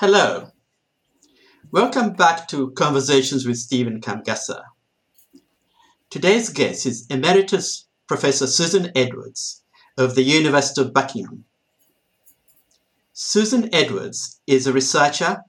Hello. 0.00 0.48
Welcome 1.70 2.14
back 2.14 2.48
to 2.48 2.70
Conversations 2.70 3.46
with 3.46 3.58
Stephen 3.58 4.00
Kamugasa. 4.00 4.62
Today's 6.08 6.48
guest 6.48 6.86
is 6.86 7.06
Emeritus 7.10 7.86
Professor 8.08 8.46
Susan 8.46 8.90
Edwards 8.96 9.62
of 9.98 10.14
the 10.14 10.22
University 10.22 10.80
of 10.80 10.94
Buckingham. 10.94 11.44
Susan 13.12 13.68
Edwards 13.74 14.40
is 14.46 14.66
a 14.66 14.72
researcher 14.72 15.42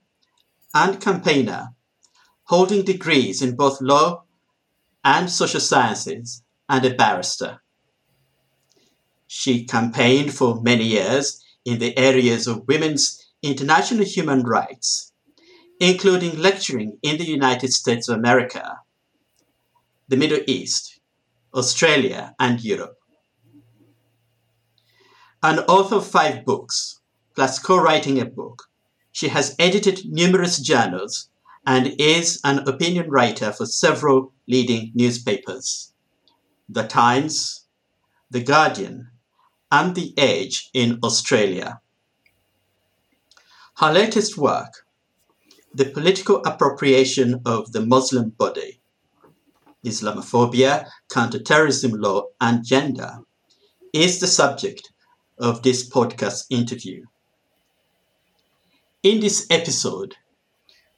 and 0.74 1.00
campaigner 1.00 1.68
holding 2.44 2.84
degrees 2.84 3.40
in 3.40 3.56
both 3.56 3.80
law 3.80 4.24
and 5.02 5.30
social 5.30 5.60
sciences 5.60 6.42
and 6.68 6.84
a 6.84 6.94
barrister. 6.94 7.62
She 9.26 9.64
campaigned 9.64 10.34
for 10.34 10.60
many 10.60 10.84
years 10.84 11.42
in 11.64 11.78
the 11.78 11.96
areas 11.96 12.46
of 12.46 12.68
women's 12.68 13.21
international 13.42 14.04
human 14.04 14.42
rights, 14.42 15.12
including 15.80 16.38
lecturing 16.38 16.98
in 17.02 17.18
the 17.18 17.26
United 17.26 17.72
States 17.72 18.08
of 18.08 18.16
America, 18.16 18.78
the 20.08 20.16
Middle 20.16 20.40
East, 20.46 21.00
Australia, 21.52 22.34
and 22.38 22.62
Europe. 22.64 22.96
An 25.42 25.58
author 25.60 25.96
of 25.96 26.06
five 26.06 26.44
books, 26.44 27.00
plus 27.34 27.58
co 27.58 27.76
writing 27.76 28.20
a 28.20 28.24
book, 28.24 28.68
she 29.10 29.28
has 29.28 29.54
edited 29.58 30.06
numerous 30.06 30.58
journals 30.58 31.28
and 31.66 31.94
is 31.98 32.40
an 32.44 32.60
opinion 32.68 33.10
writer 33.10 33.52
for 33.52 33.66
several 33.66 34.32
leading 34.48 34.90
newspapers 34.94 35.92
The 36.68 36.84
Times, 36.84 37.66
The 38.30 38.42
Guardian, 38.42 39.10
and 39.70 39.94
The 39.94 40.14
Age 40.16 40.70
in 40.72 40.98
Australia. 41.02 41.81
Her 43.82 43.92
latest 43.92 44.38
work, 44.38 44.86
The 45.74 45.86
Political 45.86 46.44
Appropriation 46.44 47.42
of 47.44 47.72
the 47.72 47.84
Muslim 47.84 48.30
Body, 48.30 48.80
Islamophobia, 49.84 50.86
Counterterrorism 51.12 51.90
Law, 51.90 52.26
and 52.40 52.64
Gender, 52.64 53.18
is 53.92 54.20
the 54.20 54.28
subject 54.28 54.92
of 55.40 55.64
this 55.64 55.90
podcast 55.90 56.46
interview. 56.48 57.06
In 59.02 59.18
this 59.18 59.48
episode, 59.50 60.14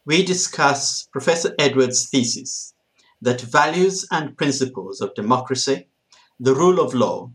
we 0.05 0.23
discuss 0.23 1.09
Professor 1.11 1.55
Edwards' 1.59 2.11
thesis 2.11 2.75
that 3.23 3.41
values 3.41 4.07
and 4.11 4.37
principles 4.37 5.01
of 5.01 5.15
democracy, 5.15 5.89
the 6.39 6.55
rule 6.55 6.81
of 6.81 6.93
law, 6.93 7.31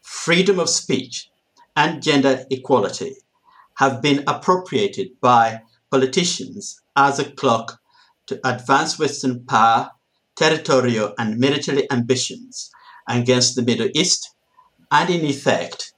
freedom 0.00 0.58
of 0.58 0.68
speech, 0.68 1.30
and 1.76 2.02
gender 2.02 2.44
equality 2.50 3.14
have 3.78 4.02
been 4.02 4.24
appropriated 4.26 5.08
by 5.20 5.60
politicians 5.90 6.80
as 6.96 7.18
a 7.18 7.30
clock 7.32 7.80
to 8.26 8.40
advance 8.44 8.98
Western 8.98 9.44
power, 9.46 9.90
territorial 10.36 11.14
and 11.16 11.38
military 11.38 11.90
ambitions 11.90 12.70
against 13.08 13.54
the 13.54 13.62
Middle 13.62 13.88
East 13.94 14.34
and, 14.90 15.08
in 15.10 15.24
effect, 15.24 15.92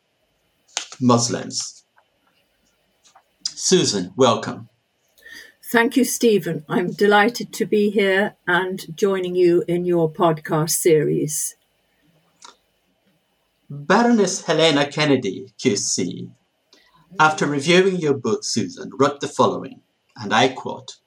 Muslims. 1.00 1.84
Susan, 3.44 4.12
welcome. 4.14 4.68
Thank 5.72 5.96
you, 5.96 6.04
Stephen. 6.04 6.64
I'm 6.68 6.92
delighted 6.92 7.52
to 7.54 7.64
be 7.64 7.90
here 7.90 8.34
and 8.46 8.94
joining 8.94 9.34
you 9.36 9.64
in 9.66 9.86
your 9.86 10.10
podcast 10.10 10.70
series. 10.70 11.56
Baroness 13.70 14.44
Helena 14.44 14.90
Kennedy, 14.90 15.52
QC, 15.58 16.30
after 17.18 17.46
reviewing 17.46 17.96
your 17.96 18.14
book, 18.14 18.44
Susan, 18.44 18.90
wrote 18.98 19.20
the 19.20 19.28
following, 19.28 19.82
and 20.16 20.32
I 20.32 20.48
quote 20.48 20.98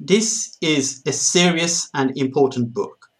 This 0.00 0.56
is 0.60 1.02
a 1.04 1.12
serious 1.12 1.90
and 1.92 2.16
important 2.16 2.72
book. 2.72 3.10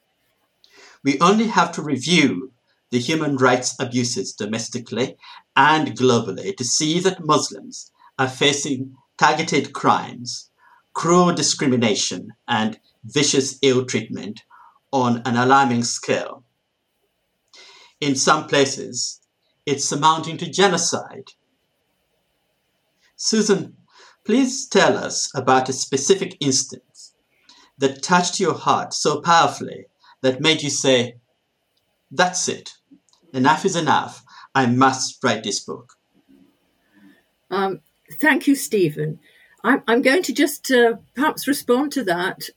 We 1.05 1.21
only 1.21 1.49
have 1.49 1.73
to 1.73 1.83
review 1.83 2.53
the 2.91 2.99
human 2.99 3.37
rights 3.37 3.75
abuses 3.79 4.33
domestically 4.33 5.17
and 5.55 5.97
globally 5.99 6.57
to 6.57 6.65
see 6.65 6.99
that 7.01 7.25
Muslims 7.25 7.91
are 8.19 8.29
facing 8.29 8.97
targeted 9.19 9.73
crimes, 9.73 10.51
cruel 10.95 11.35
discrimination, 11.35 12.33
and 12.49 12.81
vicious 13.05 13.59
ill 13.61 13.85
treatment 13.85 14.43
on 14.93 15.21
an 15.27 15.37
alarming 15.37 15.85
scale. 15.85 16.43
In 18.01 18.17
some 18.17 18.47
places, 18.47 19.21
it's 19.67 19.93
amounting 19.93 20.37
to 20.39 20.51
genocide 20.51 21.33
Susan, 23.17 23.77
please 24.25 24.69
tell 24.69 24.97
us 24.97 25.31
about 25.35 25.69
a 25.69 25.73
specific 25.73 26.37
instance 26.41 27.15
that 27.79 28.03
touched 28.03 28.39
your 28.39 28.55
heart 28.55 28.93
so 28.95 29.21
powerfully 29.21 29.87
that 30.23 30.41
made 30.41 30.63
you 30.63 30.71
say, 30.71 31.17
That's 32.11 32.49
it. 32.49 32.75
Enough 33.33 33.65
is 33.65 33.77
enough. 33.77 34.23
I 34.55 34.67
must 34.67 35.23
write 35.23 35.43
this 35.43 35.61
book. 35.61 35.95
Um, 37.51 37.81
thank 38.21 38.47
you, 38.47 38.55
Stephen. 38.55 39.19
I'm, 39.63 40.03
going 40.03 40.23
to 40.23 40.33
just 40.33 40.71
uh, 40.71 40.95
perhaps 41.15 41.49
respond 41.49 41.91
to 41.93 42.05
that. 42.05 42.49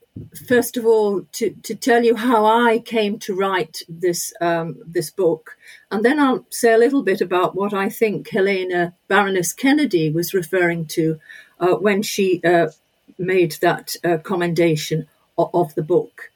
First 0.47 0.75
of 0.75 0.85
all, 0.85 1.25
to, 1.33 1.51
to 1.63 1.75
tell 1.75 2.03
you 2.03 2.15
how 2.15 2.45
I 2.45 2.79
came 2.79 3.19
to 3.19 3.35
write 3.35 3.83
this 3.87 4.33
um, 4.41 4.77
this 4.85 5.09
book, 5.09 5.57
and 5.91 6.03
then 6.03 6.19
I'll 6.19 6.45
say 6.49 6.73
a 6.73 6.77
little 6.77 7.03
bit 7.03 7.21
about 7.21 7.55
what 7.55 7.73
I 7.73 7.89
think 7.89 8.29
Helena 8.29 8.93
Baroness 9.07 9.53
Kennedy 9.53 10.09
was 10.09 10.33
referring 10.33 10.87
to 10.87 11.19
uh, 11.59 11.75
when 11.75 12.01
she 12.01 12.41
uh, 12.43 12.69
made 13.17 13.53
that 13.61 13.95
uh, 14.03 14.17
commendation 14.17 15.07
of, 15.37 15.49
of, 15.53 15.75
the 15.75 15.83
book. 15.83 16.31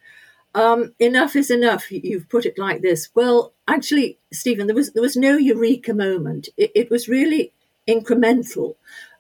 Um, 0.56 0.94
enough 1.00 1.36
is 1.36 1.50
enough. 1.50 1.92
You've 1.92 2.30
put 2.30 2.46
it 2.46 2.58
like 2.58 2.82
this. 2.82 3.10
Well, 3.16 3.54
actually, 3.68 4.18
Stephen, 4.32 4.68
there 4.68 4.76
was 4.76 4.92
there 4.92 5.04
was 5.04 5.18
no 5.18 5.36
eureka 5.36 5.94
moment. 5.94 6.50
It, 6.58 6.72
it 6.76 6.90
was 6.90 7.10
really 7.10 7.52
incremental. 7.88 8.76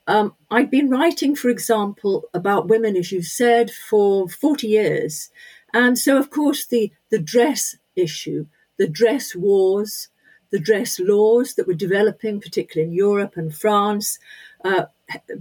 Um, 0.06 0.36
I'd 0.52 0.70
been 0.70 0.90
writing, 0.90 1.36
for 1.36 1.50
example, 1.50 2.26
about 2.34 2.68
women, 2.68 2.96
as 2.96 3.12
you 3.12 3.22
said, 3.22 3.72
for 3.72 4.28
40 4.28 4.68
years. 4.68 5.30
And 5.74 5.98
so, 5.98 6.18
of 6.18 6.30
course, 6.30 6.66
the, 6.66 6.92
the 7.10 7.20
dress 7.20 7.78
issue, 7.96 8.48
the 8.78 8.88
dress 8.88 9.36
wars, 9.36 10.10
the 10.52 10.60
dress 10.60 11.00
laws 11.00 11.56
that 11.56 11.68
were 11.68 11.74
developing, 11.74 12.40
particularly 12.40 12.92
in 12.92 12.96
Europe 12.96 13.38
and 13.38 13.56
France, 13.56 14.20
uh, 14.64 14.86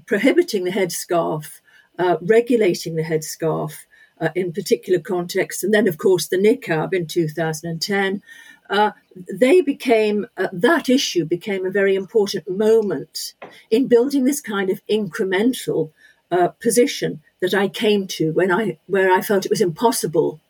prohibiting 0.06 0.64
the 0.64 0.70
headscarf, 0.70 1.60
uh, 1.98 2.16
regulating 2.22 2.94
the 2.94 3.02
headscarf 3.02 3.84
uh, 4.20 4.30
in 4.34 4.52
particular 4.52 5.00
contexts, 5.00 5.64
and 5.64 5.74
then, 5.74 5.88
of 5.88 5.98
course, 5.98 6.28
the 6.28 6.38
niqab 6.38 6.94
in 6.94 7.06
2010 7.06 8.22
uh, 8.72 8.92
they 9.30 9.60
became 9.60 10.26
uh, 10.36 10.48
that 10.52 10.88
issue 10.88 11.24
became 11.24 11.64
a 11.64 11.70
very 11.70 11.94
important 11.94 12.48
moment 12.50 13.34
in 13.70 13.86
building 13.86 14.24
this 14.24 14.40
kind 14.40 14.70
of 14.70 14.80
incremental 14.90 15.90
uh, 16.30 16.48
position 16.48 17.20
that 17.40 17.52
I 17.52 17.68
came 17.68 18.06
to 18.08 18.32
when 18.32 18.50
I 18.50 18.78
where 18.86 19.12
I 19.12 19.20
felt 19.20 19.44
it 19.44 19.50
was 19.50 19.60
impossible 19.60 20.40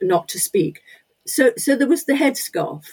not 0.00 0.28
to 0.28 0.38
speak. 0.38 0.80
So 1.26 1.50
so 1.58 1.74
there 1.74 1.88
was 1.88 2.04
the 2.04 2.14
headscarf. 2.14 2.84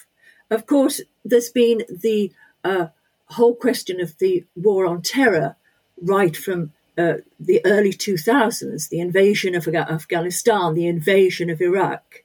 Of 0.49 0.65
course, 0.65 1.01
there's 1.23 1.49
been 1.49 1.83
the 1.87 2.31
uh, 2.63 2.87
whole 3.27 3.55
question 3.55 4.01
of 4.01 4.17
the 4.17 4.43
war 4.55 4.87
on 4.87 5.03
terror 5.03 5.55
right 6.01 6.35
from 6.35 6.73
uh, 6.97 7.15
the 7.39 7.61
early 7.65 7.93
2000s, 7.93 8.89
the 8.89 8.99
invasion 8.99 9.55
of 9.55 9.67
Afghanistan, 9.67 10.73
the 10.73 10.87
invasion 10.87 11.49
of 11.49 11.61
Iraq. 11.61 12.23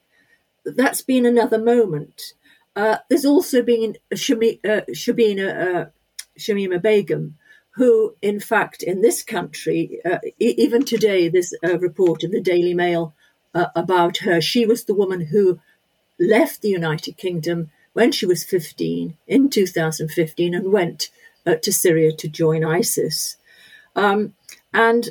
That's 0.64 1.00
been 1.00 1.24
another 1.24 1.58
moment. 1.58 2.34
Uh, 2.78 2.98
there's 3.08 3.24
also 3.24 3.60
been 3.60 3.96
Shami, 4.14 4.60
uh, 4.64 4.82
Shabina, 4.92 5.48
uh, 5.50 5.86
Shamima 6.38 6.80
Begum, 6.80 7.36
who, 7.70 8.14
in 8.22 8.38
fact, 8.38 8.84
in 8.84 9.00
this 9.02 9.24
country, 9.24 9.98
uh, 10.04 10.18
e- 10.38 10.54
even 10.56 10.84
today, 10.84 11.28
a 11.64 11.76
report 11.76 12.22
in 12.22 12.30
the 12.30 12.40
Daily 12.40 12.74
Mail 12.74 13.14
uh, 13.52 13.66
about 13.74 14.18
her. 14.18 14.40
She 14.40 14.64
was 14.64 14.84
the 14.84 14.94
woman 14.94 15.22
who 15.22 15.58
left 16.20 16.62
the 16.62 16.68
United 16.68 17.16
Kingdom 17.16 17.72
when 17.94 18.12
she 18.12 18.26
was 18.26 18.44
15 18.44 19.16
in 19.26 19.50
2015 19.50 20.54
and 20.54 20.70
went 20.72 21.10
to 21.62 21.72
Syria 21.72 22.12
to 22.12 22.28
join 22.28 22.64
ISIS. 22.64 23.38
Um, 23.96 24.34
and 24.72 25.08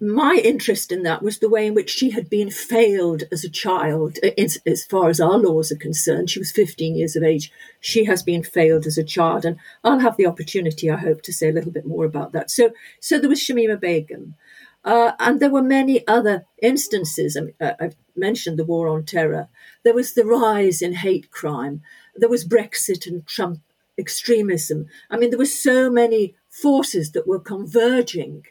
my 0.00 0.40
interest 0.44 0.92
in 0.92 1.02
that 1.02 1.22
was 1.22 1.38
the 1.38 1.48
way 1.48 1.66
in 1.66 1.74
which 1.74 1.90
she 1.90 2.10
had 2.10 2.30
been 2.30 2.50
failed 2.50 3.24
as 3.32 3.42
a 3.42 3.50
child, 3.50 4.18
as, 4.38 4.58
as, 4.64 4.84
far 4.84 5.08
as 5.08 5.20
our 5.20 5.36
laws 5.36 5.72
are 5.72 5.76
concerned. 5.76 6.30
She 6.30 6.38
was 6.38 6.52
15 6.52 6.94
years 6.94 7.16
of 7.16 7.24
age. 7.24 7.50
She 7.80 8.04
has 8.04 8.22
been 8.22 8.44
failed 8.44 8.86
as 8.86 8.96
a 8.96 9.02
child, 9.02 9.44
and 9.44 9.58
I'll 9.82 9.98
have 9.98 10.16
the 10.16 10.26
opportunity, 10.26 10.88
I 10.88 10.96
hope, 10.96 11.22
to 11.22 11.32
say 11.32 11.48
a 11.48 11.52
little 11.52 11.72
bit 11.72 11.86
more 11.86 12.04
about 12.04 12.32
that. 12.32 12.48
So, 12.50 12.70
so 13.00 13.18
there 13.18 13.28
was 13.28 13.40
Shamima 13.40 13.80
Begum, 13.80 14.36
uh, 14.84 15.12
and 15.18 15.40
there 15.40 15.50
were 15.50 15.62
many 15.62 16.06
other 16.06 16.46
instances. 16.62 17.36
I 17.36 17.40
mean, 17.40 17.54
uh, 17.60 17.72
I've 17.80 17.96
mentioned 18.14 18.56
the 18.56 18.64
war 18.64 18.86
on 18.86 19.04
terror. 19.04 19.48
There 19.82 19.94
was 19.94 20.14
the 20.14 20.24
rise 20.24 20.80
in 20.80 20.94
hate 20.94 21.32
crime. 21.32 21.82
There 22.14 22.28
was 22.28 22.46
Brexit 22.46 23.06
and 23.06 23.26
Trump 23.26 23.60
extremism. 23.98 24.86
I 25.10 25.16
mean, 25.16 25.30
there 25.30 25.38
were 25.38 25.44
so 25.44 25.90
many 25.90 26.36
forces 26.48 27.10
that 27.12 27.26
were 27.26 27.40
converging 27.40 28.44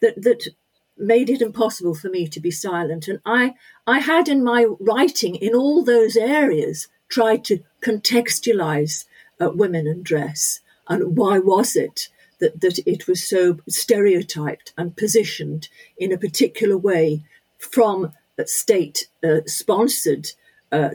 that 0.00 0.22
that 0.22 0.48
made 0.96 1.28
it 1.28 1.42
impossible 1.42 1.94
for 1.94 2.08
me 2.08 2.28
to 2.28 2.40
be 2.40 2.50
silent. 2.50 3.08
And 3.08 3.20
I 3.24 3.54
I 3.86 3.98
had 3.98 4.28
in 4.28 4.44
my 4.44 4.66
writing 4.80 5.34
in 5.34 5.54
all 5.54 5.84
those 5.84 6.16
areas 6.16 6.88
tried 7.08 7.44
to 7.44 7.60
contextualize 7.80 9.04
uh, 9.40 9.50
women 9.50 9.86
and 9.86 10.04
dress 10.04 10.60
and 10.88 11.16
why 11.16 11.38
was 11.38 11.76
it 11.76 12.08
that, 12.40 12.60
that 12.60 12.78
it 12.86 13.06
was 13.06 13.26
so 13.26 13.58
stereotyped 13.68 14.72
and 14.76 14.96
positioned 14.96 15.68
in 15.96 16.12
a 16.12 16.18
particular 16.18 16.76
way 16.76 17.22
from 17.58 18.12
state 18.44 19.08
uh, 19.22 19.40
sponsored 19.46 20.28
uh, 20.72 20.90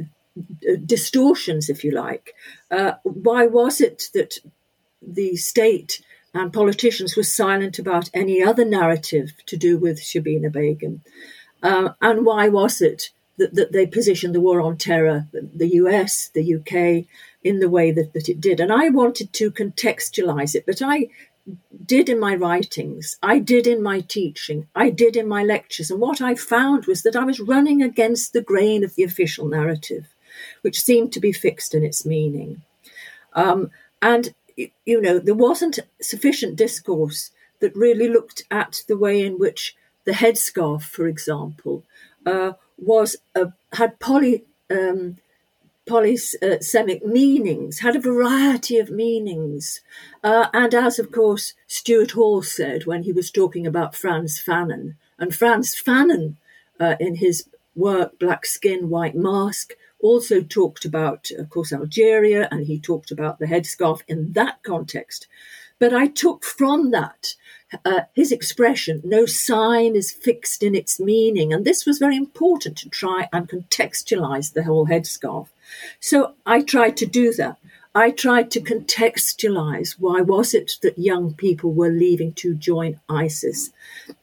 distortions, 0.86 1.70
if 1.70 1.84
you 1.84 1.92
like. 1.92 2.34
Uh, 2.70 2.94
why 3.04 3.46
was 3.46 3.82
it 3.82 4.10
that 4.14 4.40
the 5.02 5.36
state 5.36 6.02
and 6.34 6.54
politicians 6.54 7.16
were 7.16 7.24
silent 7.24 7.80
about 7.80 8.10
any 8.14 8.44
other 8.44 8.66
narrative 8.66 9.34
to 9.48 9.58
do 9.58 9.78
with 9.78 10.00
Shabina 10.00 10.52
Begum? 10.52 11.02
Uh, 11.62 11.90
and 12.02 12.26
why 12.26 12.48
was 12.48 12.82
it 12.82 13.10
that, 13.38 13.56
that, 13.56 13.72
they 13.72 13.86
positioned 13.86 14.36
the 14.36 14.42
war 14.42 14.62
on 14.62 14.78
terror, 14.78 15.28
the 15.32 15.76
US, 15.76 16.30
the 16.34 16.56
UK, 16.56 17.06
in 17.44 17.60
the 17.60 17.70
way 17.70 17.92
that, 17.92 18.14
that 18.14 18.30
it 18.30 18.40
did? 18.40 18.60
And 18.60 18.72
I 18.72 18.90
wanted 18.90 19.34
to 19.34 19.52
contextualize 19.52 20.56
it, 20.56 20.66
but 20.66 20.82
I 20.82 21.08
did 21.86 22.10
in 22.10 22.20
my 22.20 22.36
writings, 22.36 23.18
I 23.24 23.40
did 23.40 23.66
in 23.66 23.82
my 23.82 24.02
teaching, 24.02 24.68
I 24.76 24.90
did 24.90 25.16
in 25.16 25.28
my 25.28 25.44
lectures. 25.44 25.90
And 25.90 26.00
what 26.00 26.22
I 26.22 26.36
found 26.36 26.86
was 26.86 27.02
that 27.04 27.16
I 27.16 27.24
was 27.24 27.40
running 27.40 27.82
against 27.82 28.34
the 28.34 28.42
grain 28.42 28.84
of 28.84 28.96
the 28.96 29.04
official 29.04 29.48
narrative, 29.48 30.08
which 30.62 30.82
seemed 30.82 31.12
to 31.14 31.20
be 31.20 31.32
fixed 31.32 31.74
in 31.74 31.84
its 31.84 32.06
meaning. 32.06 32.62
Um, 33.34 33.72
and, 34.02 34.34
you 34.86 35.02
know, 35.02 35.20
there 35.20 35.36
wasn't 35.36 35.80
sufficient 36.02 36.56
discourse 36.56 37.32
that 37.60 37.76
really 37.76 38.08
looked 38.08 38.44
at 38.50 38.84
the 38.88 38.98
way 38.98 39.22
in 39.26 39.38
which 39.38 39.76
the 40.06 40.14
headscarf, 40.14 40.84
for 40.84 41.08
example, 41.08 41.84
uh, 42.26 42.54
was 42.78 43.18
a, 43.36 43.54
had 43.74 44.00
poly. 44.00 44.44
Um, 44.70 45.18
polysemic 45.90 47.04
meanings, 47.04 47.80
had 47.80 47.96
a 47.96 48.00
variety 48.00 48.78
of 48.78 48.92
meanings. 48.92 49.82
Uh, 50.24 50.48
and 50.54 50.76
as, 50.76 51.00
of 51.00 51.12
course, 51.12 51.56
Stuart 51.66 52.12
Hall 52.12 52.44
said 52.44 52.86
when 52.86 53.04
he 53.04 53.12
was 53.12 53.32
talking 53.32 53.66
about 53.66 53.96
Frantz 53.96 54.40
Fanon, 54.40 54.94
and 55.18 55.36
Frantz 55.36 55.82
Fanon, 55.82 56.36
uh, 56.80 56.96
in 57.00 57.16
his 57.16 57.50
work 57.76 58.20
Black 58.20 58.46
Skin, 58.46 58.90
White 58.90 59.16
Mask, 59.16 59.74
also 60.00 60.42
talked 60.42 60.86
about, 60.86 61.30
of 61.38 61.50
course, 61.50 61.74
Algeria, 61.74 62.48
and 62.52 62.66
he 62.66 62.80
talked 62.80 63.12
about 63.12 63.40
the 63.40 63.48
headscarf 63.48 64.02
in 64.08 64.34
that 64.34 64.64
context. 64.64 65.28
But 65.80 65.94
I 65.94 66.08
took 66.08 66.44
from 66.44 66.92
that 66.92 67.36
uh, 67.86 68.02
his 68.14 68.32
expression, 68.32 69.02
no 69.04 69.26
sign 69.26 69.96
is 69.96 70.12
fixed 70.12 70.64
in 70.64 70.76
its 70.76 71.00
meaning. 71.00 71.54
And 71.54 71.66
this 71.66 71.86
was 71.86 72.00
very 72.00 72.18
important 72.18 72.78
to 72.80 72.90
try 72.90 73.28
and 73.32 73.48
contextualize 73.48 74.54
the 74.54 74.64
whole 74.64 74.88
headscarf. 74.88 75.48
So 76.00 76.34
I 76.46 76.62
tried 76.62 76.98
to 76.98 77.06
do 77.06 77.34
that. 77.34 77.58
I 77.96 78.12
tried 78.12 78.52
to 78.52 78.62
contextualize 78.62 79.96
why 80.00 80.22
was 80.22 80.54
it 80.54 80.74
that 80.82 80.98
young 80.98 81.34
people 81.34 81.74
were 81.74 81.90
leaving 81.90 82.34
to 82.34 82.54
join 82.54 83.00
ISIS. 83.10 83.72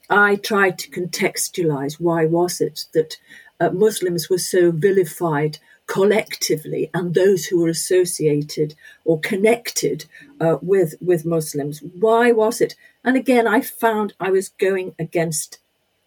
I 0.09 0.37
tried 0.37 0.79
to 0.79 0.91
contextualize 0.91 2.01
why 2.01 2.27
was 2.27 2.61
it 2.61 2.87
that 2.95 3.17
uh, 3.61 3.71
Muslims 3.71 4.29
were 4.29 4.39
so 4.39 4.71
vilified 4.71 5.59
collectively 5.87 6.91
and 6.93 7.15
those 7.15 7.47
who 7.47 7.61
were 7.61 7.69
associated 7.69 8.75
or 9.05 9.21
connected 9.21 10.07
uh, 10.41 10.57
with 10.61 10.95
with 11.01 11.25
Muslims. 11.25 11.81
Why 11.81 12.33
was 12.33 12.61
it? 12.61 12.75
And 13.05 13.17
again, 13.17 13.47
I 13.47 13.61
found 13.61 14.15
I 14.19 14.31
was 14.31 14.49
going 14.49 14.95
against 14.99 15.59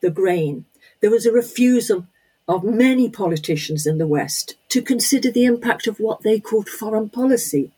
the 0.01 0.12
grain. 0.12 0.66
There 1.01 1.12
was 1.12 1.25
a 1.25 1.31
refusal 1.31 2.07
of 2.48 2.63
many 2.63 3.10
politicians 3.10 3.86
in 3.86 4.00
the 4.00 4.07
West 4.07 4.56
to 4.69 4.81
consider 4.81 5.31
the 5.31 5.46
impact 5.46 5.88
of 5.88 6.00
what 6.00 6.22
they 6.22 6.40
called 6.40 6.68
foreign 6.68 7.10
policy, 7.10 7.72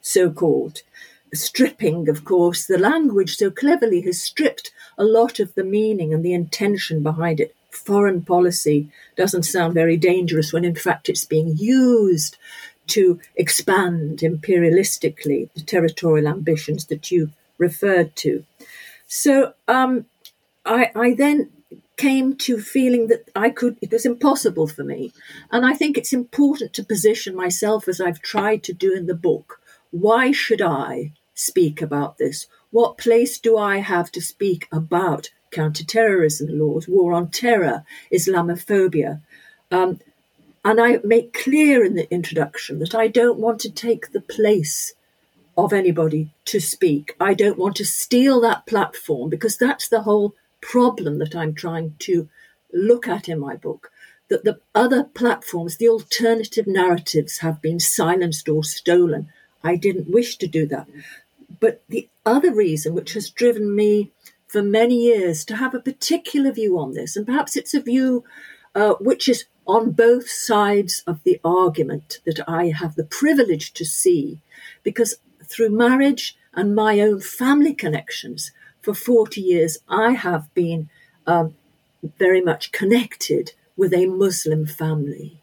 so 0.00 0.30
called. 0.30 0.82
Stripping, 1.32 2.08
of 2.08 2.24
course, 2.24 2.66
the 2.66 2.78
language 2.78 3.36
so 3.36 3.50
cleverly 3.50 4.00
has 4.02 4.20
stripped 4.20 4.70
a 4.96 5.04
lot 5.04 5.38
of 5.38 5.54
the 5.54 5.64
meaning 5.64 6.12
and 6.12 6.24
the 6.24 6.32
intention 6.32 7.02
behind 7.02 7.38
it. 7.38 7.54
Foreign 7.70 8.22
policy 8.22 8.88
doesn't 9.16 9.44
sound 9.44 9.74
very 9.74 9.96
dangerous 9.96 10.52
when, 10.52 10.64
in 10.64 10.74
fact, 10.74 11.08
it's 11.08 11.24
being 11.24 11.56
used 11.56 12.36
to 12.88 13.20
expand 13.36 14.20
imperialistically 14.20 15.52
the 15.54 15.60
territorial 15.60 16.26
ambitions 16.26 16.86
that 16.86 17.10
you 17.10 17.30
referred 17.58 18.16
to. 18.16 18.44
So 19.06 19.54
um, 19.66 20.06
I, 20.64 20.90
I 20.94 21.14
then 21.14 21.50
came 21.96 22.36
to 22.36 22.60
feeling 22.60 23.08
that 23.08 23.28
I 23.34 23.50
could, 23.50 23.76
it 23.82 23.90
was 23.90 24.06
impossible 24.06 24.68
for 24.68 24.84
me. 24.84 25.12
And 25.50 25.66
I 25.66 25.74
think 25.74 25.98
it's 25.98 26.12
important 26.12 26.72
to 26.74 26.84
position 26.84 27.34
myself 27.34 27.88
as 27.88 28.00
I've 28.00 28.22
tried 28.22 28.62
to 28.64 28.72
do 28.72 28.94
in 28.94 29.06
the 29.06 29.14
book. 29.14 29.60
Why 29.90 30.30
should 30.30 30.62
I 30.62 31.12
speak 31.34 31.82
about 31.82 32.18
this? 32.18 32.46
What 32.70 32.98
place 32.98 33.38
do 33.38 33.56
I 33.58 33.78
have 33.78 34.12
to 34.12 34.20
speak 34.20 34.68
about 34.70 35.30
counterterrorism 35.50 36.58
laws, 36.58 36.88
war 36.88 37.12
on 37.12 37.30
terror, 37.30 37.84
Islamophobia? 38.12 39.20
Um, 39.70 40.00
and 40.64 40.80
I 40.80 40.98
make 41.04 41.32
clear 41.32 41.84
in 41.84 41.94
the 41.94 42.12
introduction 42.12 42.78
that 42.80 42.94
I 42.94 43.08
don't 43.08 43.38
want 43.38 43.60
to 43.60 43.70
take 43.70 44.12
the 44.12 44.20
place 44.20 44.94
of 45.56 45.72
anybody 45.72 46.30
to 46.46 46.60
speak. 46.60 47.16
I 47.20 47.34
don't 47.34 47.58
want 47.58 47.76
to 47.76 47.84
steal 47.84 48.40
that 48.42 48.66
platform 48.66 49.28
because 49.30 49.56
that's 49.56 49.88
the 49.88 50.02
whole 50.02 50.34
problem 50.60 51.18
that 51.18 51.34
I'm 51.34 51.54
trying 51.54 51.94
to 52.00 52.28
look 52.72 53.08
at 53.08 53.28
in 53.28 53.40
my 53.40 53.56
book 53.56 53.90
that 54.28 54.44
the 54.44 54.60
other 54.74 55.04
platforms, 55.04 55.76
the 55.76 55.88
alternative 55.88 56.66
narratives, 56.66 57.38
have 57.38 57.62
been 57.62 57.80
silenced 57.80 58.48
or 58.48 58.62
stolen. 58.62 59.28
I 59.64 59.76
didn't 59.76 60.10
wish 60.10 60.36
to 60.36 60.46
do 60.46 60.66
that. 60.66 60.86
But 61.60 61.82
the 61.88 62.08
other 62.26 62.52
reason, 62.52 62.94
which 62.94 63.14
has 63.14 63.30
driven 63.30 63.74
me 63.74 64.10
for 64.48 64.62
many 64.62 64.96
years 64.96 65.44
to 65.44 65.56
have 65.56 65.74
a 65.74 65.80
particular 65.80 66.50
view 66.50 66.78
on 66.78 66.94
this, 66.94 67.16
and 67.16 67.26
perhaps 67.26 67.56
it's 67.56 67.74
a 67.74 67.80
view 67.80 68.24
uh, 68.74 68.94
which 68.94 69.28
is 69.28 69.44
on 69.66 69.92
both 69.92 70.28
sides 70.28 71.02
of 71.06 71.22
the 71.24 71.38
argument 71.44 72.20
that 72.24 72.40
I 72.48 72.68
have 72.68 72.94
the 72.94 73.04
privilege 73.04 73.72
to 73.74 73.84
see, 73.84 74.40
because 74.82 75.16
through 75.44 75.70
marriage 75.70 76.36
and 76.54 76.74
my 76.74 77.00
own 77.00 77.20
family 77.20 77.74
connections, 77.74 78.50
for 78.80 78.94
40 78.94 79.40
years, 79.40 79.78
I 79.88 80.12
have 80.12 80.52
been 80.54 80.88
um, 81.26 81.54
very 82.18 82.40
much 82.40 82.72
connected 82.72 83.52
with 83.76 83.92
a 83.92 84.06
Muslim 84.06 84.66
family. 84.66 85.42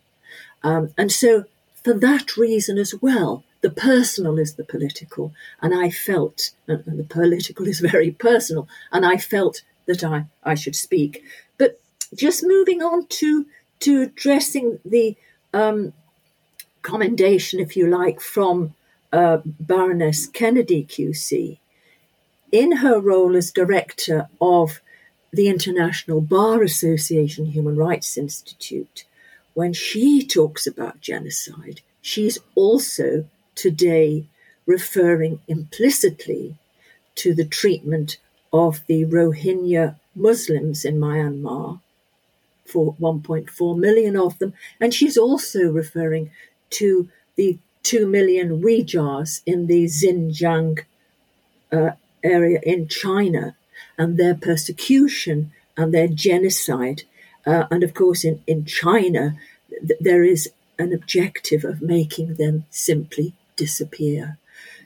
Um, 0.63 0.89
and 0.97 1.11
so, 1.11 1.45
for 1.83 1.93
that 1.93 2.37
reason 2.37 2.77
as 2.79 2.95
well, 3.01 3.43
the 3.65 3.71
personal 3.71 4.37
is 4.37 4.53
the 4.53 4.63
political. 4.63 5.33
And 5.59 5.73
I 5.73 5.89
felt, 5.89 6.51
and 6.67 6.99
the 6.99 7.03
political 7.03 7.65
is 7.67 7.79
very 7.79 8.11
personal, 8.11 8.67
and 8.91 9.03
I 9.03 9.17
felt 9.17 9.63
that 9.87 10.03
I, 10.03 10.27
I 10.43 10.53
should 10.53 10.75
speak. 10.75 11.23
But 11.57 11.81
just 12.13 12.43
moving 12.45 12.83
on 12.83 13.07
to, 13.07 13.47
to 13.79 14.03
addressing 14.03 14.77
the 14.85 15.17
um, 15.51 15.93
commendation, 16.83 17.59
if 17.59 17.75
you 17.75 17.87
like, 17.87 18.21
from 18.21 18.75
uh, 19.11 19.39
Baroness 19.43 20.27
Kennedy 20.27 20.83
QC 20.85 21.57
in 22.51 22.77
her 22.83 22.99
role 22.99 23.35
as 23.35 23.49
director 23.49 24.29
of 24.39 24.79
the 25.33 25.47
International 25.47 26.21
Bar 26.21 26.61
Association 26.61 27.47
Human 27.47 27.77
Rights 27.77 28.15
Institute, 28.15 29.05
when 29.55 29.73
she 29.73 30.23
talks 30.23 30.67
about 30.67 31.01
genocide, 31.01 31.81
she's 32.03 32.37
also 32.53 33.25
today 33.55 34.25
referring 34.65 35.39
implicitly 35.47 36.55
to 37.15 37.33
the 37.33 37.45
treatment 37.45 38.17
of 38.51 38.81
the 38.87 39.05
Rohingya 39.05 39.95
Muslims 40.15 40.85
in 40.85 40.97
Myanmar, 40.97 41.79
for 42.65 42.95
1.4 42.95 43.77
million 43.77 44.17
of 44.17 44.39
them, 44.39 44.53
and 44.79 44.93
she's 44.93 45.17
also 45.17 45.71
referring 45.71 46.31
to 46.71 47.09
the 47.35 47.57
2 47.83 48.07
million 48.07 48.61
Uyghurs 48.61 49.41
in 49.45 49.67
the 49.67 49.85
Xinjiang 49.85 50.79
uh, 51.71 51.91
area 52.23 52.59
in 52.63 52.87
China 52.87 53.55
and 53.97 54.17
their 54.17 54.33
persecution 54.33 55.51
and 55.77 55.93
their 55.93 56.07
genocide. 56.07 57.03
Uh, 57.45 57.65
and 57.69 57.83
of 57.83 57.93
course, 57.93 58.23
in, 58.23 58.41
in 58.47 58.65
China, 58.65 59.37
th- 59.69 59.99
there 59.99 60.23
is 60.23 60.49
an 60.79 60.91
objective 60.93 61.63
of 61.63 61.81
making 61.81 62.35
them 62.35 62.65
simply 62.71 63.33
disappear. 63.55 64.37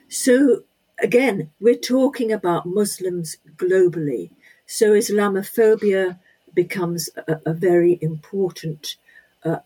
So, 0.08 0.64
again, 0.98 1.50
we're 1.60 1.74
talking 1.74 2.32
about 2.32 2.66
Muslims 2.66 3.36
globally. 3.56 4.30
So, 4.66 4.92
Islamophobia 4.92 6.18
becomes 6.54 7.10
a, 7.16 7.40
a 7.46 7.52
very 7.52 7.98
important 8.00 8.96
uh, 9.44 9.60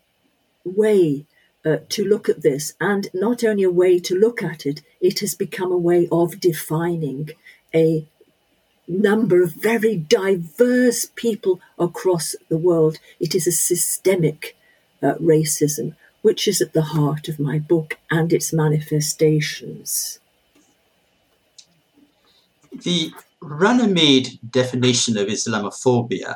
way 0.65 1.27
uh, 1.65 1.79
to 1.89 2.05
look 2.05 2.29
at 2.29 2.43
this. 2.43 2.75
And 2.81 3.09
not 3.15 3.43
only 3.43 3.63
a 3.63 3.71
way 3.71 3.99
to 4.01 4.19
look 4.19 4.43
at 4.43 4.67
it, 4.67 4.83
it 5.01 5.21
has 5.21 5.35
become 5.35 5.73
a 5.73 5.79
way 5.79 6.09
of 6.13 6.41
defining 6.41 7.31
a 7.75 8.07
number 8.87 9.43
of 9.43 9.53
very 9.53 9.97
diverse 9.97 11.07
people 11.15 11.61
across 11.79 12.35
the 12.49 12.59
world. 12.59 12.99
It 13.19 13.35
is 13.35 13.47
a 13.47 13.53
systemic 13.53 14.57
uh, 15.03 15.15
racism, 15.15 15.97
which 16.25 16.49
is 16.49 16.63
at 16.63 16.73
the 16.73 16.89
heart 16.97 17.29
of 17.29 17.39
my 17.39 17.59
book 17.59 17.99
and 18.11 18.33
its 18.33 18.51
manifestations. 18.51 20.19
The 22.73 23.13
Runnymede 23.43 24.39
definition 24.51 25.19
of 25.19 25.29
Islamophobia 25.29 26.35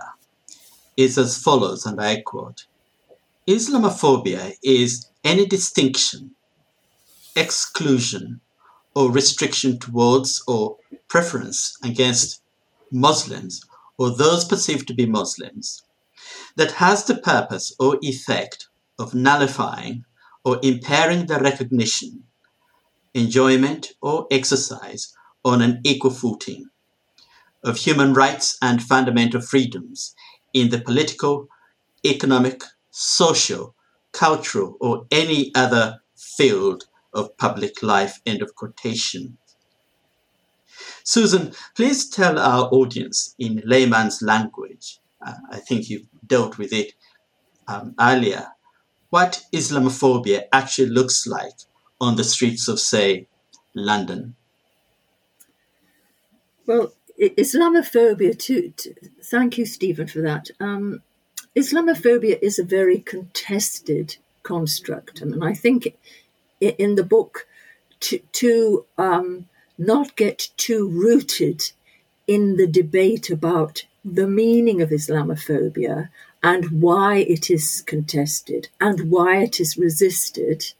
is 0.98 1.16
as 1.16 1.42
follows, 1.42 1.86
and 1.86 1.98
I 2.02 2.20
quote 2.20 2.66
Islamophobia 3.46 4.58
is 4.62 5.08
any 5.24 5.46
distinction, 5.46 6.32
exclusion, 7.34 8.42
or 8.94 9.10
restriction 9.10 9.78
towards 9.78 10.44
or 10.46 10.76
preference 11.08 11.78
against 11.82 12.42
Muslims 12.92 13.64
or 13.96 14.14
those 14.14 14.44
perceived 14.44 14.86
to 14.88 14.94
be 14.94 15.06
Muslims 15.06 15.82
that 16.56 16.72
has 16.72 17.04
the 17.04 17.16
purpose 17.16 17.74
or 17.80 17.98
effect 18.02 18.67
of 18.98 19.14
nullifying 19.14 20.04
or 20.44 20.58
impairing 20.62 21.26
the 21.26 21.38
recognition, 21.38 22.24
enjoyment, 23.14 23.92
or 24.00 24.26
exercise 24.30 25.14
on 25.44 25.62
an 25.62 25.80
equal 25.84 26.10
footing 26.10 26.68
of 27.64 27.76
human 27.76 28.14
rights 28.14 28.56
and 28.62 28.82
fundamental 28.82 29.40
freedoms 29.40 30.14
in 30.52 30.70
the 30.70 30.80
political, 30.80 31.48
economic, 32.04 32.62
social, 32.90 33.74
cultural, 34.12 34.76
or 34.80 35.06
any 35.10 35.52
other 35.54 36.00
field 36.16 36.84
of 37.12 37.36
public 37.36 37.82
life. 37.82 38.20
End 38.24 38.42
of 38.42 38.54
quotation. 38.54 39.36
Susan, 41.04 41.52
please 41.74 42.08
tell 42.08 42.38
our 42.38 42.68
audience 42.70 43.34
in 43.38 43.62
layman's 43.64 44.22
language, 44.22 45.00
uh, 45.26 45.34
I 45.50 45.58
think 45.58 45.88
you've 45.88 46.06
dealt 46.26 46.58
with 46.58 46.72
it 46.72 46.92
um, 47.66 47.94
earlier, 47.98 48.46
what 49.10 49.44
Islamophobia 49.52 50.44
actually 50.52 50.90
looks 50.90 51.26
like 51.26 51.54
on 52.00 52.16
the 52.16 52.24
streets 52.24 52.68
of, 52.68 52.78
say, 52.78 53.26
London. 53.74 54.34
Well, 56.66 56.92
Islamophobia, 57.18 58.38
too, 58.38 58.72
too 58.76 58.94
thank 59.22 59.58
you, 59.58 59.66
Stephen, 59.66 60.06
for 60.06 60.20
that. 60.20 60.50
Um, 60.60 61.02
Islamophobia 61.56 62.38
is 62.40 62.58
a 62.58 62.64
very 62.64 63.00
contested 63.00 64.16
construct. 64.42 65.22
I 65.22 65.24
mean, 65.24 65.42
I 65.42 65.54
think 65.54 65.96
in 66.60 66.94
the 66.94 67.04
book 67.04 67.46
to, 68.00 68.18
to 68.18 68.84
um, 68.96 69.48
not 69.76 70.16
get 70.16 70.50
too 70.56 70.88
rooted 70.88 71.72
in 72.26 72.56
the 72.56 72.66
debate 72.66 73.30
about 73.30 73.84
the 74.04 74.28
meaning 74.28 74.80
of 74.82 74.90
Islamophobia 74.90 76.10
and 76.42 76.82
why 76.82 77.16
it 77.16 77.50
is 77.50 77.82
contested 77.86 78.68
and 78.80 79.10
why 79.10 79.38
it 79.38 79.60
is 79.60 79.76
resisted, 79.76 80.72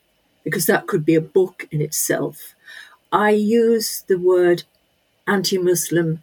because 0.45 0.67
that 0.67 0.87
could 0.87 1.05
be 1.05 1.15
a 1.15 1.21
book 1.21 1.67
in 1.71 1.81
itself. 1.81 2.55
I 3.11 3.31
use 3.31 4.05
the 4.07 4.19
word 4.19 4.65
anti 5.27 5.59
Muslim 5.59 6.23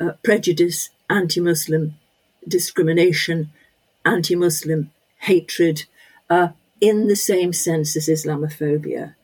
uh, 0.00 0.12
prejudice, 0.22 0.90
anti 1.08 1.40
Muslim 1.40 1.94
discrimination, 2.46 3.50
anti 4.04 4.34
Muslim 4.34 4.90
hatred 5.20 5.84
uh, 6.28 6.48
in 6.80 7.08
the 7.08 7.16
same 7.16 7.52
sense 7.52 7.96
as 7.96 8.08
Islamophobia. 8.08 9.14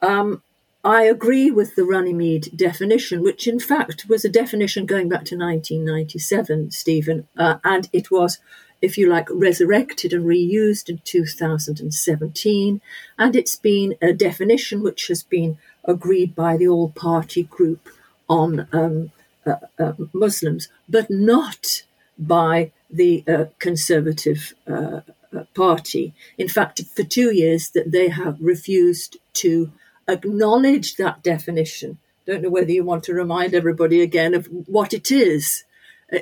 Um, 0.00 0.42
I 0.84 1.04
agree 1.04 1.50
with 1.50 1.76
the 1.76 1.84
Runnymede 1.84 2.56
definition, 2.56 3.22
which 3.22 3.46
in 3.46 3.60
fact 3.60 4.08
was 4.08 4.24
a 4.24 4.28
definition 4.28 4.84
going 4.84 5.08
back 5.08 5.24
to 5.26 5.36
1997, 5.36 6.72
Stephen, 6.72 7.28
uh, 7.36 7.58
and 7.62 7.88
it 7.92 8.10
was, 8.10 8.38
if 8.82 8.98
you 8.98 9.08
like, 9.08 9.28
resurrected 9.30 10.12
and 10.12 10.24
reused 10.24 10.88
in 10.88 11.00
2017. 11.04 12.80
And 13.18 13.36
it's 13.36 13.56
been 13.56 13.94
a 14.02 14.12
definition 14.12 14.82
which 14.82 15.06
has 15.06 15.22
been 15.22 15.56
agreed 15.84 16.34
by 16.34 16.56
the 16.56 16.68
all 16.68 16.90
party 16.90 17.44
group 17.44 17.88
on 18.28 18.66
um, 18.72 19.12
uh, 19.46 19.56
uh, 19.78 19.92
Muslims, 20.12 20.68
but 20.88 21.10
not 21.10 21.84
by 22.18 22.72
the 22.90 23.24
uh, 23.26 23.44
Conservative 23.58 24.54
uh, 24.68 25.00
uh, 25.34 25.44
Party. 25.54 26.12
In 26.36 26.48
fact, 26.48 26.82
for 26.94 27.04
two 27.04 27.34
years, 27.34 27.70
that 27.70 27.92
they 27.92 28.08
have 28.08 28.36
refused 28.40 29.16
to 29.34 29.72
acknowledge 30.08 30.96
that 30.96 31.22
definition. 31.22 31.98
Don't 32.26 32.42
know 32.42 32.50
whether 32.50 32.70
you 32.70 32.84
want 32.84 33.04
to 33.04 33.14
remind 33.14 33.54
everybody 33.54 34.00
again 34.00 34.34
of 34.34 34.46
what 34.46 34.92
it 34.92 35.10
is, 35.10 35.64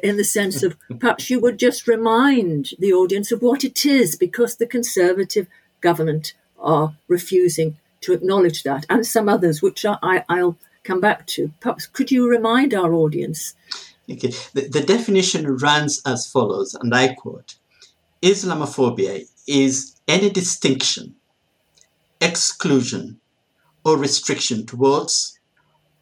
in 0.02 0.16
the 0.16 0.24
sense 0.24 0.62
of 0.62 0.76
perhaps 0.98 1.30
you 1.30 1.40
would 1.40 1.58
just 1.58 1.88
remind 1.88 2.70
the 2.78 2.92
audience 2.92 3.32
of 3.32 3.42
what 3.42 3.64
it 3.64 3.84
is, 3.84 4.16
because 4.16 4.56
the 4.56 4.66
Conservative 4.66 5.46
government 5.80 6.34
are 6.58 6.94
refusing 7.08 7.76
to 8.02 8.12
acknowledge 8.12 8.62
that, 8.62 8.86
and 8.88 9.06
some 9.06 9.28
others, 9.28 9.60
which 9.60 9.84
I, 9.84 10.24
will 10.28 10.56
come 10.84 11.00
back 11.00 11.26
to. 11.26 11.52
Perhaps 11.60 11.86
could 11.86 12.10
you 12.10 12.28
remind 12.28 12.72
our 12.72 12.94
audience? 12.94 13.54
Okay. 14.10 14.32
The, 14.54 14.68
the 14.68 14.82
definition 14.82 15.56
runs 15.56 16.00
as 16.06 16.26
follows, 16.30 16.74
and 16.74 16.94
I 16.94 17.14
quote 17.14 17.56
Islamophobia 18.22 19.26
is 19.46 19.96
any 20.06 20.30
distinction, 20.30 21.16
exclusion, 22.20 23.20
or 23.84 23.96
restriction 23.96 24.66
towards 24.66 25.38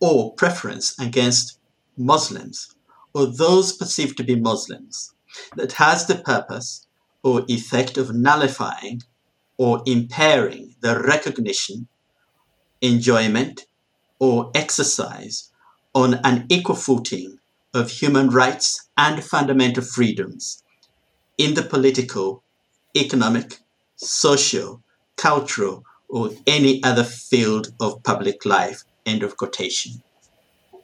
or 0.01 0.33
preference 0.35 0.99
against 0.99 1.59
Muslims 1.97 2.75
or 3.15 3.27
those 3.27 3.73
perceived 3.73 4.17
to 4.17 4.25
be 4.25 4.37
Muslims 4.37 5.15
that 5.57 5.73
has 5.73 6.07
the 6.07 6.17
purpose 6.17 6.87
or 7.23 7.45
effect 7.49 7.97
of 7.97 8.15
nullifying 8.15 9.03
or 9.57 9.83
impairing 9.87 10.75
the 10.81 10.99
recognition, 11.01 11.89
enjoyment, 12.81 13.67
or 14.19 14.51
exercise 14.55 15.51
on 15.95 16.15
an 16.25 16.47
equal 16.49 16.77
footing 16.77 17.39
of 17.75 17.91
human 17.91 18.31
rights 18.31 18.89
and 18.97 19.23
fundamental 19.23 19.83
freedoms 19.83 20.63
in 21.37 21.55
the 21.55 21.63
political, 21.63 22.43
economic, 22.97 23.59
social, 23.97 24.83
cultural, 25.17 25.85
or 26.09 26.31
any 26.47 26.83
other 26.83 27.05
field 27.05 27.73
of 27.81 28.03
public 28.03 28.45
life. 28.45 28.85
End 29.05 29.23
of 29.23 29.37
quotation. 29.37 30.03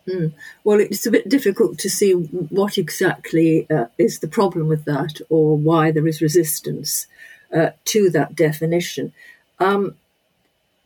Mm. 0.09 0.33
Well, 0.65 0.81
it's 0.81 1.07
a 1.07 1.11
bit 1.11 1.29
difficult 1.29 1.79
to 1.79 1.91
see 1.91 2.13
what 2.13 2.77
exactly 2.77 3.69
uh, 3.71 3.87
is 3.97 4.19
the 4.19 4.29
problem 4.29 4.69
with 4.69 4.85
that 4.85 5.21
or 5.31 5.57
why 5.57 5.91
there 5.91 6.07
is 6.07 6.21
resistance 6.21 7.07
uh, 7.55 7.71
to 7.87 8.11
that 8.11 8.35
definition. 8.35 9.13
Um, 9.59 9.97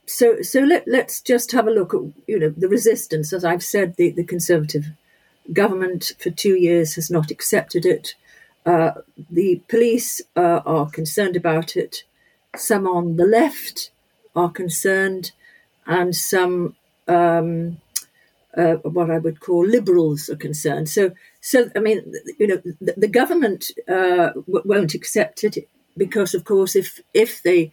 so, 0.07 0.41
so 0.43 0.61
let, 0.61 0.89
us 0.89 1.21
just 1.21 1.53
have 1.53 1.67
a 1.67 1.73
look 1.73 1.93
at 1.93 2.01
you 2.27 2.39
know 2.39 2.51
the 2.51 2.69
resistance. 2.69 3.33
As 3.33 3.45
I've 3.45 3.63
said, 3.63 3.97
the, 3.97 4.11
the 4.11 4.25
Conservative 4.25 4.87
government 5.53 6.13
for 6.19 6.31
two 6.31 6.57
years 6.57 6.95
has 6.95 7.11
not 7.11 7.31
accepted 7.31 7.85
it. 7.85 8.15
Uh, 8.65 8.93
the 9.31 9.63
police 9.69 10.21
uh, 10.37 10.61
are 10.65 10.89
concerned 10.91 11.37
about 11.37 11.77
it. 11.77 12.05
Some 12.57 12.87
on 12.87 13.17
the 13.17 13.27
left 13.27 13.91
are 14.35 14.51
concerned, 14.51 15.33
and 15.87 16.15
some 16.15 16.77
um, 17.07 17.79
uh, 18.59 18.75
what 18.83 19.11
I 19.11 19.19
would 19.19 19.41
call 19.41 19.65
liberals 19.65 20.29
are 20.29 20.37
concerned. 20.37 20.89
So, 20.89 21.13
so 21.41 21.71
I 21.77 21.79
mean, 21.79 22.13
you 22.39 22.47
know, 22.49 22.63
the, 22.81 22.95
the 22.97 23.09
government 23.09 23.71
uh, 23.89 24.31
w- 24.35 24.63
won't 24.65 24.95
accept 24.95 25.45
it 25.45 25.69
because, 25.97 26.35
of 26.35 26.45
course, 26.45 26.75
if 26.75 27.01
if 27.15 27.43
they 27.43 27.73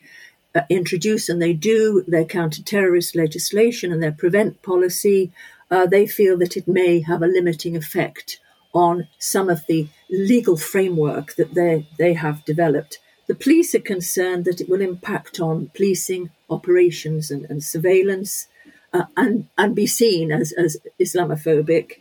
uh, 0.53 0.61
introduce 0.69 1.27
and 1.27 1.41
they 1.41 1.53
do 1.53 2.03
their 2.07 2.25
counter-terrorist 2.25 3.15
legislation 3.15 3.91
and 3.91 4.01
their 4.01 4.11
prevent 4.11 4.61
policy, 4.61 5.31
uh, 5.71 5.85
they 5.87 6.05
feel 6.05 6.37
that 6.37 6.55
it 6.55 6.67
may 6.67 7.01
have 7.01 7.23
a 7.23 7.27
limiting 7.27 7.75
effect 7.75 8.39
on 8.73 9.07
some 9.17 9.49
of 9.49 9.65
the 9.67 9.87
legal 10.09 10.57
framework 10.57 11.35
that 11.35 11.53
they 11.55 11.87
they 11.97 12.13
have 12.13 12.45
developed. 12.45 12.99
The 13.27 13.35
police 13.35 13.73
are 13.73 13.79
concerned 13.79 14.45
that 14.45 14.61
it 14.61 14.69
will 14.69 14.81
impact 14.81 15.39
on 15.39 15.71
policing 15.73 16.29
operations 16.47 17.31
and, 17.31 17.45
and 17.49 17.63
surveillance 17.63 18.47
uh, 18.95 19.05
and, 19.17 19.47
and 19.57 19.75
be 19.75 19.87
seen 19.87 20.31
as, 20.31 20.53
as 20.53 20.77
Islamophobic. 20.99 21.99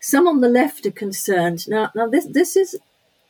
Some 0.00 0.26
on 0.26 0.40
the 0.40 0.48
left 0.48 0.86
are 0.86 0.90
concerned. 0.90 1.68
Now, 1.68 1.90
now 1.94 2.08
this, 2.08 2.26
this, 2.26 2.56
is, 2.56 2.78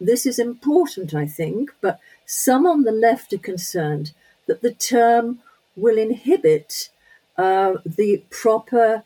this 0.00 0.26
is 0.26 0.38
important, 0.38 1.12
I 1.12 1.26
think, 1.26 1.72
but 1.80 1.98
some 2.26 2.66
on 2.66 2.84
the 2.84 2.92
left 2.92 3.32
are 3.32 3.38
concerned 3.38 4.12
that 4.46 4.62
the 4.62 4.72
term 4.72 5.40
will 5.74 5.98
inhibit 5.98 6.90
uh, 7.36 7.74
the 7.84 8.22
proper 8.30 9.02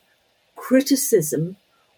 criticism 0.55 1.57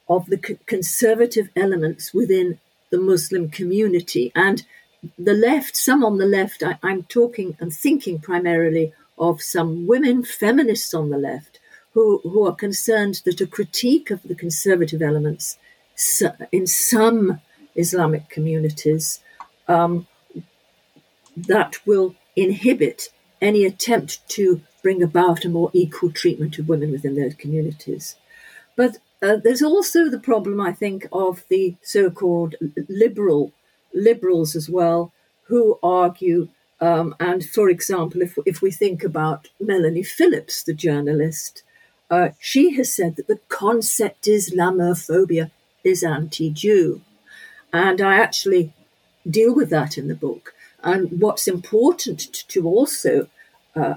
of 0.08 0.26
the 0.26 0.38
conservative 0.66 1.48
elements 1.56 2.14
within 2.14 2.60
the 2.90 2.98
Muslim 2.98 3.48
community. 3.48 4.30
And 4.36 4.64
the 5.18 5.34
left, 5.34 5.76
some 5.76 6.04
on 6.04 6.18
the 6.18 6.26
left, 6.26 6.62
I, 6.62 6.78
I'm 6.84 7.02
talking 7.04 7.56
and 7.58 7.72
thinking 7.72 8.20
primarily 8.20 8.92
of 9.18 9.42
some 9.42 9.88
women 9.88 10.22
feminists 10.22 10.94
on 10.94 11.10
the 11.10 11.18
left 11.18 11.55
who, 11.96 12.20
who 12.24 12.46
are 12.46 12.54
concerned 12.54 13.22
that 13.24 13.40
a 13.40 13.46
critique 13.46 14.10
of 14.10 14.22
the 14.22 14.34
conservative 14.34 15.00
elements 15.00 15.56
in 16.52 16.66
some 16.66 17.40
Islamic 17.74 18.28
communities 18.28 19.20
um, 19.66 20.06
that 21.34 21.78
will 21.86 22.14
inhibit 22.36 23.08
any 23.40 23.64
attempt 23.64 24.20
to 24.28 24.60
bring 24.82 25.02
about 25.02 25.46
a 25.46 25.48
more 25.48 25.70
equal 25.72 26.12
treatment 26.12 26.58
of 26.58 26.68
women 26.68 26.92
within 26.92 27.16
those 27.16 27.34
communities. 27.34 28.16
But 28.76 28.98
uh, 29.22 29.36
there's 29.42 29.62
also 29.62 30.10
the 30.10 30.20
problem, 30.20 30.60
I 30.60 30.72
think, 30.72 31.06
of 31.10 31.44
the 31.48 31.76
so-called 31.80 32.56
liberal 32.90 33.52
liberals 33.94 34.54
as 34.54 34.68
well, 34.68 35.14
who 35.44 35.78
argue. 35.82 36.50
Um, 36.78 37.14
and 37.18 37.42
for 37.42 37.70
example, 37.70 38.20
if 38.20 38.36
if 38.44 38.60
we 38.60 38.70
think 38.70 39.02
about 39.02 39.48
Melanie 39.58 40.02
Phillips, 40.02 40.62
the 40.62 40.74
journalist, 40.74 41.62
uh, 42.10 42.30
she 42.38 42.74
has 42.74 42.94
said 42.94 43.16
that 43.16 43.26
the 43.26 43.40
concept 43.48 44.24
Islamophobia 44.24 45.50
is 45.82 46.02
anti-Jew, 46.02 47.00
and 47.72 48.00
I 48.00 48.16
actually 48.16 48.72
deal 49.28 49.54
with 49.54 49.70
that 49.70 49.98
in 49.98 50.08
the 50.08 50.14
book. 50.14 50.54
And 50.82 51.20
what's 51.20 51.48
important 51.48 52.20
to 52.48 52.66
also 52.66 53.28
uh, 53.74 53.94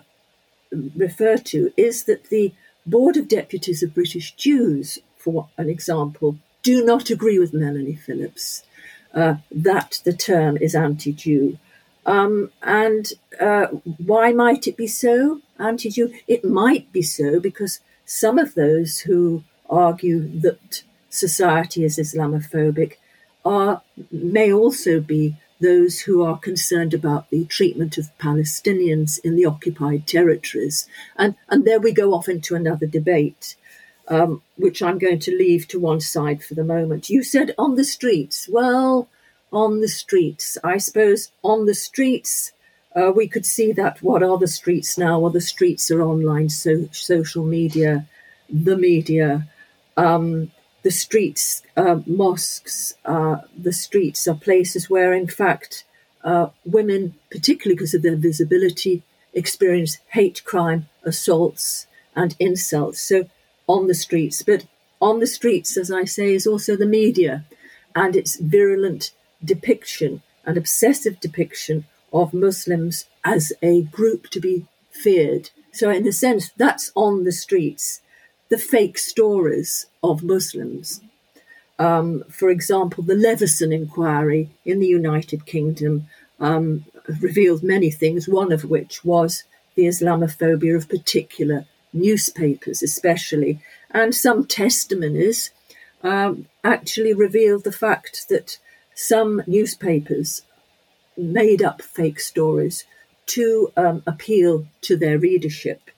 refer 0.96 1.38
to 1.38 1.72
is 1.78 2.06
that 2.06 2.26
the 2.26 2.54
Board 2.86 3.18
of 3.18 3.28
Deputies 3.28 3.84
of 3.84 3.94
British 3.94 4.32
Jews, 4.36 4.98
for 5.18 5.50
an 5.58 5.70
example, 5.70 6.38
do 6.64 6.84
not 6.84 7.10
agree 7.10 7.38
with 7.38 7.54
Melanie 7.54 7.96
Phillips 7.96 8.64
uh, 9.14 9.36
that 9.52 10.02
the 10.04 10.14
term 10.14 10.58
is 10.58 10.76
anti 10.76 11.14
Jew. 11.14 11.58
Um, 12.06 12.52
and 12.64 13.12
uh, 13.40 13.68
why 13.98 14.32
might 14.32 14.68
it 14.68 14.78
be 14.78 14.88
so, 14.88 15.42
anti 15.60 15.90
Jew? 15.90 16.12
It 16.28 16.44
might 16.44 16.92
be 16.92 17.02
so 17.02 17.40
because 17.40 17.80
some 18.10 18.40
of 18.40 18.56
those 18.56 19.02
who 19.02 19.44
argue 19.70 20.28
that 20.42 20.82
society 21.12 21.84
is 21.84 22.00
Islamophobic 22.00 22.94
are 23.46 23.84
may 24.12 24.52
also 24.52 25.00
be 25.00 25.36
those 25.62 26.00
who 26.02 26.24
are 26.24 26.40
concerned 26.40 26.96
about 26.96 27.30
the 27.30 27.46
treatment 27.46 28.00
of 28.00 28.18
Palestinians 28.18 29.20
in 29.24 29.36
the 29.36 29.46
occupied 29.46 30.08
territories. 30.08 30.88
And, 31.18 31.36
and 31.50 31.66
there 31.66 31.80
we 31.80 31.92
go 31.92 32.16
off 32.16 32.28
into 32.28 32.56
another 32.56 32.88
debate, 32.88 33.56
um, 34.08 34.42
which 34.58 34.82
I'm 34.82 34.98
going 34.98 35.20
to 35.20 35.38
leave 35.38 35.68
to 35.68 35.80
one 35.80 36.02
side 36.02 36.44
for 36.44 36.56
the 36.56 36.64
moment. 36.64 37.12
You 37.12 37.22
said 37.22 37.54
on 37.60 37.76
the 37.76 37.84
streets. 37.84 38.50
Well, 38.50 39.08
on 39.54 39.82
the 39.82 39.88
streets. 39.88 40.58
I 40.64 40.80
suppose 40.80 41.32
on 41.44 41.68
the 41.68 41.76
streets, 41.76 42.54
uh, 42.96 43.12
we 43.16 43.28
could 43.28 43.46
see 43.46 43.72
that 43.74 44.02
what 44.02 44.24
are 44.24 44.38
the 44.38 44.48
streets 44.48 44.98
now? 44.98 45.20
Well, 45.20 45.32
the 45.32 45.42
streets 45.42 45.92
are 45.92 46.02
online, 46.02 46.50
so, 46.50 46.90
social 46.92 47.46
media, 47.46 48.08
the 48.50 48.78
media. 48.78 49.48
Um, 49.96 50.52
the 50.82 50.92
streets, 50.92 51.62
uh, 51.76 52.00
mosques, 52.06 52.94
uh, 53.06 53.38
the 53.58 53.74
streets 53.74 54.28
are 54.28 54.36
places 54.36 54.90
where, 54.90 55.14
in 55.14 55.28
fact, 55.28 55.84
uh, 56.24 56.48
women, 56.66 57.16
particularly 57.30 57.76
because 57.76 57.94
of 57.94 58.02
their 58.02 58.16
visibility, 58.16 59.04
experience 59.34 59.98
hate 60.10 60.44
crime, 60.46 60.88
assaults, 61.04 61.86
and 62.16 62.36
insults. 62.40 63.02
So, 63.02 63.26
on 63.70 63.88
the 63.88 63.94
streets. 63.94 64.42
But 64.42 64.66
on 65.00 65.20
the 65.20 65.28
streets, 65.28 65.78
as 65.78 65.92
I 65.92 66.04
say, 66.04 66.34
is 66.34 66.48
also 66.48 66.76
the 66.76 66.86
media 66.86 67.46
and 67.96 68.16
its 68.16 68.36
virulent 68.38 69.12
depiction 69.46 70.22
and 70.44 70.58
obsessive 70.58 71.20
depiction 71.20 71.86
of 72.12 72.34
Muslims 72.34 73.06
as 73.24 73.54
a 73.62 73.84
group 73.84 74.30
to 74.30 74.40
be 74.40 74.66
feared. 74.92 75.50
So, 75.72 75.90
in 75.90 76.08
a 76.08 76.12
sense, 76.12 76.52
that's 76.58 76.92
on 76.96 77.24
the 77.24 77.32
streets 77.32 78.02
the 78.50 78.58
fake 78.58 78.98
stories 78.98 79.86
of 80.04 80.24
Muslims. 80.24 81.02
Um, 81.78 82.24
for 82.30 82.50
example, 82.50 83.04
the 83.04 83.16
Leveson 83.16 83.72
inquiry 83.72 84.50
in 84.66 84.80
the 84.80 84.88
United 84.88 85.46
Kingdom 85.46 86.08
um, 86.40 86.86
revealed 87.22 87.64
many 87.64 87.90
things, 87.92 88.28
one 88.28 88.52
of 88.52 88.66
which 88.66 89.06
was 89.06 89.44
the 89.76 89.86
Islamophobia 89.86 90.76
of 90.76 90.90
particular 90.90 91.66
newspapers, 91.94 92.84
especially. 92.84 93.60
And 93.92 94.14
some 94.14 94.46
testimonies 94.46 95.52
um, 96.04 96.48
actually 96.64 97.14
revealed 97.14 97.64
the 97.64 97.72
fact 97.72 98.28
that 98.30 98.58
some 98.94 99.42
newspapers 99.48 100.42
made 101.20 101.62
up 101.62 101.82
fake 101.82 102.20
stories 102.20 102.86
to 103.28 103.72
um, 103.78 104.02
appeal 104.08 104.66
to 104.82 104.98
their 104.98 105.20
readership 105.20 105.92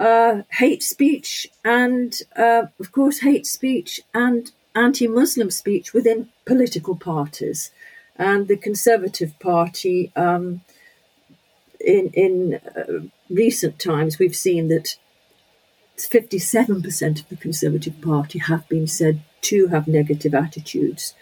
uh, 0.00 0.42
hate 0.52 0.82
speech 0.82 1.46
and, 1.62 2.22
uh, 2.34 2.62
of 2.80 2.90
course, 2.90 3.20
hate 3.20 3.46
speech 3.46 4.00
and 4.14 4.50
anti 4.74 5.06
Muslim 5.06 5.50
speech 5.50 5.92
within 5.92 6.30
political 6.46 6.96
parties. 6.96 7.70
And 8.16 8.48
the 8.48 8.56
Conservative 8.56 9.38
Party, 9.38 10.10
um, 10.16 10.62
in, 11.78 12.10
in 12.14 12.60
uh, 12.76 13.08
recent 13.28 13.78
times, 13.78 14.18
we've 14.18 14.36
seen 14.36 14.68
that 14.68 14.96
57% 15.98 17.20
of 17.20 17.28
the 17.28 17.36
Conservative 17.36 18.00
Party 18.00 18.38
have 18.38 18.66
been 18.70 18.86
said 18.86 19.20
to 19.42 19.66
have 19.68 19.86
negative 19.86 20.34
attitudes. 20.34 21.14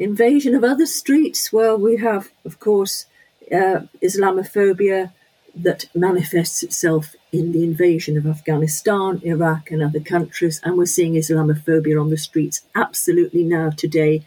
Invasion 0.00 0.54
of 0.54 0.64
other 0.64 0.86
streets, 0.86 1.52
well, 1.52 1.76
we 1.76 1.98
have, 1.98 2.30
of 2.46 2.58
course, 2.58 3.04
uh, 3.52 3.80
Islamophobia 4.02 5.12
that 5.54 5.84
manifests 5.94 6.62
itself 6.62 7.14
in 7.32 7.52
the 7.52 7.62
invasion 7.62 8.16
of 8.16 8.26
Afghanistan, 8.26 9.20
Iraq, 9.22 9.70
and 9.70 9.82
other 9.82 10.00
countries. 10.00 10.58
And 10.64 10.78
we're 10.78 10.86
seeing 10.86 11.16
Islamophobia 11.16 12.00
on 12.00 12.08
the 12.08 12.16
streets 12.16 12.62
absolutely 12.74 13.44
now, 13.44 13.68
today, 13.68 14.24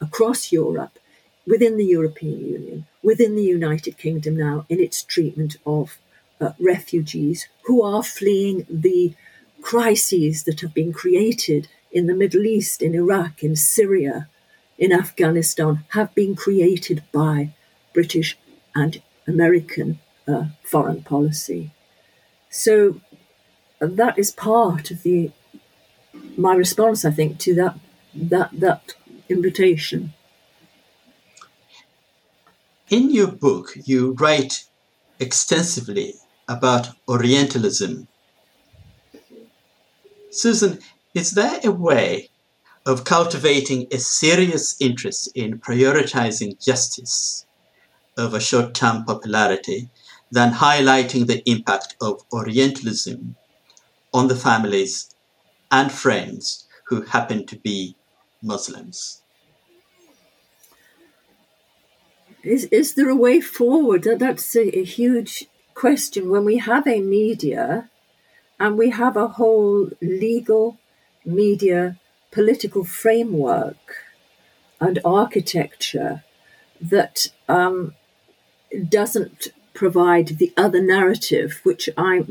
across 0.00 0.50
Europe, 0.50 0.98
within 1.46 1.76
the 1.76 1.86
European 1.86 2.40
Union, 2.40 2.86
within 3.00 3.36
the 3.36 3.44
United 3.44 3.96
Kingdom 3.98 4.36
now, 4.36 4.66
in 4.68 4.80
its 4.80 5.04
treatment 5.04 5.56
of 5.64 5.98
uh, 6.40 6.50
refugees 6.58 7.46
who 7.66 7.80
are 7.80 8.02
fleeing 8.02 8.66
the 8.68 9.14
crises 9.60 10.42
that 10.42 10.62
have 10.62 10.74
been 10.74 10.92
created 10.92 11.68
in 11.92 12.08
the 12.08 12.14
Middle 12.14 12.44
East, 12.44 12.82
in 12.82 12.92
Iraq, 12.92 13.44
in 13.44 13.54
Syria, 13.54 14.26
in 14.82 14.92
Afghanistan, 14.92 15.84
have 15.90 16.12
been 16.12 16.34
created 16.34 17.04
by 17.12 17.54
British 17.94 18.36
and 18.74 19.00
American 19.28 20.00
uh, 20.26 20.46
foreign 20.64 21.02
policy. 21.04 21.70
So 22.50 23.00
that 23.78 24.18
is 24.18 24.32
part 24.32 24.90
of 24.90 25.04
the 25.04 25.30
my 26.36 26.54
response, 26.54 27.04
I 27.04 27.12
think, 27.12 27.38
to 27.44 27.54
that 27.54 27.74
that 28.32 28.50
that 28.58 28.94
invitation. 29.28 30.14
In 32.90 33.10
your 33.10 33.30
book, 33.30 33.66
you 33.84 34.14
write 34.18 34.64
extensively 35.20 36.14
about 36.48 36.88
Orientalism. 37.06 38.08
Susan, 40.30 40.80
is 41.14 41.30
there 41.32 41.60
a 41.62 41.70
way 41.70 42.31
of 42.84 43.04
cultivating 43.04 43.86
a 43.92 43.98
serious 43.98 44.76
interest 44.80 45.30
in 45.34 45.58
prioritizing 45.58 46.60
justice 46.60 47.46
over 48.18 48.40
short 48.40 48.74
term 48.74 49.04
popularity 49.04 49.88
than 50.30 50.52
highlighting 50.52 51.26
the 51.26 51.42
impact 51.48 51.94
of 52.00 52.24
Orientalism 52.32 53.36
on 54.12 54.28
the 54.28 54.36
families 54.36 55.14
and 55.70 55.92
friends 55.92 56.66
who 56.86 57.02
happen 57.02 57.46
to 57.46 57.56
be 57.56 57.96
Muslims. 58.42 59.22
Is, 62.42 62.64
is 62.66 62.94
there 62.94 63.08
a 63.08 63.14
way 63.14 63.40
forward? 63.40 64.02
That's 64.02 64.56
a, 64.56 64.78
a 64.78 64.84
huge 64.84 65.46
question. 65.74 66.28
When 66.28 66.44
we 66.44 66.58
have 66.58 66.86
a 66.88 67.00
media 67.00 67.88
and 68.58 68.76
we 68.76 68.90
have 68.90 69.16
a 69.16 69.28
whole 69.28 69.90
legal 70.00 70.78
media 71.24 71.98
political 72.32 72.82
framework 72.82 73.96
and 74.80 74.98
architecture 75.04 76.24
that 76.80 77.28
um, 77.48 77.94
doesn't 78.88 79.48
provide 79.74 80.28
the 80.38 80.52
other 80.56 80.82
narrative, 80.82 81.60
which 81.62 81.88
I 81.96 82.24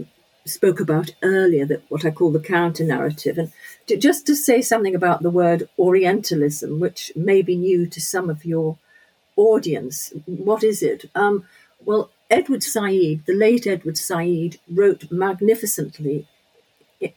spoke 0.45 0.79
about 0.79 1.11
earlier, 1.21 1.65
that 1.65 1.83
what 1.89 2.03
I 2.03 2.11
call 2.11 2.31
the 2.31 2.39
counter 2.39 2.83
narrative. 2.83 3.37
And 3.37 3.51
to, 3.87 3.95
just 3.95 4.25
to 4.27 4.35
say 4.35 4.61
something 4.61 4.95
about 4.95 5.21
the 5.21 5.29
word 5.29 5.69
Orientalism, 5.79 6.79
which 6.79 7.11
may 7.15 7.41
be 7.41 7.55
new 7.55 7.87
to 7.87 8.01
some 8.01 8.29
of 8.29 8.43
your 8.43 8.77
audience, 9.37 10.11
what 10.25 10.63
is 10.63 10.81
it? 10.81 11.09
Um, 11.15 11.45
well, 11.85 12.11
Edward 12.29 12.63
Said, 12.63 13.23
the 13.25 13.35
late 13.35 13.67
Edward 13.67 13.97
Said, 13.97 14.57
wrote 14.69 15.11
magnificently 15.11 16.27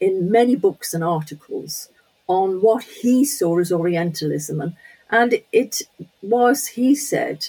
in 0.00 0.30
many 0.30 0.54
books 0.54 0.94
and 0.94 1.02
articles 1.02 1.88
on 2.26 2.60
what 2.60 2.84
he 2.84 3.24
saw 3.24 3.58
as 3.58 3.72
Orientalism. 3.72 4.60
And, 4.60 4.76
and 5.10 5.40
it 5.52 5.82
was, 6.22 6.68
he 6.68 6.94
said, 6.94 7.48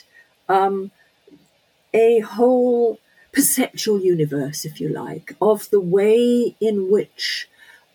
um, 0.50 0.92
a 1.94 2.20
whole 2.20 3.00
perceptual 3.32 4.02
universe, 4.02 4.66
if 4.66 4.80
you 4.80 4.90
like, 4.90 5.36
of 5.42 5.70
the 5.70 5.80
way 5.80 6.56
in 6.60 6.92
which, 6.92 7.48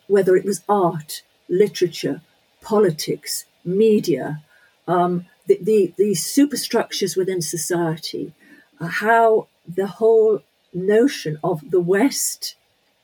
whether 0.07 0.37
it 0.37 0.45
was 0.45 0.63
art, 0.69 1.23
literature, 1.49 2.21
politics, 2.63 3.45
media, 3.65 4.43
um, 4.87 5.27
the, 5.47 5.59
the, 5.63 5.95
the, 5.97 6.15
superstructures 6.15 7.17
within 7.17 7.43
society, 7.43 8.33
uh, 8.81 8.87
how 8.87 9.49
the 9.67 9.87
whole 9.87 10.43
notion 10.73 11.39
of 11.43 11.71
the 11.71 11.81
West 11.81 12.55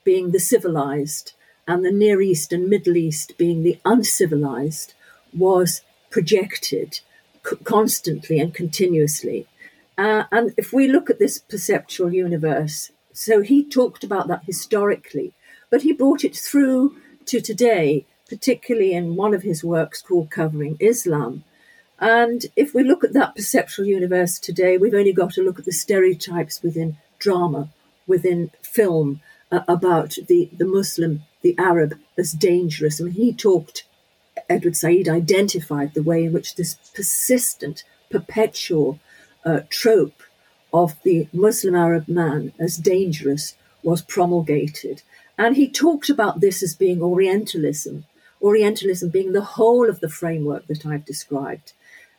being 0.05 0.31
the 0.31 0.41
civilized 0.41 1.33
and 1.67 1.85
the 1.85 1.91
Near 1.91 2.21
East 2.21 2.53
and 2.53 2.69
Middle 2.69 2.97
East 2.97 3.37
being 3.37 3.63
the 3.63 3.79
uncivilized 3.85 4.95
was 5.33 5.83
projected 6.11 7.01
c- 7.49 7.57
constantly 7.65 8.39
and 8.39 8.55
continuously. 8.55 9.47
Uh, 9.99 10.25
and 10.31 10.53
if 10.57 10.73
we 10.73 10.87
look 10.89 11.11
at 11.11 11.19
this 11.19 11.39
perceptual 11.39 12.13
universe, 12.13 12.91
so 13.13 13.41
he 13.41 13.65
talked 13.65 14.05
about 14.05 14.29
that 14.29 14.45
historically, 14.45 15.33
but 15.71 15.83
he 15.83 15.93
brought 15.93 16.25
it 16.25 16.37
through 16.37 16.97
to 17.27 17.41
today, 17.41 18.05
particularly 18.29 18.93
in 18.93 19.17
one 19.17 19.35
of 19.35 19.43
his 19.43 19.65
works 19.65 20.03
called 20.03 20.31
Covering 20.31 20.77
Islam. 20.81 21.45
And 21.99 22.47
if 22.57 22.75
we 22.75 22.85
look 22.85 23.05
at 23.05 23.15
that 23.15 23.35
perceptual 23.35 23.87
universe 23.87 24.39
today, 24.39 24.77
we've 24.77 24.95
only 24.95 25.15
got 25.15 25.33
to 25.33 25.43
look 25.43 25.59
at 25.59 25.65
the 25.65 25.73
stereotypes 25.73 26.63
within 26.63 26.99
drama, 27.19 27.71
within 28.07 28.51
film, 28.61 29.23
uh, 29.51 29.61
about 29.67 30.17
the, 30.29 30.51
the 30.57 30.67
Muslim, 30.67 31.23
the 31.47 31.63
Arab 31.63 31.95
as 32.19 32.33
dangerous. 32.33 33.01
I 33.01 33.05
mean, 33.05 33.15
he 33.15 33.33
talked, 33.33 33.85
Edward 34.49 34.77
Said 34.77 35.09
identified 35.09 35.95
the 35.95 36.03
way 36.03 36.25
in 36.25 36.33
which 36.33 36.57
this 36.57 36.75
persistent, 36.93 37.85
perpetual 38.11 38.99
uh, 39.45 39.61
trope 39.69 40.21
of 40.75 41.01
the 41.05 41.29
Muslim 41.33 41.77
Arab 41.77 42.09
man 42.09 42.53
as 42.59 42.77
dangerous 42.77 43.55
was 43.85 44.03
promulgated. 44.03 45.03
And 45.39 45.55
he 45.55 45.69
talked 45.69 46.11
about 46.11 46.41
this 46.41 46.65
as 46.65 46.75
being 46.75 47.01
Orientalism, 47.01 48.07
Orientalism 48.43 49.11
being 49.11 49.33
the 49.33 49.51
whole 49.57 49.89
of 49.89 50.01
the 50.01 50.09
framework 50.09 50.67
that 50.67 50.85
I've 50.85 51.05
described. 51.05 51.75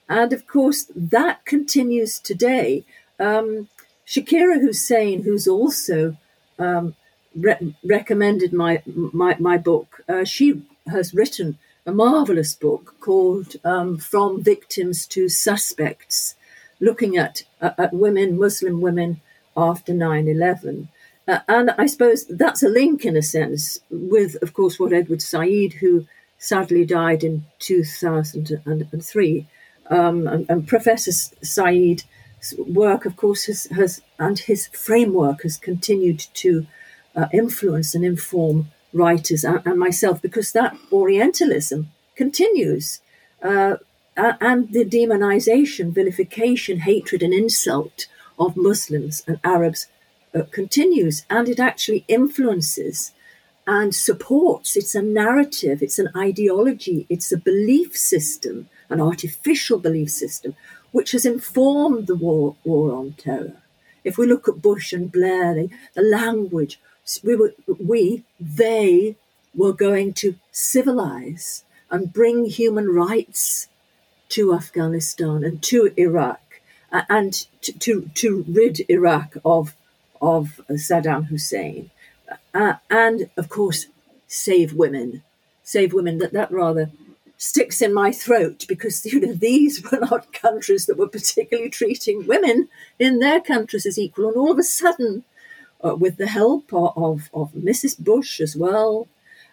And 0.08 0.32
of 0.32 0.48
course, 0.48 0.90
that 0.96 1.44
continues 1.44 2.18
today. 2.18 2.86
Um, 3.20 3.68
Shakira 4.08 4.62
Hussein, 4.62 5.24
who's 5.24 5.50
also 5.50 6.16
um, 6.58 6.96
re- 7.38 7.76
recommended 7.84 8.52
my, 8.52 8.82
my, 8.86 9.36
my 9.40 9.58
book, 9.58 10.02
uh, 10.10 10.24
she 10.24 10.64
has 10.88 11.14
written 11.14 11.58
a 11.86 11.92
marvelous 11.92 12.54
book 12.54 12.96
called 13.00 13.56
um, 13.64 13.98
From 13.98 14.44
Victims 14.44 15.06
to 15.08 15.30
Suspects 15.30 16.36
looking 16.80 17.18
at, 17.18 17.44
uh, 17.62 17.72
at 17.78 17.94
women, 17.94 18.38
Muslim 18.38 18.82
women 18.82 19.22
after 19.56 19.94
9 19.94 20.28
11. 20.28 20.90
Uh, 21.28 21.40
and 21.48 21.72
I 21.72 21.88
suppose 21.88 22.26
that's 22.26 22.64
a 22.64 22.70
link 22.70 23.06
in 23.06 23.18
a 23.18 23.22
sense 23.22 23.80
with, 23.90 24.42
of 24.42 24.54
course, 24.54 24.80
what 24.80 24.94
Edward 24.94 25.22
Said, 25.22 25.74
who 25.74 26.06
sadly 26.38 26.86
died 26.86 27.24
in 27.24 27.46
2003, 27.60 29.48
um, 29.90 30.28
and, 30.28 30.46
and, 30.50 30.68
Professor 30.68 31.12
Said's 31.12 32.04
work, 32.58 33.06
of 33.06 33.16
course, 33.16 33.46
has, 33.46 33.66
has, 33.66 34.02
and 34.20 34.38
his 34.40 34.68
framework 34.68 35.44
has 35.44 35.58
continued 35.58 36.20
to 36.36 36.68
uh, 37.18 37.28
influence 37.34 37.94
and 37.94 38.06
inform 38.06 38.68
writers 38.94 39.44
and, 39.44 39.62
and, 39.66 39.80
myself 39.80 40.22
because 40.22 40.52
that 40.54 40.78
Orientalism 40.92 41.88
continues. 42.16 43.02
Uh, 43.44 43.76
uh, 44.16 44.34
and 44.42 44.72
the 44.74 44.84
demonization, 44.84 45.94
vilification, 45.94 46.80
hatred, 46.80 47.22
and 47.22 47.34
insult 47.34 48.08
of 48.40 48.58
Muslims 48.58 49.24
and 49.28 49.40
Arabs 49.44 49.88
uh, 50.34 50.44
continues, 50.52 51.26
and 51.30 51.48
it 51.48 51.60
actually 51.60 52.04
influences 52.08 53.12
and 53.68 53.94
supports. 53.94 54.76
It's 54.76 54.96
a 54.96 55.02
narrative, 55.02 55.84
it's 55.84 56.00
an 56.00 56.10
ideology, 56.16 57.06
it's 57.10 57.32
a 57.32 57.38
belief 57.38 57.96
system, 57.96 58.70
an 58.90 59.02
artificial 59.02 59.78
belief 59.78 60.10
system, 60.10 60.56
which 60.92 61.12
has 61.12 61.26
informed 61.26 62.08
the 62.08 62.16
war, 62.16 62.56
war 62.64 62.94
on 62.94 63.14
terror. 63.14 63.58
If 64.04 64.18
we 64.18 64.26
look 64.26 64.48
at 64.48 64.62
Bush 64.62 64.94
and 64.94 65.12
Blair, 65.12 65.54
the, 65.54 65.70
the 65.94 66.02
language, 66.02 66.80
we, 67.24 67.36
were, 67.36 67.54
we, 67.80 68.24
they 68.40 69.16
were 69.56 69.74
going 69.74 70.14
to 70.14 70.36
civilize 70.52 71.64
and 71.90 72.14
bring 72.14 72.46
human 72.46 72.90
rights 72.90 73.68
to 74.30 74.54
Afghanistan 74.54 75.44
and 75.44 75.64
to 75.64 75.94
Iraq 75.98 76.42
and 76.92 77.46
to, 77.62 77.72
to, 77.74 78.10
to 78.16 78.46
rid 78.48 78.82
Iraq 78.90 79.36
of, 79.44 79.76
of 80.22 80.62
Saddam 80.70 81.28
Hussein. 81.28 81.90
Uh, 82.54 82.74
and 82.90 83.30
of 83.38 83.50
course, 83.50 83.88
save 84.28 84.74
women. 84.74 85.24
Save 85.64 85.94
women. 85.94 86.18
That, 86.18 86.34
that 86.34 86.52
rather 86.52 86.92
sticks 87.38 87.82
in 87.82 87.94
my 87.94 88.12
throat 88.12 88.66
because 88.68 89.06
you 89.06 89.20
know 89.20 89.34
these 89.34 89.84
were 89.92 90.00
not 90.00 90.34
countries 90.34 90.86
that 90.86 90.98
were 90.98 91.08
particularly 91.08 91.70
treating 91.70 92.26
women 92.26 92.68
in 93.00 93.20
their 93.20 93.40
countries 93.40 93.86
as 93.86 94.00
equal. 94.00 94.28
And 94.28 94.38
all 94.38 94.52
of 94.52 94.60
a 94.60 94.64
sudden, 94.64 95.24
uh, 95.84 95.96
with 95.96 96.18
the 96.18 96.28
help 96.28 96.74
of, 96.74 97.30
of 97.34 97.52
Mrs. 97.54 98.00
Bush 98.00 98.40
as 98.40 98.56
well, 98.56 99.08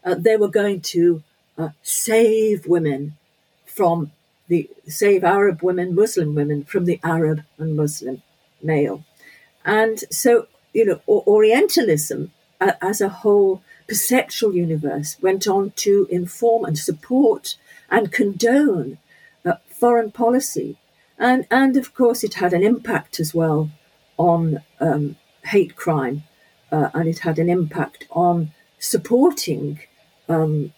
uh, 0.04 0.14
they 0.14 0.36
were 0.36 0.48
going 0.48 0.80
to 0.80 1.22
uh, 1.56 1.70
save 1.82 2.66
women 2.66 3.16
from 3.64 4.12
the 4.48 4.68
save 4.86 5.24
Arab 5.24 5.62
women, 5.62 5.94
Muslim 5.94 6.34
women 6.34 6.64
from 6.64 6.84
the 6.84 7.00
Arab 7.02 7.42
and 7.58 7.76
Muslim 7.76 8.22
male. 8.62 9.04
And 9.64 10.00
so, 10.10 10.48
you 10.72 10.84
know, 10.84 11.00
Orientalism 11.08 12.30
as 12.60 13.00
a 13.00 13.08
whole 13.08 13.62
perceptual 13.88 14.54
universe 14.54 15.16
went 15.20 15.46
on 15.46 15.70
to 15.76 16.06
inform 16.10 16.64
and 16.64 16.78
support 16.78 17.56
and 17.90 18.12
condone 18.12 18.98
uh, 19.44 19.54
foreign 19.68 20.10
policy. 20.10 20.76
And, 21.18 21.46
and 21.50 21.76
of 21.76 21.94
course, 21.94 22.24
it 22.24 22.34
had 22.34 22.52
an 22.52 22.62
impact 22.62 23.20
as 23.20 23.34
well 23.34 23.70
on 24.16 24.62
um, 24.80 25.16
hate 25.44 25.76
crime, 25.76 26.24
uh, 26.72 26.90
and 26.94 27.08
it 27.08 27.20
had 27.20 27.38
an 27.38 27.48
impact 27.48 28.06
on 28.10 28.52
supporting 28.78 29.80
um, 30.28 30.72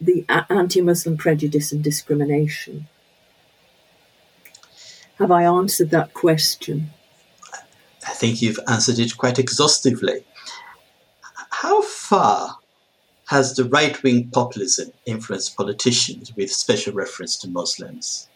the 0.00 0.24
anti 0.28 0.80
Muslim 0.80 1.16
prejudice 1.16 1.72
and 1.72 1.82
discrimination. 1.82 2.88
Have 5.18 5.30
I 5.30 5.44
answered 5.44 5.90
that 5.90 6.12
question? 6.12 6.90
I 8.06 8.12
think 8.12 8.42
you've 8.42 8.60
answered 8.68 8.98
it 8.98 9.16
quite 9.16 9.38
exhaustively. 9.38 10.24
How 11.50 11.82
far 11.82 12.58
has 13.28 13.56
the 13.56 13.64
right 13.64 14.00
wing 14.02 14.28
populism 14.28 14.92
influenced 15.06 15.56
politicians 15.56 16.34
with 16.36 16.52
special 16.52 16.92
reference 16.92 17.36
to 17.38 17.48
Muslims? 17.48 18.28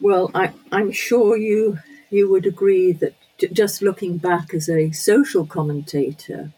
Well, 0.00 0.30
I, 0.34 0.52
am 0.72 0.90
sure 0.90 1.36
you 1.36 1.78
you 2.12 2.30
would 2.30 2.46
agree 2.46 2.92
that 2.92 3.14
just 3.52 3.82
looking 3.82 4.18
back 4.18 4.54
as 4.54 4.68
a 4.68 4.92
social 4.92 5.46
commentator 5.46 6.52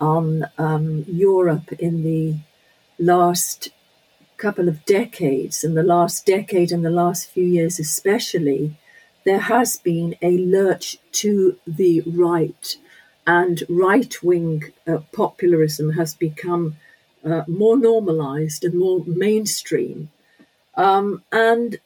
on 0.00 0.46
um, 0.56 1.04
Europe 1.08 1.72
in 1.72 2.02
the 2.02 2.36
last 2.98 3.70
couple 4.36 4.68
of 4.68 4.84
decades, 4.84 5.64
and 5.64 5.76
the 5.76 5.82
last 5.82 6.24
decade 6.24 6.70
and 6.70 6.84
the 6.84 6.90
last 6.90 7.28
few 7.28 7.44
years 7.44 7.80
especially, 7.80 8.76
there 9.24 9.40
has 9.40 9.76
been 9.76 10.14
a 10.22 10.38
lurch 10.38 10.98
to 11.10 11.58
the 11.66 12.00
right, 12.06 12.76
and 13.26 13.64
right 13.68 14.22
wing 14.22 14.72
uh, 14.86 14.98
popularism 15.12 15.90
has 15.90 16.14
become 16.14 16.76
uh, 17.24 17.42
more 17.48 17.76
normalized 17.76 18.64
and 18.64 18.74
more 18.74 19.02
mainstream. 19.06 20.10
Um, 20.76 21.24
and 21.32 21.78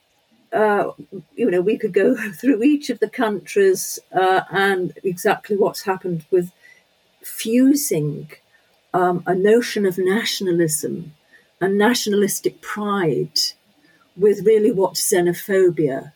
uh, 0.53 0.93
you 1.35 1.51
know, 1.51 1.61
we 1.61 1.79
could 1.79 1.93
go 1.93 2.15
through 2.33 2.63
each 2.63 2.91
of 2.91 3.01
the 3.01 3.09
countries 3.09 3.99
uh, 4.13 4.43
and 4.51 4.93
exactly 5.03 5.57
what's 5.57 5.83
happened 5.83 6.25
with 6.31 6.53
fusing 7.23 8.31
um, 8.93 9.23
a 9.27 9.35
notion 9.35 9.87
of 9.87 9.97
nationalism 9.99 11.15
and 11.61 11.79
nationalistic 11.79 12.61
pride 12.61 13.39
with 14.17 14.45
really 14.45 14.73
what 14.73 14.95
xenophobia. 14.95 16.13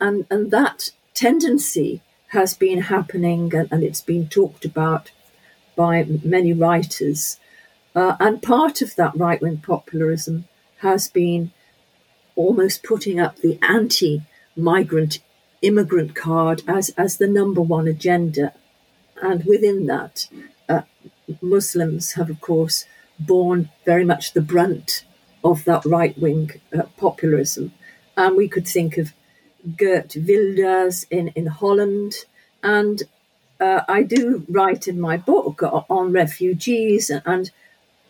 And, 0.00 0.26
and 0.30 0.50
that 0.50 0.90
tendency 1.14 2.02
has 2.28 2.54
been 2.54 2.82
happening 2.82 3.54
and, 3.54 3.68
and 3.70 3.84
it's 3.84 4.00
been 4.00 4.28
talked 4.28 4.64
about 4.64 5.10
by 5.76 6.04
many 6.24 6.52
writers. 6.52 7.38
Uh, 7.94 8.16
and 8.18 8.42
part 8.42 8.82
of 8.82 8.96
that 8.96 9.16
right 9.16 9.40
wing 9.40 9.58
popularism 9.58 10.48
has 10.78 11.08
been 11.08 11.52
almost 12.38 12.82
putting 12.82 13.18
up 13.20 13.36
the 13.38 13.58
anti 13.62 14.22
migrant 14.56 15.18
immigrant 15.60 16.14
card 16.14 16.62
as, 16.68 16.90
as 16.90 17.18
the 17.18 17.26
number 17.26 17.60
one 17.60 17.88
agenda. 17.88 18.52
And 19.20 19.44
within 19.44 19.86
that, 19.86 20.28
uh, 20.68 20.82
Muslims 21.40 22.12
have, 22.12 22.30
of 22.30 22.40
course, 22.40 22.86
borne 23.18 23.70
very 23.84 24.04
much 24.04 24.32
the 24.32 24.40
brunt 24.40 25.04
of 25.42 25.64
that 25.64 25.84
right 25.84 26.16
wing 26.16 26.60
uh, 26.72 26.82
populism. 26.96 27.72
And 28.16 28.36
we 28.36 28.48
could 28.48 28.68
think 28.68 28.96
of 28.96 29.12
Geert 29.76 30.14
Wilders 30.16 31.06
in, 31.10 31.28
in 31.28 31.46
Holland. 31.46 32.14
And 32.62 33.02
uh, 33.60 33.80
I 33.88 34.04
do 34.04 34.46
write 34.48 34.86
in 34.86 35.00
my 35.00 35.16
book 35.16 35.62
on 35.62 36.12
refugees 36.12 37.10
and 37.10 37.50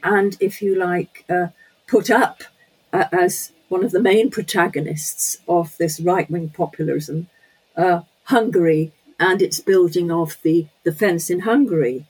and, 0.03 0.37
if 0.41 0.63
you 0.63 0.77
like, 0.77 1.25
uh, 1.29 1.49
put 1.87 2.11
up 2.11 2.45
uh, 2.93 3.07
as 3.11 3.53
one 3.69 3.85
of 3.85 3.91
the 3.91 4.01
main 4.01 4.31
protagonists 4.31 5.39
of 5.49 5.77
this 5.79 6.01
right 6.01 6.31
wing 6.31 6.51
populism, 6.51 7.29
uh, 7.77 8.01
Hungary 8.25 8.93
and 9.21 9.43
its 9.43 9.61
building 9.61 10.11
of 10.11 10.37
the, 10.43 10.67
the 10.85 10.93
fence 10.93 11.31
in 11.31 11.41
Hungary, 11.41 12.07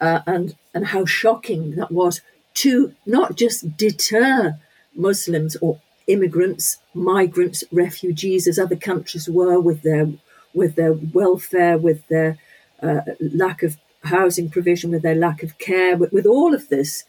uh, 0.00 0.20
and, 0.26 0.56
and 0.74 0.88
how 0.88 1.04
shocking 1.04 1.76
that 1.76 1.90
was 1.90 2.20
to 2.54 2.94
not 3.06 3.36
just 3.36 3.76
deter 3.76 4.58
Muslims 4.94 5.56
or 5.56 5.80
immigrants, 6.06 6.78
migrants, 6.92 7.62
refugees, 7.70 8.48
as 8.48 8.58
other 8.58 8.76
countries 8.76 9.28
were 9.28 9.60
with 9.60 9.82
their 9.82 10.08
with 10.52 10.74
their 10.74 10.92
welfare, 10.92 11.78
with 11.78 12.06
their 12.08 12.36
uh, 12.82 13.02
lack 13.20 13.62
of 13.62 13.76
housing 14.02 14.50
provision, 14.50 14.90
with 14.90 15.02
their 15.02 15.14
lack 15.14 15.44
of 15.44 15.56
care, 15.58 15.96
with, 15.96 16.12
with 16.12 16.26
all 16.26 16.52
of 16.54 16.68
this 16.68 17.04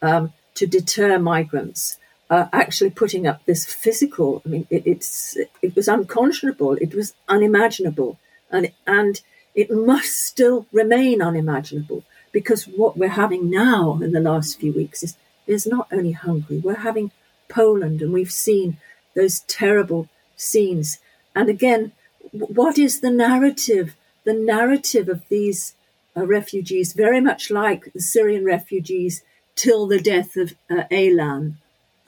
um, 0.00 0.32
to 0.54 0.64
deter 0.64 1.18
migrants. 1.18 1.98
Uh, 2.30 2.46
actually, 2.52 2.90
putting 2.90 3.26
up 3.26 3.44
this 3.44 3.66
physical, 3.66 4.42
I 4.44 4.48
mean, 4.48 4.66
it, 4.70 4.86
it's 4.86 5.36
it 5.60 5.76
was 5.76 5.88
unconscionable, 5.88 6.72
it 6.80 6.94
was 6.94 7.14
unimaginable, 7.28 8.18
and 8.50 8.72
and 8.86 9.20
it 9.54 9.70
must 9.70 10.20
still 10.22 10.66
remain 10.72 11.20
unimaginable 11.20 12.02
because 12.32 12.64
what 12.64 12.96
we're 12.96 13.08
having 13.08 13.50
now 13.50 14.00
in 14.02 14.12
the 14.12 14.20
last 14.20 14.58
few 14.58 14.72
weeks 14.72 15.02
is 15.02 15.16
is 15.46 15.66
not 15.66 15.86
only 15.92 16.12
Hungary, 16.12 16.58
we're 16.58 16.86
having 16.90 17.10
Poland, 17.48 18.00
and 18.00 18.12
we've 18.12 18.32
seen 18.32 18.78
those 19.14 19.40
terrible 19.40 20.08
scenes. 20.36 20.98
And 21.34 21.48
again, 21.48 21.92
what 22.32 22.78
is 22.78 23.00
the 23.00 23.10
narrative? 23.10 23.94
The 24.24 24.32
narrative 24.32 25.08
of 25.08 25.22
these 25.28 25.74
uh, 26.16 26.26
refugees, 26.26 26.92
very 26.92 27.20
much 27.20 27.50
like 27.50 27.92
the 27.92 28.00
Syrian 28.00 28.44
refugees 28.44 29.22
till 29.54 29.86
the 29.86 30.00
death 30.00 30.36
of 30.36 30.54
uh, 30.70 30.84
Aylan, 30.90 31.56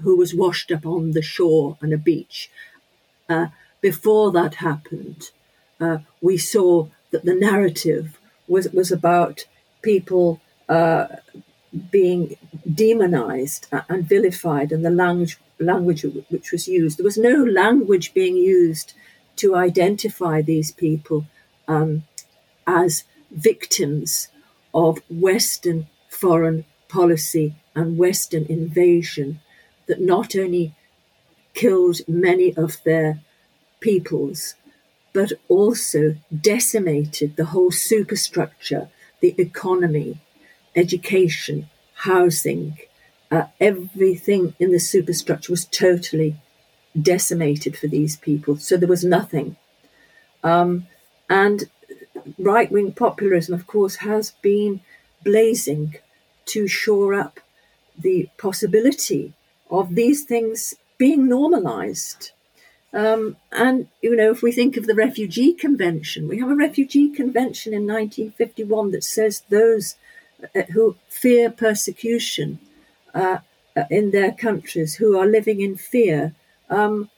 who 0.03 0.17
was 0.17 0.35
washed 0.35 0.71
up 0.71 0.85
on 0.87 1.13
the 1.13 1.23
shore 1.23 1.77
on 1.83 1.93
a 1.93 1.99
beach. 1.99 2.51
Uh, 3.29 3.47
before 3.81 4.31
that 4.33 4.57
happened, 4.57 5.31
uh, 5.81 5.99
we 6.21 6.37
saw 6.37 6.89
that 7.11 7.25
the 7.25 7.35
narrative 7.35 8.19
was 8.49 8.69
was 8.71 8.93
about 8.93 9.47
people 9.83 10.41
uh, 10.69 11.07
being 11.91 12.37
demonized 12.73 13.67
and 13.89 14.09
vilified, 14.09 14.73
and 14.73 14.85
the 14.85 14.91
language 14.91 15.39
language 15.59 16.05
which 16.29 16.53
was 16.53 16.69
used. 16.69 16.99
There 16.99 17.05
was 17.05 17.19
no 17.19 17.43
language 17.45 18.15
being 18.15 18.37
used 18.37 18.93
to 19.37 19.55
identify 19.55 20.43
these 20.43 20.71
people 20.71 21.27
um, 21.69 22.05
as 22.67 23.05
victims 23.31 24.29
of 24.73 24.99
Western 25.11 25.87
foreign 26.09 26.65
policy 26.89 27.55
and 27.75 27.99
Western 27.99 28.47
invasion 28.47 29.41
that 29.87 30.01
not 30.01 30.37
only 30.37 30.75
killed 31.55 32.01
many 32.07 32.55
of 32.57 32.83
their 32.85 33.21
peoples, 33.81 34.55
but 35.13 35.33
also 35.49 36.17
decimated 36.41 37.37
the 37.37 37.47
whole 37.47 37.71
superstructure, 37.71 38.89
the 39.21 39.35
economy, 39.39 40.19
education, 40.75 41.69
housing, 41.95 42.77
uh, 43.31 43.47
everything 43.61 44.55
in 44.59 44.73
the 44.73 44.79
superstructure 44.79 45.53
was 45.53 45.65
totally 45.65 46.37
decimated 47.01 47.77
for 47.77 47.87
these 47.87 48.17
people. 48.17 48.57
So 48.57 48.77
there 48.77 48.89
was 48.89 49.05
nothing. 49.05 49.57
Um, 50.45 50.87
and 51.29 51.65
right 52.39 52.71
wing 52.71 52.93
populism, 52.93 53.55
of 53.55 53.67
course, 53.67 53.97
has 53.97 54.33
been 54.43 54.81
blazing 55.25 55.97
to 56.47 56.69
shore 56.69 57.15
up 57.15 57.41
the 57.99 58.29
possibility 58.37 59.33
of 59.71 59.95
these 59.95 60.25
things 60.25 60.75
being 60.99 61.29
normalized. 61.29 62.33
Um, 62.93 63.37
and, 63.53 63.89
you 64.01 64.17
know, 64.17 64.31
if 64.31 64.43
we 64.43 64.53
think 64.53 64.77
of 64.77 64.87
the 64.87 64.95
Refugee 64.95 65.53
Convention, 65.53 66.29
we 66.29 66.39
have 66.39 66.51
a 66.51 66.57
Refugee 66.57 67.11
Convention 67.11 67.75
in 67.75 67.87
1951 67.87 68.93
that 68.93 69.05
says 69.05 69.43
those 69.51 69.97
uh, 70.55 70.63
who 70.73 70.97
fear 71.09 71.51
persecution 71.51 72.59
uh, 73.15 73.39
uh, 73.77 73.85
in 73.91 74.11
their 74.11 74.33
countries, 74.33 74.95
who 74.95 75.19
are 75.19 75.27
living 75.27 75.61
in 75.61 75.77
fear. 75.77 76.35
Um, 76.71 77.11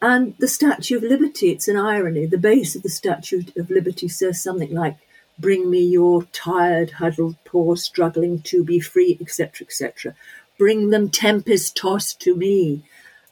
and 0.00 0.34
the 0.38 0.48
Statue 0.48 0.96
of 0.96 1.02
Liberty, 1.02 1.50
it's 1.50 1.68
an 1.68 1.76
irony. 1.76 2.26
The 2.26 2.38
base 2.38 2.74
of 2.74 2.82
the 2.82 2.90
Statue 2.90 3.42
of 3.56 3.70
Liberty 3.70 4.08
says 4.08 4.42
something 4.42 4.74
like, 4.74 4.96
Bring 5.38 5.70
me 5.70 5.80
your 5.80 6.24
tired, 6.32 6.90
huddled, 6.90 7.36
poor, 7.44 7.76
struggling 7.76 8.42
to 8.42 8.62
be 8.62 8.80
free, 8.80 9.16
etc., 9.20 9.66
etc. 9.66 10.14
Bring 10.62 10.90
them 10.90 11.10
tempest 11.10 11.76
tossed 11.76 12.20
to 12.20 12.36
me. 12.36 12.84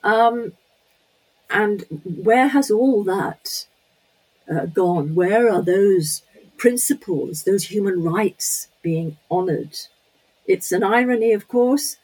Um, 0.02 0.54
and 1.48 1.84
where 2.04 2.48
has 2.48 2.72
all 2.72 3.04
that 3.04 3.66
uh, 4.52 4.66
gone? 4.66 5.14
Where 5.14 5.48
are 5.48 5.62
those 5.62 6.22
principles, 6.56 7.44
those 7.44 7.66
human 7.66 8.02
rights 8.02 8.66
being 8.82 9.16
honoured? 9.30 9.78
It's 10.44 10.72
an 10.72 10.82
irony, 10.82 11.32
of 11.32 11.46
course, 11.46 11.98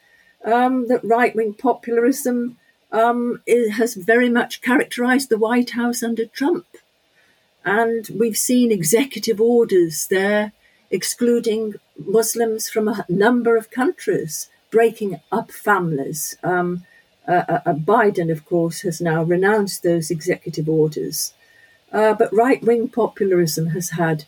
um, 0.44 0.86
that 0.86 1.02
right 1.02 1.34
wing 1.34 1.54
populism 1.54 2.58
um, 2.92 3.42
has 3.78 3.94
very 3.94 4.28
much 4.28 4.60
characterized 4.60 5.28
the 5.28 5.38
White 5.38 5.70
House 5.70 6.04
under 6.04 6.26
Trump. 6.26 6.66
And 7.64 8.08
we've 8.16 8.38
seen 8.38 8.70
executive 8.70 9.40
orders 9.40 10.06
there 10.08 10.52
excluding 10.88 11.74
Muslims 11.98 12.68
from 12.68 12.86
a 12.86 13.04
number 13.08 13.56
of 13.56 13.72
countries, 13.72 14.48
breaking 14.70 15.20
up 15.32 15.50
families. 15.50 16.36
Um, 16.42 16.84
uh, 17.26 17.44
uh, 17.48 17.60
uh 17.66 17.74
Biden, 17.74 18.30
of 18.30 18.44
course, 18.44 18.82
has 18.82 19.00
now 19.00 19.22
renounced 19.22 19.82
those 19.82 20.10
executive 20.10 20.68
orders. 20.68 21.34
Uh, 21.92 22.14
but 22.14 22.32
right 22.32 22.62
wing 22.62 22.88
populism 22.88 23.68
has 23.68 23.90
had 23.90 24.24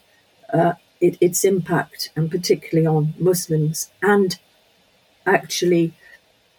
uh, 0.53 0.75
it, 1.01 1.17
its 1.21 1.45
impact, 1.45 2.11
and 2.17 2.31
particularly 2.31 2.87
on 2.87 3.15
Muslims, 3.19 3.91
and 4.03 4.39
actually 5.27 5.93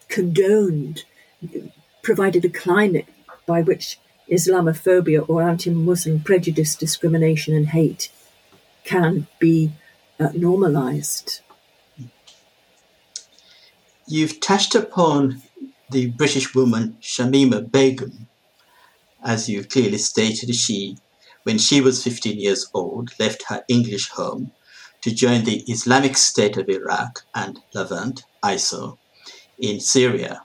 condoned, 0.07 1.03
provided 2.01 2.45
a 2.45 2.49
climate 2.49 3.07
by 3.45 3.61
which 3.61 3.99
Islamophobia 4.29 5.27
or 5.27 5.41
anti 5.41 5.71
Muslim 5.71 6.19
prejudice, 6.19 6.75
discrimination, 6.75 7.55
and 7.55 7.69
hate 7.69 8.11
can 8.83 9.27
be 9.39 9.71
uh, 10.19 10.29
normalized. 10.33 11.41
You've 14.11 14.39
touched 14.39 14.73
upon 14.73 15.43
the 15.91 16.07
British 16.07 16.55
woman 16.55 16.97
Shamima 16.99 17.71
Begum. 17.71 18.27
As 19.23 19.47
you 19.47 19.63
clearly 19.63 19.99
stated, 19.99 20.55
she, 20.55 20.97
when 21.43 21.59
she 21.59 21.79
was 21.79 22.03
15 22.03 22.39
years 22.39 22.67
old, 22.73 23.11
left 23.19 23.43
her 23.49 23.63
English 23.67 24.09
home 24.09 24.51
to 25.01 25.13
join 25.13 25.43
the 25.43 25.59
Islamic 25.67 26.17
State 26.17 26.57
of 26.57 26.69
Iraq 26.69 27.23
and 27.35 27.59
Levant, 27.75 28.23
ISIL, 28.41 28.97
in 29.59 29.79
Syria. 29.79 30.41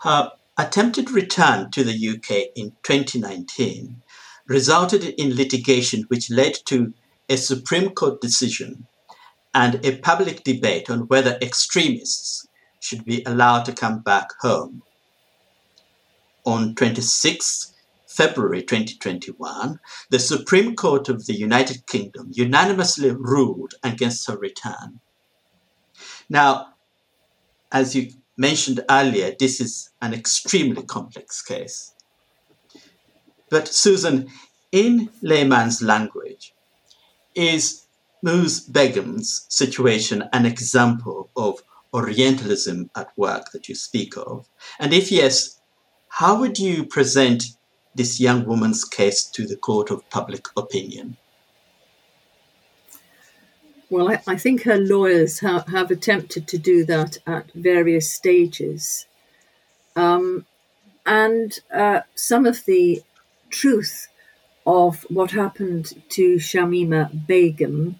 Her 0.00 0.32
attempted 0.58 1.10
return 1.10 1.70
to 1.70 1.82
the 1.82 1.96
UK 2.10 2.52
in 2.54 2.76
2019 2.82 4.02
resulted 4.46 5.02
in 5.02 5.34
litigation 5.34 6.02
which 6.08 6.30
led 6.30 6.58
to 6.66 6.92
a 7.30 7.38
Supreme 7.38 7.88
Court 7.88 8.20
decision 8.20 8.86
and 9.54 9.84
a 9.84 9.96
public 9.98 10.44
debate 10.44 10.88
on 10.88 11.08
whether 11.08 11.38
extremists 11.42 12.46
should 12.80 13.04
be 13.04 13.22
allowed 13.24 13.64
to 13.64 13.72
come 13.72 14.00
back 14.00 14.30
home. 14.40 14.82
On 16.44 16.74
26 16.74 17.74
February 18.06 18.62
2021, 18.62 19.78
the 20.10 20.18
Supreme 20.18 20.74
Court 20.74 21.08
of 21.08 21.26
the 21.26 21.34
United 21.34 21.86
Kingdom 21.86 22.30
unanimously 22.32 23.10
ruled 23.10 23.74
against 23.82 24.26
her 24.28 24.36
return. 24.36 25.00
Now, 26.28 26.74
as 27.70 27.94
you 27.94 28.10
mentioned 28.36 28.84
earlier, 28.90 29.34
this 29.38 29.60
is 29.60 29.90
an 30.02 30.12
extremely 30.12 30.82
complex 30.82 31.40
case. 31.42 31.94
But, 33.48 33.68
Susan, 33.68 34.28
in 34.72 35.10
layman's 35.22 35.82
language, 35.82 36.54
is 37.34 37.81
Ms. 38.22 38.60
Begum's 38.60 39.46
situation 39.48 40.28
an 40.32 40.46
example 40.46 41.28
of 41.36 41.62
Orientalism 41.92 42.88
at 42.96 43.10
work 43.16 43.50
that 43.52 43.68
you 43.68 43.74
speak 43.74 44.16
of? 44.16 44.48
And 44.78 44.94
if 44.94 45.12
yes, 45.12 45.60
how 46.08 46.38
would 46.38 46.58
you 46.58 46.86
present 46.86 47.44
this 47.94 48.20
young 48.20 48.46
woman's 48.46 48.84
case 48.84 49.24
to 49.24 49.46
the 49.46 49.56
court 49.56 49.90
of 49.90 50.08
public 50.08 50.46
opinion? 50.56 51.16
Well, 53.90 54.10
I, 54.10 54.22
I 54.26 54.36
think 54.36 54.62
her 54.62 54.78
lawyers 54.78 55.40
ha- 55.40 55.64
have 55.68 55.90
attempted 55.90 56.48
to 56.48 56.58
do 56.58 56.84
that 56.86 57.18
at 57.26 57.52
various 57.52 58.10
stages. 58.10 59.06
Um, 59.94 60.46
and 61.04 61.58
uh, 61.74 62.00
some 62.14 62.46
of 62.46 62.64
the 62.64 63.02
truth 63.50 64.08
of 64.66 65.04
what 65.10 65.32
happened 65.32 65.92
to 66.10 66.36
Shamima 66.36 67.26
Begum 67.26 67.98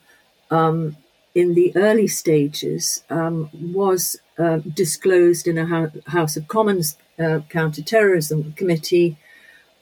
um, 0.52 0.96
in 1.34 1.54
the 1.54 1.72
early 1.74 2.06
stages 2.06 3.02
um, 3.08 3.48
was 3.52 4.20
uh, 4.38 4.58
disclosed 4.58 5.48
in 5.48 5.56
a 5.58 5.90
House 6.06 6.36
of 6.36 6.46
Commons 6.46 6.96
uh, 7.18 7.40
counter-terrorism 7.48 8.52
committee 8.52 9.16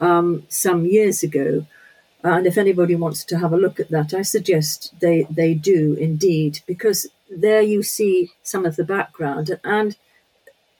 um, 0.00 0.44
some 0.48 0.86
years 0.86 1.22
ago. 1.22 1.66
And 2.22 2.46
if 2.46 2.56
anybody 2.56 2.94
wants 2.94 3.24
to 3.24 3.38
have 3.38 3.52
a 3.52 3.56
look 3.56 3.80
at 3.80 3.90
that, 3.90 4.14
I 4.14 4.22
suggest 4.22 4.94
they, 5.00 5.26
they 5.28 5.54
do 5.54 5.94
indeed, 5.94 6.60
because 6.66 7.08
there 7.28 7.62
you 7.62 7.82
see 7.82 8.30
some 8.42 8.64
of 8.64 8.76
the 8.76 8.84
background. 8.84 9.58
And 9.64 9.96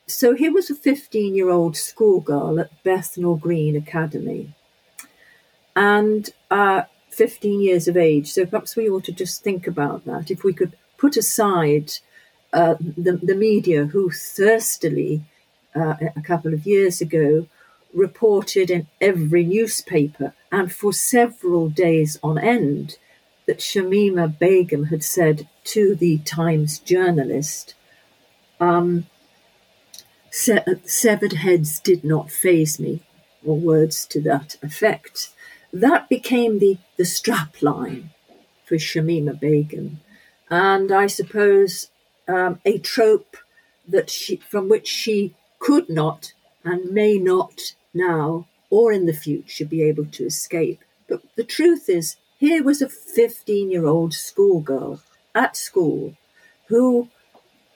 so 0.07 0.35
here 0.35 0.53
was 0.53 0.71
a 0.71 0.75
15 0.75 1.35
year 1.35 1.51
old 1.51 1.77
schoolgirl 1.77 2.61
at 2.61 2.83
Bethnal 2.85 3.37
Green 3.37 3.75
Academy. 3.75 4.55
And 5.75 6.31
uh, 6.51 6.83
15 7.11 7.61
years 7.61 7.89
of 7.89 7.97
age. 7.97 8.31
So 8.33 8.47
perhaps 8.47 8.77
we 8.77 8.89
ought 8.89 9.05
to 9.05 9.13
just 9.13 9.43
think 9.43 9.67
about 9.67 10.05
that. 10.07 10.31
If 10.31 10.45
we 10.45 10.53
could 10.53 10.77
put 10.97 11.17
aside 11.17 11.93
uh, 12.53 12.75
the, 12.81 13.13
the 13.23 13.35
media 13.35 13.87
who 13.87 14.11
thirstily, 14.11 15.23
uh, 15.75 15.95
a 16.17 16.23
couple 16.23 16.53
of 16.53 16.67
years 16.67 17.01
ago, 17.01 17.47
reported 17.93 18.71
in 18.71 18.87
every 19.01 19.45
newspaper 19.45 20.33
and 20.53 20.73
for 20.73 20.93
several 20.93 21.69
days 21.69 22.19
on 22.23 22.39
end 22.39 22.97
that 23.47 23.59
Shamima 23.59 24.39
Begum 24.39 24.85
had 24.85 25.03
said 25.03 25.49
to 25.65 25.95
the 25.95 26.19
Times 26.19 26.79
journalist, 26.79 27.75
um, 28.61 29.07
severed 30.31 31.33
heads 31.33 31.81
did 31.81 32.05
not 32.05 32.31
faze 32.31 32.79
me, 32.79 33.01
or 33.45 33.57
words 33.57 34.07
to 34.07 34.21
that 34.21 34.57
effect. 34.63 35.31
That 35.73 36.09
became 36.09 36.59
the, 36.59 36.79
the 36.97 37.05
strap 37.05 37.63
line 37.63 38.11
for 38.65 38.77
Shamima 38.77 39.39
Begum. 39.39 40.01
And 40.51 40.91
I 40.91 41.07
suppose 41.07 41.91
um, 42.27 42.61
a 42.65 42.79
trope 42.79 43.37
that 43.87 44.11
she, 44.11 44.37
from 44.37 44.69
which 44.69 44.89
she 44.89 45.35
could 45.59 45.89
not 45.89 46.33
and 46.65 46.91
may 46.91 47.19
not 47.19 47.75
now 47.95 48.47
or 48.69 48.93
in 48.93 49.07
the 49.07 49.13
future 49.13 49.65
be 49.65 49.83
able 49.83 50.07
to 50.07 50.27
escape. 50.27 50.81
But 51.09 51.23
the 51.37 51.45
truth 51.45 51.89
is, 51.89 52.17
here 52.39 52.63
was 52.63 52.81
a 52.81 52.89
15 52.89 53.71
year 53.71 53.87
old 53.87 54.15
schoolgirl 54.15 55.01
at 55.35 55.57
school 55.57 56.17
who 56.67 57.09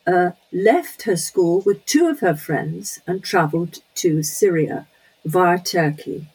uh, 0.07 0.31
left 0.53 1.03
her 1.03 1.17
school 1.17 1.61
with 1.61 1.85
two 1.85 2.07
of 2.07 2.21
her 2.21 2.35
friends 2.35 3.01
and 3.07 3.23
travelled 3.23 3.79
to 3.97 4.23
Syria 4.23 4.87
via 5.25 5.59
Turkey. 5.59 6.29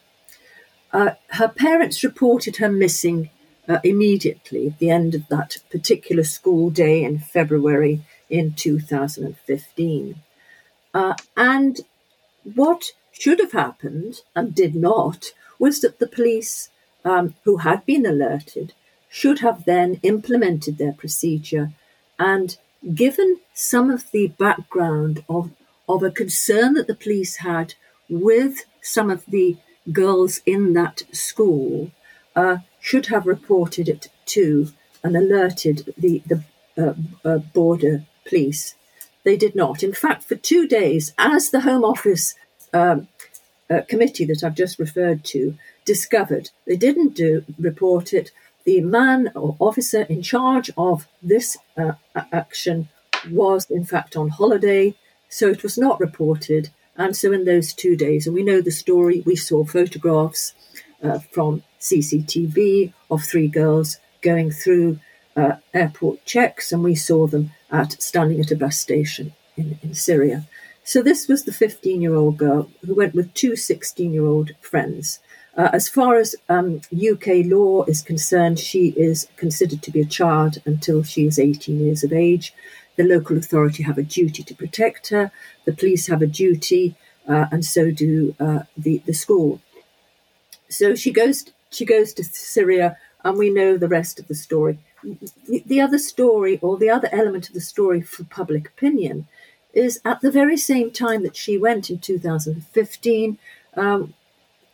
Uh, 0.92 1.12
her 1.30 1.48
parents 1.48 2.04
reported 2.04 2.58
her 2.58 2.70
missing 2.70 3.30
uh, 3.68 3.80
immediately 3.84 4.68
at 4.68 4.80
the 4.80 4.90
end 4.90 5.14
of 5.14 5.28
that 5.28 5.58
particular 5.70 6.24
school 6.24 6.70
day 6.70 7.04
in 7.04 7.20
February 7.20 8.02
in 8.30 8.54
2015. 8.54 10.16
Uh, 10.94 11.14
and 11.38 11.82
what 12.56 12.92
should 13.12 13.40
have 13.40 13.52
happened 13.52 14.22
and 14.36 14.56
did 14.56 14.74
not 14.74 15.32
was 15.60 15.82
that 15.82 16.00
the 16.00 16.08
police, 16.08 16.70
um, 17.06 17.36
who 17.44 17.58
had 17.58 17.86
been 17.86 18.06
alerted, 18.06 18.74
should 19.10 19.40
have 19.40 19.66
then 19.66 20.00
implemented 20.04 20.78
their 20.78 20.94
procedure 20.94 21.72
and 22.18 22.58
given 22.94 23.40
some 23.54 23.90
of 23.90 24.10
the 24.12 24.28
background 24.28 25.24
of, 25.28 25.52
of 25.88 26.02
a 26.02 26.12
concern 26.12 26.74
that 26.74 26.88
the 26.88 26.96
police 26.96 27.38
had 27.38 27.74
with 28.08 28.66
some 28.82 29.10
of 29.10 29.26
the 29.28 29.58
girls 29.92 30.42
in 30.46 30.74
that 30.74 31.04
school 31.12 31.92
uh, 32.36 32.58
should 32.80 33.08
have 33.08 33.26
reported 33.26 33.90
it 33.90 34.10
to 34.26 34.72
and 35.04 35.16
alerted 35.16 35.94
the, 35.98 36.22
the 36.26 36.44
uh, 36.78 36.94
uh, 37.28 37.38
border 37.38 38.06
police. 38.26 38.76
They 39.24 39.36
did 39.36 39.56
not. 39.56 39.84
In 39.84 39.94
fact, 39.94 40.24
for 40.24 40.36
two 40.36 40.68
days, 40.68 41.14
as 41.18 41.50
the 41.50 41.62
Home 41.62 41.84
Office 41.84 42.36
um, 42.74 43.08
uh, 43.70 43.82
committee 43.88 44.26
that 44.26 44.44
I've 44.44 44.56
just 44.56 44.80
referred 44.80 45.24
to 45.26 45.58
discovered, 45.86 46.50
they 46.66 46.78
didn't 46.78 47.16
do 47.16 47.44
report 47.60 48.14
it. 48.14 48.32
The 48.66 48.82
man 48.82 49.32
or 49.36 49.56
officer 49.60 50.02
in 50.04 50.22
charge 50.22 50.70
of 50.78 51.08
this 51.22 51.58
uh, 51.78 51.94
action 52.32 52.90
was, 53.30 53.70
in 53.70 53.86
fact, 53.86 54.16
on 54.16 54.30
holiday, 54.30 54.96
so 55.30 55.48
it 55.48 55.64
was 55.64 55.78
not 55.78 56.00
reported. 56.00 56.70
And 57.00 57.16
so, 57.16 57.32
in 57.32 57.46
those 57.46 57.72
two 57.72 57.96
days, 57.96 58.28
and 58.28 58.36
we 58.36 58.44
know 58.44 58.60
the 58.60 58.72
story, 58.72 59.24
we 59.26 59.38
saw 59.38 59.64
photographs 59.64 60.54
uh, 61.02 61.20
from 61.32 61.64
CCTV 61.80 62.92
of 63.10 63.24
three 63.24 63.48
girls 63.48 63.98
going 64.22 64.52
through 64.52 65.00
uh, 65.34 65.54
airport 65.74 66.26
checks, 66.26 66.74
and 66.74 66.84
we 66.84 66.96
saw 66.96 67.26
them 67.26 67.52
at 67.72 67.94
standing 68.02 68.42
at 68.42 68.52
a 68.52 68.58
bus 68.58 68.78
station 68.78 69.32
in, 69.56 69.80
in 69.82 69.94
Syria. 69.94 70.46
So, 70.84 71.02
this 71.02 71.30
was 71.30 71.46
the 71.46 71.54
15 71.54 72.02
year 72.02 72.16
old 72.16 72.38
girl 72.38 72.70
who 72.86 72.96
went 72.96 73.16
with 73.16 73.34
two 73.34 73.56
16 73.56 74.12
year 74.12 74.26
old 74.26 74.52
friends. 74.60 75.20
Uh, 75.56 75.70
as 75.72 75.88
far 75.88 76.18
as 76.18 76.36
um, 76.50 76.82
UK 76.94 77.46
law 77.46 77.86
is 77.86 78.02
concerned, 78.02 78.60
she 78.60 78.90
is 78.98 79.30
considered 79.38 79.82
to 79.84 79.92
be 79.92 80.02
a 80.02 80.06
child 80.06 80.58
until 80.66 81.04
she 81.04 81.26
is 81.26 81.40
18 81.40 81.80
years 81.80 82.04
of 82.04 82.12
age. 82.12 82.54
The 83.00 83.06
local 83.06 83.38
authority 83.38 83.84
have 83.84 83.98
a 83.98 84.04
duty 84.04 84.44
to 84.44 84.54
protect 84.54 85.08
her. 85.08 85.32
The 85.64 85.72
police 85.72 86.08
have 86.08 86.22
a 86.22 86.28
duty, 86.28 86.96
uh, 87.30 87.46
and 87.50 87.64
so 87.64 87.92
do 87.92 88.36
uh, 88.42 88.64
the 88.76 88.98
the 89.06 89.14
school. 89.14 89.62
So 90.68 90.96
she 90.96 91.10
goes 91.10 91.46
she 91.70 91.86
goes 91.86 92.12
to 92.16 92.26
Syria, 92.26 92.98
and 93.24 93.38
we 93.38 93.52
know 93.52 93.78
the 93.78 93.88
rest 93.88 94.20
of 94.20 94.28
the 94.28 94.36
story. 94.36 94.80
The, 95.48 95.64
the 95.66 95.80
other 95.80 95.98
story, 95.98 96.60
or 96.62 96.78
the 96.78 96.90
other 96.90 97.08
element 97.14 97.48
of 97.48 97.54
the 97.54 97.62
story 97.62 98.02
for 98.02 98.26
public 98.26 98.68
opinion, 98.68 99.30
is 99.74 100.02
at 100.04 100.20
the 100.20 100.30
very 100.30 100.58
same 100.58 100.92
time 100.92 101.24
that 101.24 101.38
she 101.38 101.58
went 101.58 101.90
in 101.90 102.00
2015. 102.00 103.38
Um, 103.78 104.14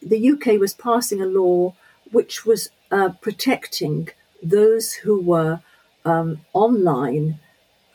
the 0.01 0.31
UK 0.31 0.59
was 0.59 0.73
passing 0.73 1.21
a 1.21 1.27
law 1.27 1.75
which 2.11 2.43
was 2.43 2.69
uh, 2.89 3.09
protecting 3.21 4.09
those 4.41 4.93
who 4.93 5.21
were 5.21 5.59
um, 6.03 6.41
online 6.53 7.39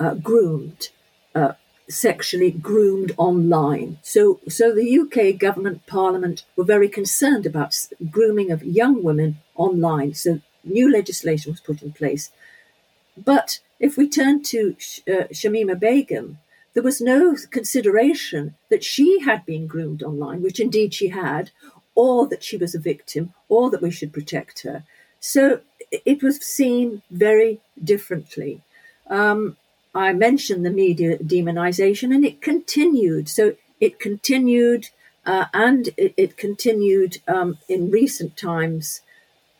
uh, 0.00 0.14
groomed, 0.14 0.88
uh, 1.34 1.52
sexually 1.88 2.50
groomed 2.50 3.12
online. 3.16 3.98
So, 4.02 4.40
so 4.48 4.74
the 4.74 4.98
UK 4.98 5.38
government 5.38 5.86
parliament 5.86 6.44
were 6.56 6.64
very 6.64 6.88
concerned 6.88 7.46
about 7.46 7.76
grooming 8.10 8.50
of 8.50 8.64
young 8.64 9.02
women 9.02 9.38
online. 9.56 10.14
So 10.14 10.40
new 10.64 10.90
legislation 10.90 11.52
was 11.52 11.60
put 11.60 11.82
in 11.82 11.92
place. 11.92 12.30
But 13.16 13.60
if 13.78 13.96
we 13.96 14.08
turn 14.08 14.42
to 14.44 14.76
uh, 15.06 15.28
Shamima 15.32 15.78
Begum, 15.78 16.38
there 16.74 16.82
was 16.82 17.00
no 17.00 17.36
consideration 17.50 18.54
that 18.68 18.84
she 18.84 19.20
had 19.20 19.44
been 19.44 19.66
groomed 19.66 20.02
online, 20.02 20.42
which 20.42 20.60
indeed 20.60 20.94
she 20.94 21.08
had, 21.08 21.50
or 21.94 22.28
that 22.28 22.44
she 22.44 22.56
was 22.56 22.74
a 22.74 22.78
victim, 22.78 23.34
or 23.48 23.70
that 23.70 23.82
we 23.82 23.90
should 23.90 24.12
protect 24.12 24.62
her. 24.62 24.84
So 25.18 25.60
it 25.90 26.22
was 26.22 26.36
seen 26.36 27.02
very 27.10 27.60
differently. 27.82 28.62
Um, 29.08 29.56
I 29.94 30.12
mentioned 30.12 30.64
the 30.64 30.70
media 30.70 31.18
demonization, 31.18 32.14
and 32.14 32.24
it 32.24 32.40
continued. 32.40 33.28
So 33.28 33.54
it 33.80 33.98
continued, 33.98 34.90
uh, 35.26 35.46
and 35.52 35.88
it, 35.96 36.14
it 36.16 36.36
continued 36.36 37.18
um, 37.26 37.58
in 37.68 37.90
recent 37.90 38.36
times 38.36 39.00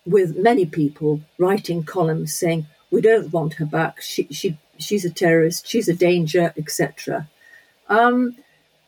with 0.07 0.37
many 0.37 0.67
people 0.67 1.21
writing 1.39 1.83
columns 1.83 2.35
saying, 2.35 2.67
"We 2.91 3.01
don't 3.01 3.33
want 3.33 3.55
her 3.55 3.67
back. 3.67 4.01
She, 4.01 4.29
she, 4.31 4.59
she's 4.79 5.05
a 5.05 5.11
terrorist. 5.11 5.67
She's 5.67 5.89
a 5.89 5.95
danger, 5.95 6.55
etc." 6.57 7.29
Um, 7.89 8.37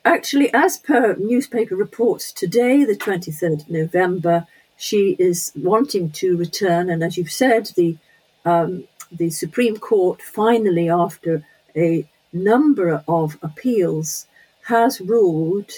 actually, 0.05 0.53
as 0.55 0.77
per 0.77 1.17
newspaper 1.17 1.75
reports 1.75 2.31
today, 2.31 2.85
the 2.85 2.97
23rd 2.97 3.63
of 3.63 3.71
November, 3.71 4.47
she 4.77 5.17
is 5.19 5.53
wanting 5.57 6.11
to 6.13 6.37
return, 6.37 6.89
and 6.89 7.03
as 7.03 7.17
you've 7.17 7.33
said, 7.33 7.73
the 7.77 7.97
um, 8.45 8.85
the 9.13 9.31
Supreme 9.31 9.77
Court 9.77 10.21
finally, 10.23 10.89
after 10.89 11.45
a 11.77 12.09
number 12.33 13.03
of 13.07 13.39
appeals, 13.43 14.27
has 14.67 15.01
ruled 15.01 15.71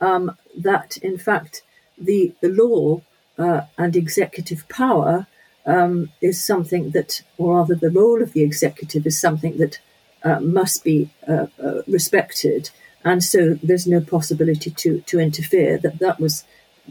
um, 0.00 0.36
that, 0.56 0.96
in 0.98 1.18
fact, 1.18 1.62
the, 1.96 2.32
the 2.40 2.48
law 2.48 3.02
uh, 3.38 3.62
and 3.76 3.96
executive 3.96 4.68
power 4.68 5.26
um, 5.66 6.10
is 6.20 6.42
something 6.42 6.90
that, 6.90 7.22
or 7.36 7.56
rather, 7.58 7.74
the 7.74 7.90
role 7.90 8.22
of 8.22 8.32
the 8.32 8.42
executive 8.42 9.06
is 9.06 9.20
something 9.20 9.56
that 9.58 9.78
uh, 10.24 10.40
must 10.40 10.82
be 10.82 11.10
uh, 11.28 11.46
uh 11.62 11.82
respected. 11.86 12.70
And 13.04 13.22
so 13.22 13.54
there's 13.62 13.86
no 13.86 14.00
possibility 14.00 14.70
to, 14.70 15.00
to 15.02 15.20
interfere. 15.20 15.78
That, 15.78 15.98
that 16.00 16.18
was 16.18 16.44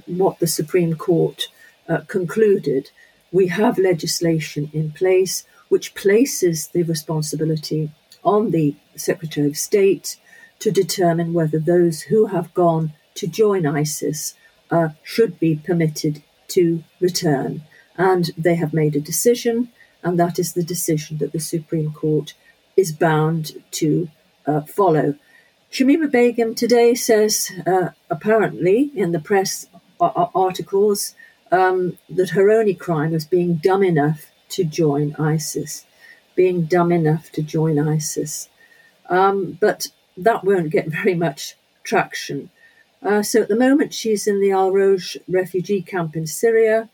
what 0.06 0.40
the 0.40 0.48
Supreme 0.48 0.96
Court 0.96 1.48
uh, 1.90 2.02
concluded. 2.08 2.92
We 3.32 3.48
have 3.48 3.78
legislation 3.78 4.70
in 4.74 4.92
place 4.92 5.44
which 5.70 5.96
places 5.96 6.68
the 6.68 6.84
responsibility 6.84 7.92
on 8.24 8.52
the 8.52 8.76
Secretary 8.96 9.48
of 9.48 9.58
State 9.58 10.18
to 10.60 10.72
determine 10.72 11.34
whether 11.34 11.60
those 11.60 12.04
who 12.04 12.28
have 12.28 12.54
gone 12.54 12.94
to 13.16 13.28
join 13.28 13.66
ISIS 13.66 14.36
uh, 14.72 14.90
should 15.04 15.40
be 15.40 15.56
permitted 15.56 16.22
to 16.50 16.84
return. 17.00 17.62
And 17.98 18.32
they 18.38 18.56
have 18.56 18.74
made 18.74 18.96
a 18.96 19.02
decision, 19.02 19.70
and 20.04 20.20
that 20.20 20.40
is 20.40 20.54
the 20.54 20.64
decision 20.64 21.18
that 21.18 21.32
the 21.32 21.40
Supreme 21.40 21.92
Court 21.92 22.34
is 22.76 22.92
bound 22.92 23.52
to 23.72 24.10
uh, 24.46 24.62
follow. 24.62 25.16
Shamima 25.72 26.10
Begum 26.10 26.56
today 26.56 26.96
says, 26.96 27.52
uh, 27.66 27.90
apparently 28.10 28.92
in 28.96 29.12
the 29.12 29.20
press 29.20 29.68
articles, 30.00 31.16
um, 31.52 31.98
that 32.10 32.32
her 32.32 32.50
only 32.52 32.74
crime 32.74 33.12
was 33.12 33.26
being 33.26 33.56
dumb 33.56 33.84
enough 33.84 34.32
to 34.50 34.64
join 34.64 35.16
ISIS, 35.20 35.86
being 36.36 36.66
dumb 36.66 36.92
enough 36.92 37.32
to 37.32 37.42
join 37.42 37.80
ISIS. 37.80 38.50
Um, 39.10 39.58
but 39.60 39.88
that 40.16 40.44
won't 40.44 40.70
get 40.70 40.88
very 41.00 41.16
much 41.16 41.56
traction. 41.84 42.50
Uh, 43.02 43.22
so 43.22 43.42
at 43.42 43.48
the 43.48 43.56
moment, 43.56 43.94
she's 43.94 44.28
in 44.28 44.42
the 44.42 44.52
Al 44.52 44.72
Roj 44.72 45.18
refugee 45.28 45.82
camp 45.82 46.16
in 46.16 46.28
Syria. 46.28 46.90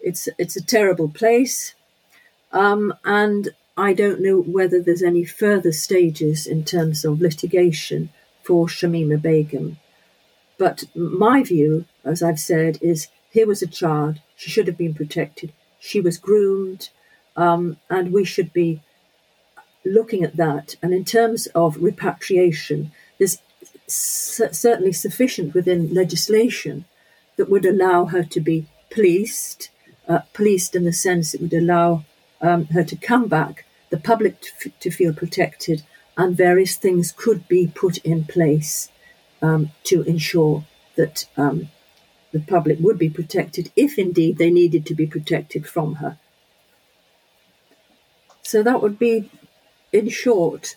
It's 0.00 0.28
it's 0.38 0.56
a 0.56 0.64
terrible 0.64 1.08
place, 1.08 1.74
um, 2.52 2.94
and 3.04 3.50
I 3.76 3.92
don't 3.92 4.20
know 4.20 4.40
whether 4.40 4.80
there's 4.80 5.02
any 5.02 5.24
further 5.24 5.72
stages 5.72 6.46
in 6.46 6.64
terms 6.64 7.04
of 7.04 7.20
litigation 7.20 8.10
for 8.42 8.66
Shamima 8.66 9.20
Begum. 9.20 9.78
But 10.56 10.84
my 10.94 11.44
view, 11.44 11.84
as 12.04 12.22
I've 12.22 12.40
said, 12.40 12.78
is 12.80 13.08
here 13.30 13.46
was 13.46 13.62
a 13.62 13.66
child. 13.66 14.20
She 14.36 14.50
should 14.50 14.66
have 14.66 14.78
been 14.78 14.94
protected. 14.94 15.52
She 15.78 16.00
was 16.00 16.18
groomed, 16.18 16.90
um, 17.36 17.76
and 17.88 18.12
we 18.12 18.24
should 18.24 18.52
be 18.52 18.80
looking 19.84 20.24
at 20.24 20.36
that. 20.36 20.76
And 20.82 20.92
in 20.92 21.04
terms 21.04 21.46
of 21.48 21.76
repatriation, 21.76 22.92
there's 23.18 23.38
certainly 23.86 24.92
sufficient 24.92 25.54
within 25.54 25.94
legislation 25.94 26.84
that 27.36 27.48
would 27.48 27.64
allow 27.64 28.06
her 28.06 28.22
to 28.22 28.40
be 28.40 28.66
policed, 28.90 29.70
uh, 30.08 30.20
policed 30.32 30.74
in 30.74 30.84
the 30.84 30.92
sense 30.92 31.34
it 31.34 31.40
would 31.40 31.54
allow 31.54 32.04
um, 32.40 32.66
her 32.66 32.84
to 32.84 32.96
come 32.96 33.28
back, 33.28 33.64
the 33.90 33.98
public 33.98 34.40
to, 34.40 34.70
to, 34.80 34.90
feel 34.90 35.12
protected, 35.12 35.82
and 36.16 36.36
various 36.36 36.76
things 36.76 37.12
could 37.12 37.48
be 37.48 37.66
put 37.66 37.98
in 37.98 38.24
place 38.24 38.90
um, 39.40 39.70
to 39.84 40.02
ensure 40.02 40.64
that 40.96 41.26
um, 41.36 41.68
the 42.38 42.52
public 42.52 42.78
would 42.80 42.98
be 42.98 43.10
protected 43.10 43.70
if 43.76 43.98
indeed 43.98 44.38
they 44.38 44.50
needed 44.50 44.86
to 44.86 44.94
be 44.94 45.06
protected 45.06 45.66
from 45.66 45.96
her. 45.96 46.18
So 48.42 48.62
that 48.62 48.80
would 48.80 48.98
be, 48.98 49.30
in 49.92 50.08
short, 50.08 50.76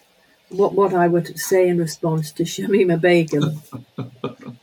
what, 0.50 0.74
what 0.74 0.94
I 0.94 1.08
would 1.08 1.40
say 1.40 1.70
in 1.70 1.78
response 1.78 2.32
to 2.34 2.44
Shamima 2.44 3.00
Begum. 3.00 3.62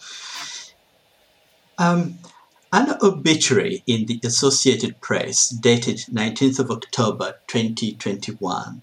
um, 1.78 2.18
an 2.72 2.96
obituary 3.02 3.82
in 3.86 4.04
the 4.06 4.20
Associated 4.24 5.00
Press 5.00 5.48
dated 5.48 6.04
19th 6.12 6.58
of 6.58 6.70
October 6.70 7.36
2021 7.46 8.82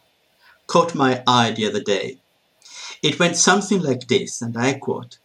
caught 0.68 0.96
my 0.96 1.22
eye 1.28 1.52
the 1.52 1.68
other 1.68 1.82
day. 1.82 2.18
It 3.04 3.20
went 3.20 3.38
something 3.38 3.82
like 3.82 4.08
this, 4.08 4.42
and 4.42 4.58
I 4.58 4.74
quote 4.74 5.20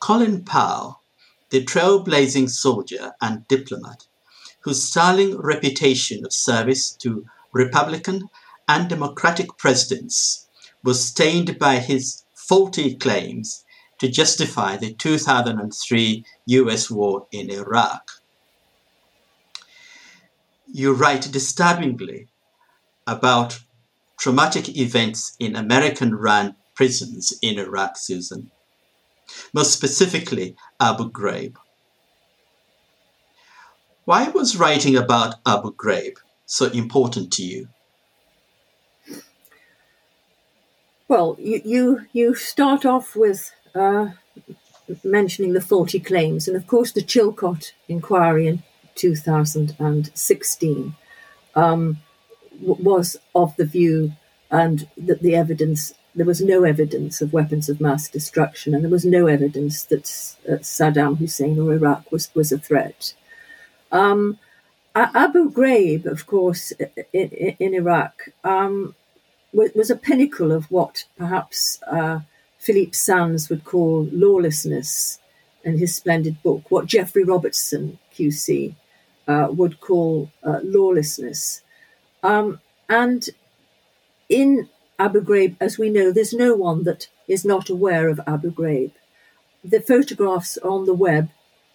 Colin 0.00 0.44
Powell, 0.44 1.02
the 1.54 1.64
trailblazing 1.64 2.50
soldier 2.50 3.12
and 3.20 3.46
diplomat, 3.46 4.08
whose 4.62 4.82
sterling 4.82 5.38
reputation 5.38 6.26
of 6.26 6.32
service 6.32 6.90
to 6.90 7.24
Republican 7.52 8.28
and 8.66 8.88
Democratic 8.88 9.56
presidents 9.56 10.48
was 10.82 11.06
stained 11.06 11.56
by 11.60 11.76
his 11.76 12.24
faulty 12.34 12.96
claims 12.96 13.64
to 14.00 14.08
justify 14.08 14.76
the 14.76 14.92
2003 14.94 16.24
US 16.46 16.90
war 16.90 17.28
in 17.30 17.48
Iraq. 17.48 18.10
You 20.66 20.92
write 20.92 21.30
disturbingly 21.30 22.26
about 23.06 23.60
traumatic 24.18 24.76
events 24.76 25.36
in 25.38 25.54
American 25.54 26.16
run 26.16 26.56
prisons 26.74 27.32
in 27.40 27.60
Iraq, 27.60 27.96
Susan. 27.96 28.50
Most 29.52 29.72
specifically, 29.72 30.56
Abu 30.80 31.10
Ghraib. 31.10 31.56
Why 34.04 34.28
was 34.28 34.56
writing 34.56 34.96
about 34.96 35.36
Abu 35.46 35.74
Ghraib 35.74 36.16
so 36.44 36.66
important 36.66 37.32
to 37.34 37.42
you? 37.42 37.68
Well, 41.08 41.36
you 41.38 41.60
you, 41.64 42.06
you 42.12 42.34
start 42.34 42.84
off 42.84 43.14
with 43.14 43.52
uh, 43.74 44.08
mentioning 45.02 45.52
the 45.52 45.60
faulty 45.60 46.00
claims, 46.00 46.48
and 46.48 46.56
of 46.56 46.66
course 46.66 46.92
the 46.92 47.02
Chilcot 47.02 47.72
inquiry 47.88 48.46
in 48.46 48.62
2016 48.94 50.94
um, 51.54 51.96
was 52.60 53.16
of 53.34 53.56
the 53.56 53.64
view 53.64 54.12
and 54.50 54.88
that 54.96 55.20
the 55.20 55.34
evidence 55.34 55.94
there 56.14 56.26
was 56.26 56.40
no 56.40 56.64
evidence 56.64 57.20
of 57.20 57.32
weapons 57.32 57.68
of 57.68 57.80
mass 57.80 58.08
destruction, 58.08 58.74
and 58.74 58.84
there 58.84 58.90
was 58.90 59.04
no 59.04 59.26
evidence 59.26 59.84
that 59.84 60.36
uh, 60.48 60.58
Saddam 60.62 61.18
Hussein 61.18 61.58
or 61.58 61.72
Iraq 61.72 62.10
was 62.12 62.30
was 62.34 62.52
a 62.52 62.58
threat. 62.58 63.14
Um, 63.90 64.38
Abu 64.94 65.50
Ghraib, 65.50 66.06
of 66.06 66.26
course, 66.26 66.72
in, 67.12 67.28
in 67.58 67.74
Iraq, 67.74 68.28
um, 68.44 68.94
was 69.52 69.90
a 69.90 69.96
pinnacle 69.96 70.52
of 70.52 70.70
what 70.70 71.04
perhaps 71.16 71.80
uh, 71.90 72.20
Philippe 72.58 72.92
Sands 72.92 73.48
would 73.50 73.64
call 73.64 74.08
lawlessness 74.12 75.18
in 75.64 75.78
his 75.78 75.96
splendid 75.96 76.42
book, 76.42 76.70
what 76.70 76.86
Geoffrey 76.86 77.24
Robertson, 77.24 77.98
QC, 78.16 78.74
uh, 79.26 79.48
would 79.50 79.80
call 79.80 80.30
uh, 80.44 80.60
lawlessness. 80.62 81.62
Um, 82.22 82.60
and 82.88 83.28
in 84.28 84.68
Abu 84.98 85.20
Ghraib, 85.20 85.56
as 85.60 85.76
we 85.76 85.90
know, 85.90 86.12
there's 86.12 86.32
no 86.32 86.54
one 86.54 86.84
that 86.84 87.08
is 87.26 87.44
not 87.44 87.68
aware 87.68 88.08
of 88.08 88.20
Abu 88.26 88.52
Ghraib. 88.52 88.92
The 89.64 89.80
photographs 89.80 90.56
are 90.58 90.70
on 90.70 90.86
the 90.86 90.94
web 90.94 91.30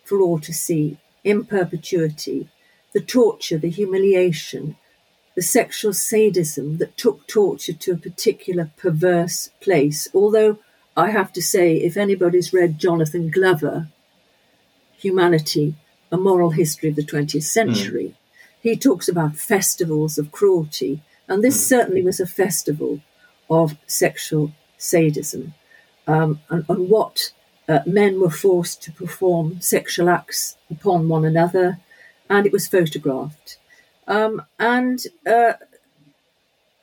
for 0.05 0.21
all 0.21 0.39
to 0.39 0.53
see 0.53 0.97
in 1.23 1.45
perpetuity. 1.45 2.47
The 2.93 3.01
torture, 3.01 3.57
the 3.57 3.69
humiliation, 3.69 4.77
the 5.35 5.41
sexual 5.41 5.93
sadism 5.93 6.77
that 6.77 6.97
took 6.97 7.27
torture 7.27 7.73
to 7.73 7.91
a 7.91 7.97
particular 7.97 8.71
perverse 8.77 9.49
place. 9.59 10.07
Although 10.13 10.59
I 10.95 11.11
have 11.11 11.33
to 11.33 11.41
say, 11.41 11.75
if 11.75 11.97
anybody's 11.97 12.53
read 12.53 12.79
Jonathan 12.79 13.29
Glover, 13.29 13.89
Humanity, 14.97 15.75
A 16.11 16.17
Moral 16.17 16.51
History 16.51 16.89
of 16.89 16.95
the 16.95 17.05
20th 17.05 17.43
Century, 17.43 18.15
mm. 18.15 18.15
he 18.61 18.75
talks 18.75 19.07
about 19.07 19.35
festivals 19.35 20.17
of 20.17 20.31
cruelty. 20.31 21.01
And 21.27 21.43
this 21.43 21.57
mm. 21.57 21.67
certainly 21.67 22.01
was 22.01 22.19
a 22.19 22.25
festival 22.25 23.01
of 23.49 23.75
sexual 23.87 24.51
sadism 24.77 25.53
um, 26.09 26.39
and, 26.49 26.65
and, 26.67 26.89
what 26.89 27.31
uh, 27.67 27.79
men 27.85 28.19
were 28.19 28.31
forced 28.31 28.81
to 28.81 28.91
perform 28.91 29.61
sexual 29.61 30.09
acts 30.09 30.57
upon 30.71 31.07
one 31.07 31.23
another, 31.23 31.79
and 32.29 32.47
it 32.47 32.51
was 32.51 32.67
photographed. 32.67 33.57
Um, 34.07 34.41
and 34.59 34.99
uh, 35.27 35.53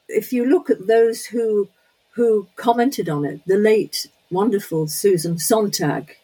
if 0.09 0.33
you 0.33 0.45
look 0.45 0.71
at 0.71 0.87
those 0.87 1.27
who 1.27 1.69
who 2.13 2.47
commented 2.57 3.09
on 3.09 3.25
it, 3.25 3.41
the 3.47 3.59
late 3.59 4.07
wonderful 4.31 4.87
Susan 4.87 5.39
Sontag 5.39 6.17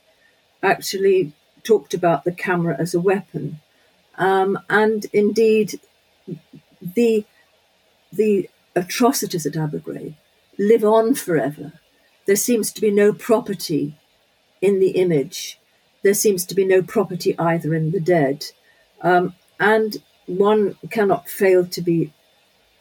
actually 0.62 1.32
talked 1.64 1.92
about 1.92 2.24
the 2.24 2.32
camera 2.32 2.76
as 2.78 2.94
a 2.94 3.00
weapon, 3.00 3.60
um, 4.16 4.58
and 4.70 5.06
indeed 5.12 5.80
the 6.80 7.24
the 8.12 8.48
atrocities 8.76 9.44
at 9.44 9.54
Ghraib 9.54 10.14
live 10.62 10.84
on 10.84 11.14
forever. 11.14 11.72
There 12.26 12.36
seems 12.36 12.72
to 12.72 12.80
be 12.80 12.90
no 12.90 13.12
property 13.12 13.98
in 14.60 14.78
the 14.78 14.90
image. 14.90 15.58
There 16.02 16.14
seems 16.14 16.44
to 16.46 16.54
be 16.54 16.64
no 16.64 16.82
property 16.82 17.36
either 17.38 17.74
in 17.74 17.90
the 17.90 18.00
dead. 18.00 18.46
Um, 19.02 19.34
and 19.58 19.96
one 20.26 20.76
cannot 20.90 21.28
fail 21.28 21.66
to 21.66 21.80
be 21.80 22.12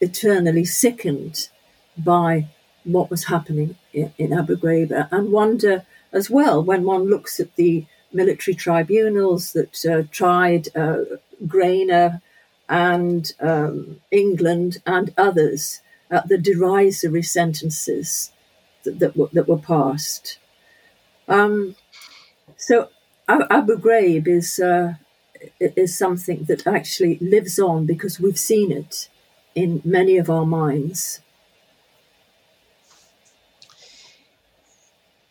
eternally 0.00 0.64
sickened 0.64 1.48
by 1.96 2.48
what 2.84 3.10
was 3.10 3.24
happening 3.24 3.76
in, 3.92 4.12
in 4.18 4.32
Abu 4.32 4.56
Ghraib 4.56 5.08
and 5.10 5.32
wonder 5.32 5.84
as 6.12 6.30
well 6.30 6.62
when 6.62 6.84
one 6.84 7.04
looks 7.04 7.40
at 7.40 7.54
the 7.56 7.86
military 8.12 8.54
tribunals 8.54 9.52
that 9.52 9.86
uh, 9.86 10.02
tried 10.10 10.68
uh, 10.76 10.98
Graner 11.46 12.20
and 12.68 13.32
um, 13.40 14.00
England 14.10 14.78
and 14.86 15.12
others 15.16 15.80
at 16.12 16.28
the 16.28 16.38
derisory 16.38 17.22
sentences 17.22 18.30
that, 18.84 18.98
that, 19.00 19.16
were, 19.16 19.30
that 19.32 19.48
were 19.48 19.58
passed. 19.58 20.38
Um, 21.26 21.74
so 22.56 22.90
Abu 23.28 23.78
Ghraib 23.78 24.28
is 24.28 24.58
uh, 24.58 24.94
is 25.58 25.96
something 25.96 26.44
that 26.44 26.66
actually 26.66 27.18
lives 27.20 27.58
on 27.58 27.86
because 27.86 28.20
we've 28.20 28.38
seen 28.38 28.70
it 28.70 29.08
in 29.54 29.80
many 29.84 30.16
of 30.18 30.30
our 30.30 30.46
minds. 30.46 31.20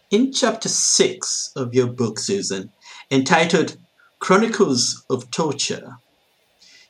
In 0.10 0.34
chapter 0.34 0.68
6 0.68 1.54
of 1.56 1.74
your 1.74 1.88
book, 1.88 2.20
Susan, 2.20 2.72
entitled 3.10 3.78
Chronicles 4.20 5.06
of 5.10 5.32
Torture, 5.32 5.98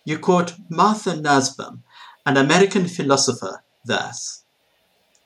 you 0.03 0.17
quote 0.17 0.55
Martha 0.69 1.15
Nussbaum 1.15 1.83
An 2.25 2.37
American 2.37 2.87
philosopher 2.87 3.61
thus, 3.85 4.43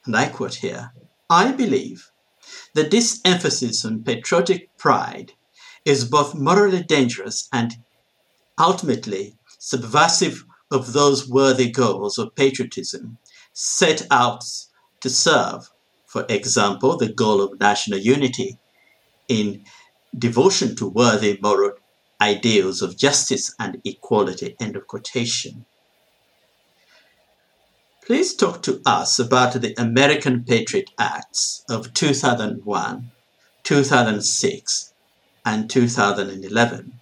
and 0.05 0.15
I 0.15 0.27
quote 0.29 0.55
here 0.55 0.93
I 1.29 1.51
believe 1.51 2.11
that 2.73 2.91
this 2.91 3.21
emphasis 3.25 3.83
on 3.83 4.03
patriotic 4.03 4.69
pride 4.77 5.33
is 5.83 6.05
both 6.05 6.35
morally 6.35 6.83
dangerous 6.83 7.47
and 7.51 7.77
ultimately 8.59 9.35
subversive 9.59 10.45
of 10.71 10.93
those 10.93 11.29
worthy 11.29 11.69
goals 11.69 12.17
of 12.17 12.35
patriotism 12.35 13.17
set 13.53 14.05
out 14.11 14.43
to 15.01 15.09
serve, 15.09 15.71
for 16.05 16.25
example, 16.29 16.97
the 16.97 17.11
goal 17.11 17.41
of 17.41 17.59
national 17.59 17.99
unity 17.99 18.57
in 19.27 19.63
devotion 20.17 20.75
to 20.75 20.87
worthy 20.87 21.37
moral 21.41 21.73
ideals 22.21 22.81
of 22.81 22.97
justice 22.97 23.53
and 23.59 23.81
equality. 23.83 24.55
End 24.59 24.75
of 24.75 24.87
quotation. 24.87 25.65
Please 28.05 28.35
talk 28.35 28.61
to 28.61 28.79
us 28.85 29.17
about 29.17 29.53
the 29.53 29.73
American 29.79 30.43
Patriot 30.43 30.91
Acts 30.99 31.65
of 31.67 31.91
2001, 31.95 33.11
2006, 33.63 34.93
and 35.43 35.67
2011, 35.67 36.99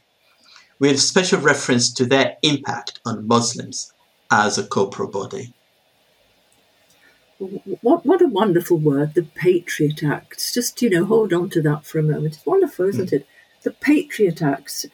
with 0.80 1.01
special 1.01 1.41
reference 1.41 1.91
to 1.91 2.06
their 2.06 2.38
impact 2.41 3.01
on 3.06 3.28
Muslims 3.28 3.91
as 4.32 4.58
a 4.58 4.66
corporate 4.66 5.12
body. 5.12 5.54
What, 7.82 8.06
what 8.06 8.22
a 8.22 8.28
wonderful 8.28 8.78
word, 8.78 9.14
the 9.14 9.24
Patriot 9.24 10.04
Acts. 10.04 10.54
Just, 10.54 10.82
you 10.82 10.89
know, 10.89 11.04
hold 11.04 11.34
on 11.34 11.49
to 11.49 11.62
that 11.64 11.86
for 11.86 11.99
a 11.99 12.04
moment. 12.04 12.36
It's 12.36 12.45
wonderful, 12.45 12.88
isn't 12.88 13.10
mm. 13.10 13.14
it? 13.14 13.28
The 13.64 13.72
Patriot 13.72 14.41
Acts. 14.41 14.86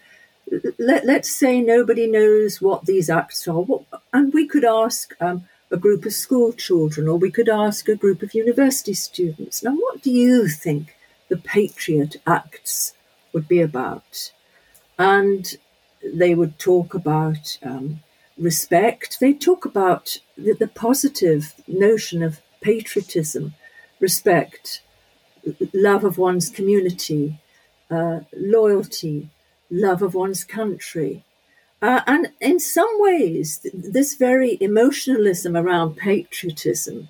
Let, 0.79 1.05
let's 1.05 1.29
say 1.29 1.61
nobody 1.61 2.07
knows 2.07 2.59
what 2.59 2.85
these 2.85 3.11
acts 3.11 3.47
are. 3.47 3.61
What, 3.61 3.83
and 4.11 4.33
we 4.33 4.47
could 4.47 4.65
ask, 4.65 5.13
um, 5.21 5.47
a 5.71 5.77
group 5.77 6.05
of 6.05 6.13
school 6.13 6.51
children, 6.51 7.07
or 7.07 7.17
we 7.17 7.31
could 7.31 7.49
ask 7.49 7.87
a 7.87 7.95
group 7.95 8.21
of 8.23 8.33
university 8.33 8.93
students. 8.93 9.63
Now, 9.63 9.75
what 9.75 10.01
do 10.01 10.11
you 10.11 10.47
think 10.47 10.95
the 11.27 11.37
Patriot 11.37 12.17
Acts 12.25 12.93
would 13.33 13.47
be 13.47 13.61
about? 13.61 14.31
And 14.97 15.57
they 16.03 16.33
would 16.33 16.57
talk 16.57 16.93
about 16.93 17.57
um, 17.63 18.01
respect. 18.37 19.19
They 19.19 19.33
talk 19.33 19.65
about 19.65 20.17
the, 20.37 20.53
the, 20.53 20.67
positive 20.67 21.53
notion 21.67 22.23
of 22.23 22.41
patriotism, 22.61 23.53
respect, 23.99 24.81
love 25.73 26.03
of 26.03 26.17
one's 26.17 26.49
community, 26.49 27.39
uh, 27.91 28.21
loyalty, 28.33 29.29
love 29.69 30.01
of 30.01 30.13
one's 30.13 30.43
country. 30.43 31.23
Uh, 31.81 32.01
and 32.05 32.31
in 32.41 32.59
some 32.59 32.89
ways, 32.99 33.65
this 33.73 34.15
very 34.15 34.57
emotionalism 34.59 35.55
around 35.55 35.95
patriotism 35.95 37.07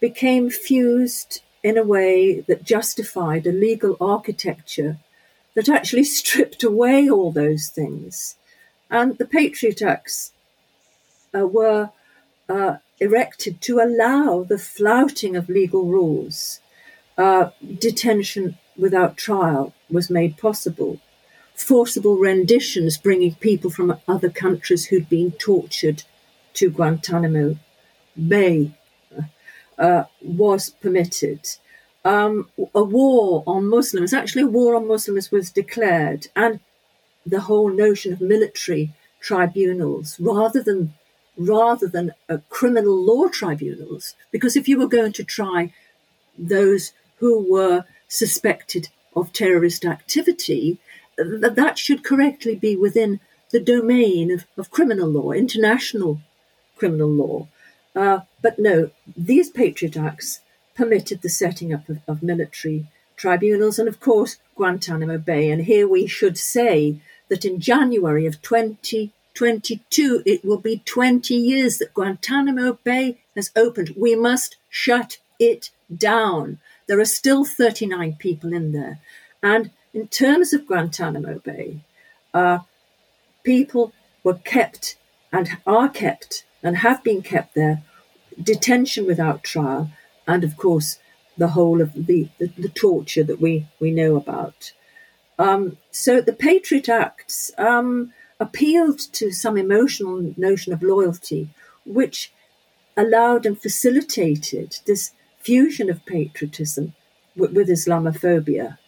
became 0.00 0.48
fused 0.48 1.40
in 1.62 1.76
a 1.76 1.82
way 1.82 2.40
that 2.40 2.64
justified 2.64 3.46
a 3.46 3.52
legal 3.52 3.96
architecture 4.00 4.98
that 5.54 5.68
actually 5.68 6.04
stripped 6.18 6.62
away 6.62 7.08
all 7.08 7.32
those 7.32 7.68
things. 7.68 8.36
And 8.90 9.18
the 9.18 9.26
Patriot 9.26 9.82
Acts 9.82 10.32
uh, 11.34 11.46
were 11.46 11.90
uh, 12.48 12.76
erected 13.00 13.60
to 13.62 13.80
allow 13.80 14.44
the 14.44 14.58
flouting 14.58 15.34
of 15.34 15.48
legal 15.48 15.86
rules. 15.86 16.60
Uh, 17.18 17.50
detention 17.78 18.58
without 18.76 19.16
trial 19.16 19.74
was 19.90 20.08
made 20.08 20.36
possible 20.36 21.00
forcible 21.54 22.16
renditions 22.16 22.98
bringing 22.98 23.34
people 23.36 23.70
from 23.70 23.98
other 24.08 24.30
countries 24.30 24.86
who'd 24.86 25.08
been 25.08 25.32
tortured 25.32 26.02
to 26.54 26.70
Guantanamo 26.70 27.56
Bay 28.16 28.72
uh, 29.78 30.04
was 30.20 30.70
permitted. 30.70 31.48
Um, 32.04 32.48
a 32.74 32.82
war 32.82 33.42
on 33.46 33.68
Muslims, 33.68 34.12
actually, 34.12 34.42
a 34.42 34.46
war 34.46 34.74
on 34.74 34.88
Muslims 34.88 35.30
was 35.30 35.50
declared, 35.50 36.28
and 36.34 36.60
the 37.24 37.42
whole 37.42 37.70
notion 37.70 38.12
of 38.12 38.20
military 38.20 38.92
tribunals 39.20 40.18
rather 40.18 40.62
than 40.62 40.94
rather 41.36 41.86
than 41.86 42.12
criminal 42.50 42.94
law 42.94 43.26
tribunals, 43.28 44.14
because 44.30 44.54
if 44.54 44.68
you 44.68 44.78
were 44.78 44.88
going 44.88 45.12
to 45.12 45.24
try 45.24 45.72
those 46.36 46.92
who 47.16 47.50
were 47.50 47.84
suspected 48.08 48.88
of 49.16 49.32
terrorist 49.32 49.84
activity, 49.84 50.78
that 51.16 51.56
that 51.56 51.78
should 51.78 52.04
correctly 52.04 52.54
be 52.54 52.76
within 52.76 53.20
the 53.50 53.60
domain 53.60 54.30
of, 54.30 54.46
of 54.56 54.70
criminal 54.70 55.08
law, 55.08 55.32
international 55.32 56.20
criminal 56.76 57.10
law. 57.10 57.48
Uh, 57.94 58.20
but 58.40 58.58
no, 58.58 58.90
these 59.16 59.50
Patriot 59.50 59.96
Acts 59.96 60.40
permitted 60.74 61.22
the 61.22 61.28
setting 61.28 61.72
up 61.72 61.88
of, 61.88 61.98
of 62.08 62.22
military 62.22 62.86
tribunals 63.16 63.78
and, 63.78 63.88
of 63.88 64.00
course, 64.00 64.38
Guantanamo 64.56 65.18
Bay. 65.18 65.50
And 65.50 65.64
here 65.64 65.86
we 65.86 66.06
should 66.06 66.38
say 66.38 66.96
that 67.28 67.44
in 67.44 67.60
January 67.60 68.26
of 68.26 68.40
2022, 68.42 70.22
it 70.26 70.44
will 70.44 70.58
be 70.58 70.82
20 70.84 71.34
years 71.34 71.78
that 71.78 71.94
Guantanamo 71.94 72.78
Bay 72.84 73.18
has 73.36 73.50
opened. 73.54 73.94
We 73.96 74.16
must 74.16 74.56
shut 74.68 75.18
it 75.38 75.70
down. 75.94 76.58
There 76.86 77.00
are 77.00 77.04
still 77.04 77.44
39 77.44 78.16
people 78.18 78.52
in 78.52 78.72
there. 78.72 78.98
And 79.42 79.70
in 79.94 80.08
terms 80.08 80.52
of 80.52 80.66
Guantanamo 80.66 81.38
Bay, 81.38 81.80
uh, 82.32 82.60
people 83.42 83.92
were 84.24 84.34
kept 84.34 84.96
and 85.32 85.50
are 85.66 85.88
kept 85.88 86.44
and 86.62 86.78
have 86.78 87.02
been 87.02 87.22
kept 87.22 87.54
there, 87.54 87.82
detention 88.40 89.06
without 89.06 89.42
trial, 89.42 89.90
and 90.26 90.44
of 90.44 90.56
course 90.56 90.98
the 91.36 91.48
whole 91.48 91.80
of 91.80 91.92
the, 91.94 92.28
the, 92.38 92.46
the 92.58 92.68
torture 92.68 93.24
that 93.24 93.40
we, 93.40 93.66
we 93.80 93.90
know 93.90 94.16
about. 94.16 94.72
Um, 95.38 95.78
so 95.90 96.20
the 96.20 96.32
Patriot 96.32 96.88
Acts 96.88 97.50
um, 97.58 98.12
appealed 98.38 98.98
to 99.14 99.30
some 99.32 99.56
emotional 99.56 100.32
notion 100.36 100.72
of 100.72 100.82
loyalty, 100.82 101.48
which 101.84 102.32
allowed 102.96 103.46
and 103.46 103.60
facilitated 103.60 104.78
this 104.86 105.12
fusion 105.38 105.90
of 105.90 106.04
patriotism 106.04 106.94
with, 107.34 107.52
with 107.52 107.68
Islamophobia. 107.68 108.78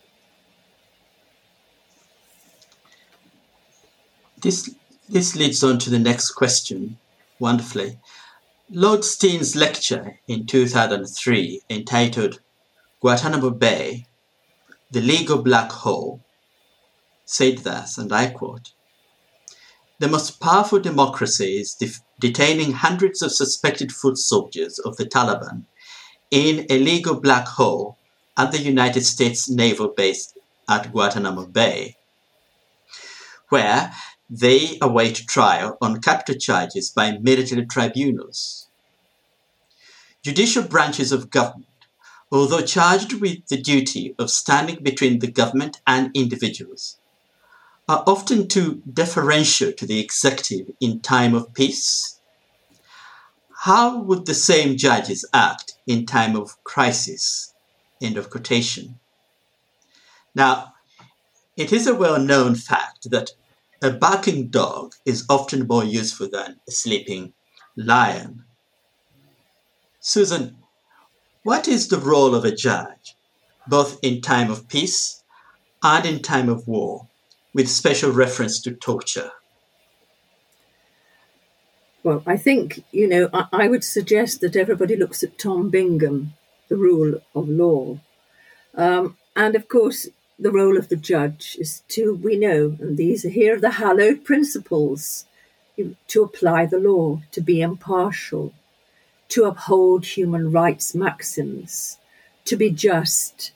This, 4.44 4.68
this 5.08 5.34
leads 5.34 5.64
on 5.64 5.78
to 5.78 5.88
the 5.88 5.98
next 5.98 6.32
question 6.32 6.98
wonderfully. 7.38 7.98
Lord 8.68 9.02
Steyn's 9.02 9.56
lecture 9.56 10.20
in 10.28 10.44
2003, 10.44 11.62
entitled 11.70 12.40
Guantanamo 13.00 13.48
Bay, 13.48 14.04
the 14.90 15.00
Legal 15.00 15.38
Black 15.38 15.72
Hole, 15.72 16.20
said 17.24 17.58
thus, 17.60 17.96
and 17.96 18.12
I 18.12 18.26
quote 18.28 18.72
The 19.98 20.08
most 20.08 20.40
powerful 20.40 20.78
democracy 20.78 21.56
is 21.56 21.72
de- 21.72 22.02
detaining 22.20 22.72
hundreds 22.72 23.22
of 23.22 23.32
suspected 23.32 23.92
foot 23.92 24.18
soldiers 24.18 24.78
of 24.78 24.98
the 24.98 25.06
Taliban 25.06 25.64
in 26.30 26.66
a 26.68 26.78
legal 26.78 27.18
black 27.18 27.48
hole 27.48 27.96
at 28.36 28.52
the 28.52 28.60
United 28.60 29.06
States 29.06 29.48
naval 29.48 29.88
base 29.88 30.34
at 30.68 30.92
Guantanamo 30.92 31.46
Bay, 31.46 31.96
where 33.48 33.90
they 34.28 34.78
await 34.80 35.26
trial 35.28 35.76
on 35.80 36.00
capital 36.00 36.34
charges 36.34 36.90
by 36.90 37.18
military 37.18 37.66
tribunals. 37.66 38.68
Judicial 40.22 40.62
branches 40.62 41.12
of 41.12 41.30
government, 41.30 41.68
although 42.32 42.62
charged 42.62 43.20
with 43.20 43.46
the 43.48 43.60
duty 43.60 44.14
of 44.18 44.30
standing 44.30 44.82
between 44.82 45.18
the 45.18 45.30
government 45.30 45.80
and 45.86 46.10
individuals, 46.14 46.98
are 47.86 48.02
often 48.06 48.48
too 48.48 48.82
deferential 48.90 49.72
to 49.72 49.86
the 49.86 50.00
executive 50.00 50.74
in 50.80 51.00
time 51.00 51.34
of 51.34 51.52
peace. 51.52 52.18
How 53.64 54.00
would 54.00 54.26
the 54.26 54.34
same 54.34 54.76
judges 54.76 55.24
act 55.34 55.74
in 55.86 56.06
time 56.06 56.34
of 56.34 56.62
crisis? 56.64 57.52
End 58.00 58.16
of 58.16 58.30
quotation. 58.30 58.98
Now, 60.34 60.74
it 61.56 61.72
is 61.72 61.86
a 61.86 61.94
well 61.94 62.18
known 62.18 62.54
fact 62.54 63.10
that 63.10 63.30
a 63.82 63.90
barking 63.90 64.48
dog 64.48 64.94
is 65.04 65.26
often 65.28 65.66
more 65.66 65.84
useful 65.84 66.28
than 66.30 66.60
a 66.68 66.70
sleeping 66.70 67.32
lion. 67.76 68.44
Susan, 70.00 70.56
what 71.42 71.68
is 71.68 71.88
the 71.88 71.98
role 71.98 72.34
of 72.34 72.44
a 72.44 72.54
judge, 72.54 73.16
both 73.66 73.98
in 74.02 74.20
time 74.20 74.50
of 74.50 74.68
peace 74.68 75.22
and 75.82 76.06
in 76.06 76.22
time 76.22 76.48
of 76.48 76.66
war, 76.66 77.08
with 77.52 77.68
special 77.68 78.10
reference 78.10 78.60
to 78.62 78.74
torture? 78.74 79.30
Well, 82.02 82.22
I 82.26 82.36
think, 82.36 82.84
you 82.92 83.08
know, 83.08 83.30
I, 83.32 83.46
I 83.52 83.68
would 83.68 83.84
suggest 83.84 84.40
that 84.42 84.56
everybody 84.56 84.94
looks 84.94 85.22
at 85.22 85.38
Tom 85.38 85.70
Bingham, 85.70 86.34
the 86.68 86.76
rule 86.76 87.20
of 87.34 87.48
law. 87.48 87.98
Um, 88.74 89.16
and 89.34 89.56
of 89.56 89.68
course, 89.68 90.08
the 90.38 90.50
role 90.50 90.76
of 90.76 90.88
the 90.88 90.96
judge 90.96 91.56
is 91.60 91.82
to, 91.88 92.14
we 92.14 92.36
know, 92.36 92.76
and 92.80 92.96
these 92.96 93.24
are 93.24 93.30
here 93.30 93.58
the 93.58 93.70
hallowed 93.70 94.24
principles 94.24 95.26
to 96.08 96.22
apply 96.22 96.66
the 96.66 96.78
law, 96.78 97.20
to 97.32 97.40
be 97.40 97.60
impartial, 97.60 98.52
to 99.28 99.44
uphold 99.44 100.04
human 100.04 100.52
rights 100.52 100.94
maxims, 100.94 101.98
to 102.44 102.56
be 102.56 102.70
just, 102.70 103.52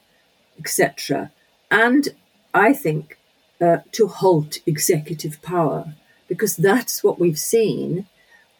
etc. 0.58 1.30
And 1.70 2.08
I 2.54 2.72
think 2.72 3.18
uh, 3.60 3.78
to 3.92 4.08
halt 4.08 4.58
executive 4.66 5.40
power, 5.42 5.94
because 6.28 6.56
that's 6.56 7.02
what 7.02 7.18
we've 7.18 7.38
seen. 7.38 8.06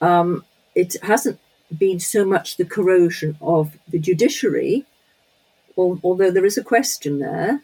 Um, 0.01 0.45
it 0.75 0.97
hasn't 1.03 1.39
been 1.77 2.01
so 2.01 2.25
much 2.25 2.57
the 2.57 2.65
corrosion 2.65 3.37
of 3.41 3.79
the 3.89 3.99
judiciary, 3.99 4.87
although 5.77 6.31
there 6.31 6.47
is 6.47 6.59
a 6.59 6.65
question 6.65 7.19
there, 7.19 7.63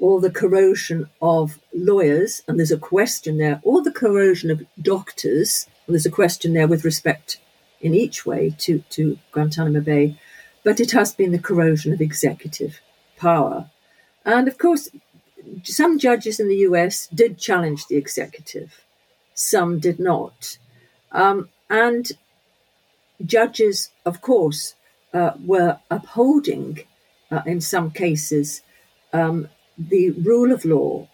or 0.00 0.20
the 0.20 0.30
corrosion 0.30 1.08
of 1.20 1.60
lawyers, 1.74 2.42
and 2.48 2.58
there's 2.58 2.72
a 2.72 2.78
question 2.78 3.36
there, 3.38 3.60
or 3.62 3.82
the 3.82 3.92
corrosion 3.92 4.50
of 4.50 4.64
doctors, 4.80 5.66
and 5.86 5.94
there's 5.94 6.06
a 6.06 6.10
question 6.10 6.54
there 6.54 6.66
with 6.66 6.84
respect 6.84 7.38
in 7.80 7.94
each 7.94 8.24
way 8.26 8.54
to, 8.58 8.82
to 8.90 9.18
Guantanamo 9.32 9.80
Bay, 9.80 10.18
but 10.64 10.80
it 10.80 10.92
has 10.92 11.14
been 11.14 11.32
the 11.32 11.38
corrosion 11.38 11.92
of 11.92 12.00
executive 12.00 12.80
power. 13.16 13.70
And 14.24 14.48
of 14.48 14.58
course, 14.58 14.88
some 15.64 15.98
judges 15.98 16.40
in 16.40 16.48
the 16.48 16.62
US 16.68 17.06
did 17.08 17.38
challenge 17.38 17.86
the 17.86 17.96
executive, 17.96 18.84
some 19.34 19.78
did 19.78 19.98
not. 19.98 20.58
Um, 21.12 21.50
and 21.68 22.10
judges, 23.24 23.90
of 24.06 24.22
course, 24.22 24.74
uh, 25.12 25.32
were 25.44 25.78
upholding, 25.90 26.84
uh, 27.30 27.42
in 27.46 27.60
some 27.60 27.90
cases, 27.90 28.62
um, 29.12 29.48
the 29.88 30.10
rule 30.10 30.52
of 30.52 30.64
law, 30.64 31.08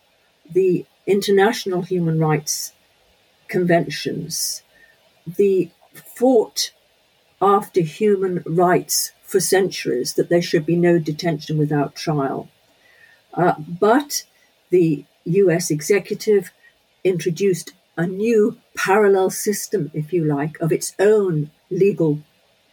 the 0.50 0.84
international 1.06 1.82
human 1.82 2.18
rights 2.18 2.72
conventions, 3.48 4.62
the 5.26 5.70
fought 5.94 6.72
after 7.40 7.80
human 7.80 8.42
rights 8.44 9.12
for 9.22 9.40
centuries 9.40 10.14
that 10.14 10.28
there 10.28 10.42
should 10.42 10.66
be 10.66 10.76
no 10.76 10.98
detention 10.98 11.58
without 11.58 11.94
trial. 11.94 12.48
Uh, 13.34 13.54
but 13.58 14.24
the 14.70 15.04
US 15.24 15.70
executive 15.70 16.50
introduced 17.04 17.72
a 17.96 18.06
new 18.06 18.58
parallel 18.76 19.30
system, 19.30 19.90
if 19.94 20.12
you 20.12 20.24
like, 20.24 20.58
of 20.60 20.72
its 20.72 20.94
own 20.98 21.50
legal 21.70 22.20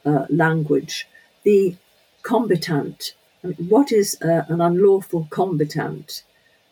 uh, 0.05 0.25
language. 0.29 1.07
The 1.43 1.75
combatant. 2.23 3.13
What 3.43 3.91
is 3.91 4.17
uh, 4.21 4.43
an 4.47 4.61
unlawful 4.61 5.27
combatant? 5.29 6.23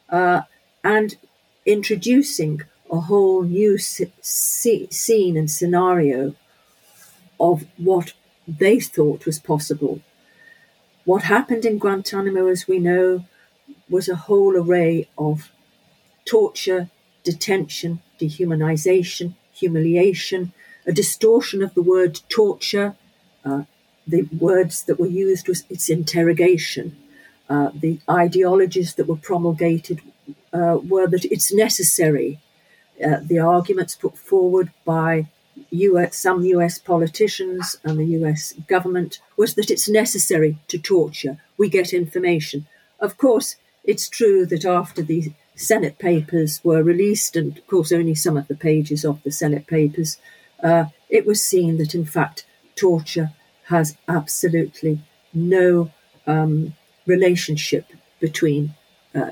Uh, 0.10 0.42
and 0.84 1.18
introducing 1.66 2.62
a 2.90 3.02
whole 3.02 3.44
new 3.44 3.78
scene 3.78 5.38
and 5.38 5.52
scenario 5.52 6.36
of 7.40 7.66
what 7.78 8.14
they 8.48 8.80
thought 8.80 9.26
was 9.26 9.40
possible. 9.40 10.02
What 11.04 11.24
happened 11.24 11.66
in 11.66 11.78
Guantanamo, 11.78 12.48
as 12.48 12.68
we 12.68 12.80
know, 12.80 13.26
was 13.90 14.08
a 14.08 14.16
whole 14.16 14.56
array 14.56 15.10
of 15.18 15.52
torture, 16.26 16.90
detention, 17.24 18.02
dehumanization, 18.20 19.36
humiliation, 19.52 20.54
a 20.86 20.92
distortion 20.92 21.62
of 21.62 21.74
the 21.74 21.82
word 21.82 22.22
torture. 22.30 22.96
Uh, 23.44 23.64
the 24.08 24.24
words 24.38 24.84
that 24.84 25.00
were 25.00 25.08
used 25.08 25.48
was 25.48 25.64
its 25.70 25.90
interrogation. 25.90 26.96
Uh, 27.50 27.70
the 27.74 28.00
ideologies 28.10 28.96
that 28.96 29.08
were 29.08 29.18
promulgated 29.18 30.02
uh, 30.54 30.80
were 30.84 31.08
that 31.08 31.26
it's 31.26 31.54
necessary. 31.54 32.40
Uh, 33.04 33.18
the 33.22 33.40
arguments 33.40 33.96
put 33.96 34.18
forward 34.18 34.72
by 34.86 35.28
US, 35.72 36.18
some 36.18 36.44
US 36.44 36.80
politicians 36.80 37.78
and 37.84 38.00
the 38.00 38.06
US 38.20 38.54
government 38.68 39.20
was 39.38 39.56
that 39.56 39.70
it's 39.70 39.90
necessary 39.90 40.58
to 40.68 40.78
torture. 40.78 41.38
We 41.58 41.70
get 41.70 41.94
information. 41.94 42.68
Of 43.00 43.18
course, 43.18 43.56
it's 43.84 44.10
true 44.10 44.46
that 44.46 44.66
after 44.66 45.02
the 45.02 45.34
Senate 45.56 46.00
papers 46.00 46.62
were 46.64 46.84
released, 46.84 47.36
and 47.36 47.58
of 47.58 47.68
course 47.68 47.92
only 47.92 48.16
some 48.16 48.38
of 48.38 48.48
the 48.48 48.56
pages 48.56 49.04
of 49.06 49.22
the 49.24 49.32
Senate 49.32 49.68
papers, 49.68 50.18
uh, 50.64 50.86
it 51.10 51.26
was 51.26 51.44
seen 51.44 51.78
that 51.78 51.94
in 51.94 52.06
fact 52.06 52.46
torture 52.76 53.32
has 53.72 53.98
absolutely 54.08 55.00
no 55.34 55.92
um, 56.28 56.74
relationship 57.06 57.86
between 58.20 58.74
uh, 59.16 59.32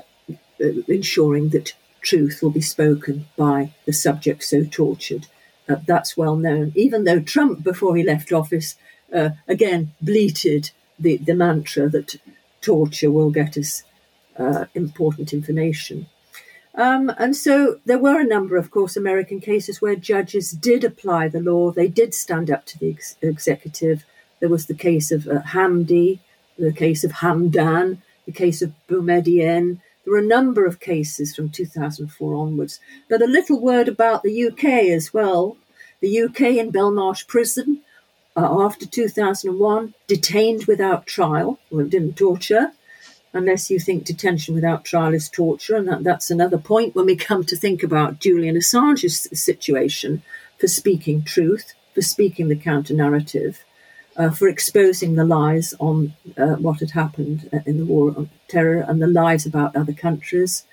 ensuring 0.88 1.50
that 1.50 1.74
truth 2.00 2.40
will 2.42 2.50
be 2.50 2.60
spoken 2.76 3.26
by 3.36 3.72
the 3.86 3.92
subject 3.92 4.42
so 4.42 4.64
tortured. 4.64 5.26
Uh, 5.68 5.76
that's 5.86 6.16
well 6.16 6.36
known. 6.36 6.72
Even 6.74 7.04
though 7.04 7.20
Trump, 7.20 7.62
before 7.62 7.94
he 7.96 8.02
left 8.02 8.32
office, 8.32 8.76
uh, 9.14 9.30
again 9.46 9.92
bleated 10.00 10.70
the, 10.98 11.16
the 11.18 11.34
mantra 11.34 11.88
that 11.88 12.16
torture 12.60 13.10
will 13.10 13.30
get 13.30 13.56
us 13.56 13.84
uh, 14.38 14.64
important 14.74 15.32
information. 15.32 16.06
Um, 16.74 17.12
and 17.18 17.36
so 17.36 17.80
there 17.84 17.98
were 17.98 18.20
a 18.20 18.32
number, 18.34 18.56
of 18.56 18.70
course, 18.70 18.96
American 18.96 19.40
cases 19.40 19.82
where 19.82 19.96
judges 19.96 20.52
did 20.52 20.84
apply 20.84 21.28
the 21.28 21.40
law. 21.40 21.72
They 21.72 21.88
did 21.88 22.14
stand 22.14 22.50
up 22.50 22.64
to 22.66 22.78
the 22.78 22.90
ex- 22.90 23.16
executive. 23.20 24.04
There 24.40 24.48
was 24.48 24.66
the 24.66 24.74
case 24.74 25.12
of 25.12 25.28
uh, 25.28 25.42
Hamdi, 25.42 26.18
the 26.58 26.72
case 26.72 27.04
of 27.04 27.12
Hamdan, 27.12 27.98
the 28.26 28.32
case 28.32 28.62
of 28.62 28.72
Boumediene. 28.88 29.80
There 30.04 30.12
were 30.12 30.18
a 30.18 30.36
number 30.36 30.66
of 30.66 30.80
cases 30.80 31.34
from 31.34 31.50
2004 31.50 32.34
onwards. 32.34 32.80
But 33.08 33.22
a 33.22 33.26
little 33.26 33.60
word 33.60 33.88
about 33.88 34.22
the 34.22 34.46
UK 34.48 34.64
as 34.90 35.12
well. 35.12 35.56
The 36.00 36.22
UK 36.22 36.40
in 36.40 36.72
Belmarsh 36.72 37.26
prison, 37.26 37.82
uh, 38.36 38.64
after 38.64 38.86
2001, 38.86 39.94
detained 40.06 40.64
without 40.64 41.06
trial, 41.06 41.58
well, 41.70 41.86
didn't 41.86 42.16
torture, 42.16 42.72
unless 43.32 43.70
you 43.70 43.78
think 43.78 44.04
detention 44.04 44.54
without 44.54 44.84
trial 44.84 45.12
is 45.12 45.28
torture. 45.28 45.76
And 45.76 45.86
that, 45.88 46.02
that's 46.02 46.30
another 46.30 46.58
point 46.58 46.94
when 46.94 47.06
we 47.06 47.16
come 47.16 47.44
to 47.44 47.56
think 47.56 47.82
about 47.82 48.20
Julian 48.20 48.56
Assange's 48.56 49.28
situation 49.38 50.22
for 50.58 50.68
speaking 50.68 51.22
truth, 51.22 51.74
for 51.94 52.02
speaking 52.02 52.48
the 52.48 52.56
counter 52.56 52.94
narrative, 52.94 53.64
uh, 54.16 54.30
for 54.30 54.48
exposing 54.48 55.14
the 55.14 55.24
lies 55.24 55.74
on 55.78 56.14
uh, 56.36 56.56
what 56.56 56.80
had 56.80 56.90
happened 56.90 57.48
uh, 57.52 57.58
in 57.66 57.78
the 57.78 57.84
war 57.84 58.14
on 58.16 58.30
terror 58.48 58.84
and 58.86 59.00
the 59.00 59.06
lies 59.06 59.46
about 59.46 59.76
other 59.76 59.92
countries, 59.92 60.64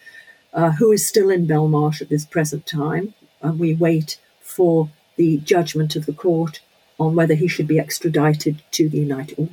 uh, 0.53 0.71
who 0.71 0.91
is 0.91 1.07
still 1.07 1.29
in 1.29 1.47
Belmarsh 1.47 2.01
at 2.01 2.09
this 2.09 2.25
present 2.25 2.65
time. 2.65 3.13
And 3.41 3.59
we 3.59 3.73
wait 3.73 4.19
for 4.41 4.89
the 5.15 5.37
judgment 5.37 5.95
of 5.95 6.05
the 6.05 6.13
court 6.13 6.61
on 6.99 7.15
whether 7.15 7.35
he 7.35 7.47
should 7.47 7.67
be 7.67 7.79
extradited 7.79 8.63
to 8.71 8.89
the 8.89 8.97
United, 8.97 9.49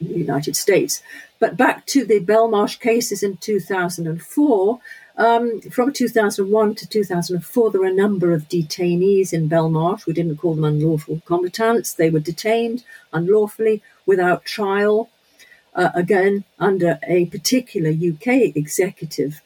United 0.00 0.56
States. 0.56 1.02
But 1.38 1.56
back 1.56 1.86
to 1.86 2.04
the 2.04 2.20
Belmarsh 2.20 2.80
cases 2.80 3.22
in 3.22 3.36
2004, 3.36 4.80
um, 5.20 5.60
from 5.60 5.92
2001 5.92 6.76
to 6.76 6.88
2004, 6.88 7.70
there 7.70 7.80
were 7.82 7.86
a 7.86 7.92
number 7.92 8.32
of 8.32 8.48
detainees 8.48 9.34
in 9.34 9.50
Belmarsh. 9.50 10.06
We 10.06 10.14
didn't 10.14 10.38
call 10.38 10.54
them 10.54 10.64
unlawful 10.64 11.20
combatants. 11.26 11.92
They 11.92 12.08
were 12.08 12.20
detained 12.20 12.84
unlawfully 13.12 13.82
without 14.06 14.46
trial, 14.46 15.10
uh, 15.74 15.90
again, 15.94 16.44
under 16.58 16.98
a 17.06 17.26
particular 17.26 17.90
UK 17.90 18.56
executive 18.56 19.42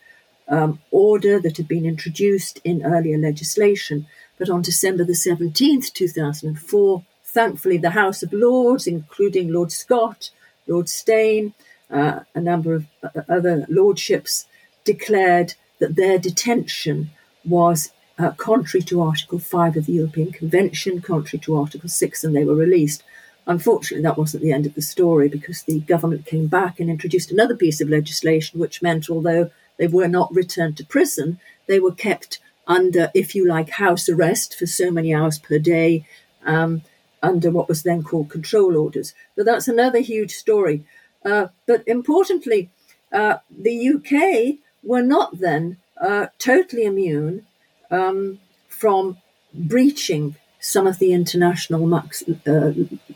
um, 0.46 0.78
order 0.92 1.40
that 1.40 1.56
had 1.56 1.66
been 1.66 1.86
introduced 1.86 2.60
in 2.62 2.84
earlier 2.84 3.18
legislation. 3.18 4.06
But 4.38 4.50
on 4.50 4.62
December 4.62 5.02
the 5.02 5.14
17th, 5.14 5.92
2004, 5.92 7.02
thankfully, 7.24 7.78
the 7.78 7.90
House 7.90 8.22
of 8.22 8.32
Lords, 8.32 8.86
including 8.86 9.52
Lord 9.52 9.72
Scott, 9.72 10.30
Lord 10.68 10.88
Steyn, 10.88 11.52
uh, 11.90 12.20
a 12.32 12.40
number 12.40 12.74
of 12.74 12.86
uh, 13.02 13.22
other 13.28 13.66
lordships 13.68 14.46
declared 14.84 15.54
that 15.78 15.96
their 15.96 16.18
detention 16.18 17.10
was 17.44 17.92
uh, 18.18 18.30
contrary 18.32 18.82
to 18.84 19.02
Article 19.02 19.38
5 19.38 19.76
of 19.76 19.86
the 19.86 19.92
European 19.94 20.32
Convention, 20.32 21.00
contrary 21.00 21.40
to 21.40 21.56
Article 21.56 21.88
6, 21.88 22.24
and 22.24 22.34
they 22.34 22.44
were 22.44 22.54
released. 22.54 23.02
Unfortunately, 23.46 24.02
that 24.02 24.16
wasn't 24.16 24.42
the 24.42 24.52
end 24.52 24.66
of 24.66 24.74
the 24.74 24.82
story 24.82 25.28
because 25.28 25.62
the 25.62 25.80
government 25.80 26.24
came 26.24 26.46
back 26.46 26.80
and 26.80 26.88
introduced 26.88 27.30
another 27.30 27.56
piece 27.56 27.80
of 27.80 27.88
legislation, 27.88 28.60
which 28.60 28.82
meant 28.82 29.10
although 29.10 29.50
they 29.76 29.88
were 29.88 30.08
not 30.08 30.34
returned 30.34 30.76
to 30.76 30.86
prison, 30.86 31.38
they 31.66 31.80
were 31.80 31.92
kept 31.92 32.38
under, 32.66 33.10
if 33.14 33.34
you 33.34 33.46
like, 33.46 33.70
house 33.70 34.08
arrest 34.08 34.54
for 34.54 34.66
so 34.66 34.90
many 34.90 35.12
hours 35.12 35.38
per 35.38 35.58
day. 35.58 36.06
Um, 36.46 36.82
under 37.24 37.50
what 37.50 37.68
was 37.68 37.82
then 37.82 38.02
called 38.02 38.28
control 38.28 38.76
orders. 38.76 39.14
But 39.34 39.46
that's 39.46 39.66
another 39.66 40.00
huge 40.00 40.32
story. 40.32 40.84
Uh, 41.24 41.48
but 41.66 41.82
importantly, 41.88 42.70
uh, 43.10 43.38
the 43.50 43.88
UK 43.88 44.58
were 44.84 45.02
not 45.02 45.38
then 45.38 45.78
uh, 46.00 46.26
totally 46.38 46.84
immune 46.84 47.46
um, 47.90 48.38
from 48.68 49.18
breaching 49.52 50.36
some 50.60 50.86
of 50.86 50.98
the 50.98 51.12
international 51.12 51.86
max, 51.86 52.22
uh, 52.46 52.72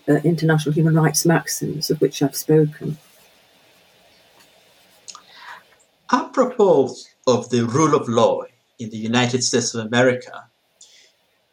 uh, 0.09 0.12
international 0.25 0.73
human 0.75 0.95
rights 0.95 1.25
maxims 1.25 1.91
of 1.91 2.01
which 2.01 2.23
I've 2.23 2.37
spoken. 2.37 2.99
Apropos 6.11 6.95
of 7.27 7.51
the 7.51 7.64
rule 7.64 7.95
of 7.95 8.09
law 8.09 8.43
in 8.79 8.91
the 8.91 8.97
United 8.97 9.43
States 9.43 9.75
of 9.75 9.87
America, 9.87 10.49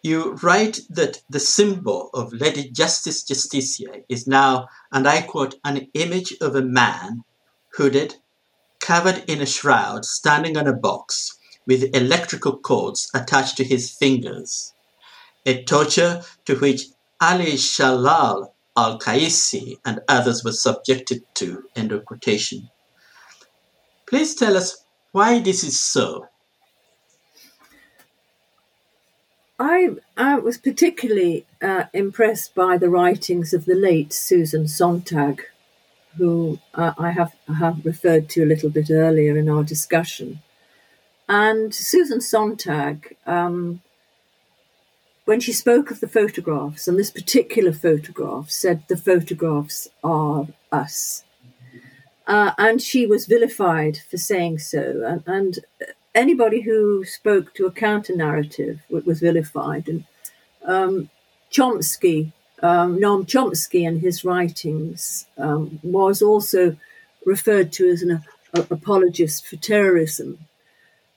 you 0.01 0.33
write 0.43 0.81
that 0.89 1.21
the 1.29 1.39
symbol 1.39 2.09
of 2.13 2.31
Lady 2.31 2.69
Justice 2.69 3.23
Justitiae 3.23 4.03
is 4.07 4.27
now, 4.27 4.67
and 4.91 5.07
I 5.07 5.21
quote, 5.21 5.55
an 5.65 5.87
image 5.93 6.35
of 6.41 6.55
a 6.55 6.61
man, 6.61 7.23
hooded, 7.75 8.15
covered 8.85 9.23
in 9.27 9.41
a 9.41 9.45
shroud, 9.47 10.05
standing 10.05 10.55
on 10.55 10.67
a 10.67 10.73
box 10.73 11.39
with 11.65 11.95
electrical 11.95 12.55
cords 12.55 13.09
attached 13.15 13.57
to 13.57 13.63
his 13.63 13.89
fingers, 13.89 14.73
a 15.43 15.63
torture 15.63 16.21
to 16.45 16.55
which 16.57 16.83
Ali 17.19 17.53
Shalal 17.53 18.51
al 18.77 18.99
Qaisi 18.99 19.79
and 19.85 20.01
others 20.07 20.43
were 20.43 20.51
subjected 20.51 21.23
to. 21.33 21.63
End 21.75 21.91
of 21.91 22.05
quotation. 22.05 22.69
Please 24.05 24.35
tell 24.35 24.55
us 24.55 24.85
why 25.13 25.39
this 25.39 25.63
is 25.63 25.79
so. 25.79 26.27
I, 29.57 29.95
I 30.15 30.37
was 30.37 30.59
particularly 30.59 31.47
uh, 31.59 31.85
impressed 31.91 32.53
by 32.53 32.77
the 32.77 32.89
writings 32.91 33.51
of 33.51 33.65
the 33.65 33.73
late 33.73 34.13
Susan 34.13 34.67
Sontag, 34.67 35.41
who 36.17 36.59
uh, 36.73 36.93
I 36.97 37.11
have, 37.11 37.33
have 37.47 37.85
referred 37.85 38.29
to 38.29 38.43
a 38.43 38.45
little 38.45 38.69
bit 38.69 38.89
earlier 38.89 39.37
in 39.37 39.49
our 39.49 39.63
discussion. 39.63 40.39
And 41.27 41.73
Susan 41.73 42.21
Sontag, 42.21 43.15
um, 43.25 43.81
when 45.25 45.39
she 45.39 45.51
spoke 45.51 45.89
of 45.89 45.99
the 45.99 46.07
photographs, 46.07 46.87
and 46.87 46.99
this 46.99 47.11
particular 47.11 47.73
photograph, 47.73 48.49
said 48.49 48.83
the 48.87 48.97
photographs 48.97 49.87
are 50.03 50.47
us. 50.71 51.23
Uh, 52.27 52.51
and 52.57 52.81
she 52.81 53.05
was 53.05 53.25
vilified 53.25 53.99
for 54.09 54.17
saying 54.17 54.59
so. 54.59 55.03
And, 55.05 55.23
and 55.25 55.59
anybody 56.13 56.61
who 56.61 57.03
spoke 57.05 57.53
to 57.55 57.65
a 57.65 57.71
counter 57.71 58.15
narrative 58.15 58.79
was 58.89 59.19
vilified. 59.19 59.87
And 59.87 60.05
um, 60.63 61.09
Chomsky, 61.51 62.31
um, 62.61 62.97
Noam 62.97 63.25
Chomsky, 63.25 63.87
and 63.87 64.01
his 64.01 64.23
writings, 64.23 65.25
um, 65.37 65.79
was 65.83 66.21
also 66.21 66.77
referred 67.25 67.71
to 67.73 67.89
as 67.89 68.01
an 68.01 68.23
a, 68.53 68.59
apologist 68.69 69.45
for 69.45 69.57
terrorism. 69.57 70.39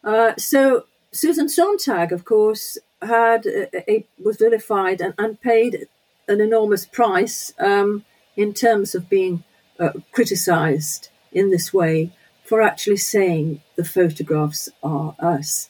Uh, 0.03 0.35
so 0.37 0.85
Susan 1.13 1.49
Sontag, 1.49 2.13
of 2.13 2.25
course, 2.25 2.79
had 3.03 3.47
a, 3.47 3.91
a, 3.91 4.07
was 4.23 4.37
vilified 4.37 5.01
and, 5.01 5.15
and, 5.19 5.41
paid 5.41 5.87
an 6.27 6.41
enormous 6.41 6.85
price 6.85 7.53
um, 7.59 8.05
in 8.37 8.53
terms 8.53 8.95
of 8.95 9.09
being 9.09 9.45
uh, 9.79 9.93
criticised 10.13 11.09
in 11.33 11.51
this 11.51 11.73
way 11.73 12.13
for 12.45 12.63
actually 12.63 12.97
saying 12.97 13.61
the 13.77 13.85
photographs 13.85 14.69
are 14.83 15.15
us. 15.19 15.69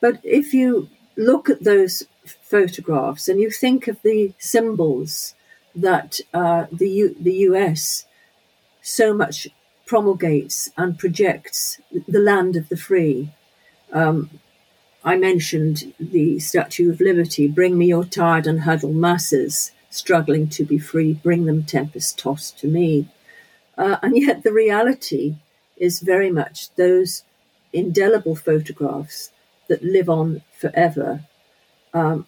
But 0.00 0.20
if 0.22 0.54
you 0.54 0.88
look 1.16 1.50
at 1.50 1.64
those 1.64 2.04
photographs 2.48 3.28
and 3.28 3.40
you 3.40 3.50
think 3.50 3.88
of 3.88 4.00
the 4.02 4.32
symbols 4.38 5.34
that 5.74 6.20
uh, 6.34 6.66
the 6.72 6.88
U- 6.88 7.16
the 7.20 7.34
US 7.48 8.06
so 8.82 9.12
much 9.14 9.48
promulgates 9.86 10.70
and 10.76 10.98
projects, 10.98 11.80
the 12.06 12.20
land 12.20 12.56
of 12.56 12.68
the 12.68 12.76
free. 12.76 13.30
Um, 13.92 14.30
I 15.04 15.16
mentioned 15.16 15.94
the 15.98 16.38
Statue 16.38 16.90
of 16.90 17.00
Liberty. 17.00 17.48
Bring 17.48 17.78
me 17.78 17.86
your 17.86 18.04
tired 18.04 18.46
and 18.46 18.60
huddled 18.60 18.96
masses, 18.96 19.72
struggling 19.90 20.48
to 20.50 20.64
be 20.64 20.78
free. 20.78 21.14
Bring 21.14 21.46
them 21.46 21.62
tempest 21.62 22.18
tossed 22.18 22.58
to 22.58 22.66
me. 22.66 23.08
Uh, 23.76 23.96
and 24.02 24.16
yet 24.16 24.42
the 24.42 24.52
reality 24.52 25.36
is 25.76 26.00
very 26.00 26.30
much 26.30 26.74
those 26.74 27.22
indelible 27.72 28.34
photographs 28.34 29.30
that 29.68 29.82
live 29.82 30.08
on 30.08 30.42
forever. 30.52 31.24
Um, 31.94 32.26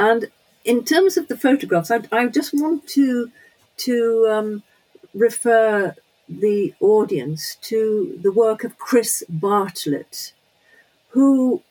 and 0.00 0.30
in 0.64 0.82
terms 0.82 1.18
of 1.18 1.28
the 1.28 1.36
photographs, 1.36 1.90
I, 1.90 2.00
I 2.10 2.26
just 2.28 2.54
want 2.54 2.86
to 2.88 3.30
to 3.88 4.28
um, 4.30 4.62
refer 5.14 5.94
the 6.26 6.74
audience 6.80 7.56
to 7.62 8.18
the 8.22 8.32
work 8.32 8.64
of 8.64 8.78
Chris 8.78 9.22
Bartlett, 9.28 10.32
who, 11.10 11.62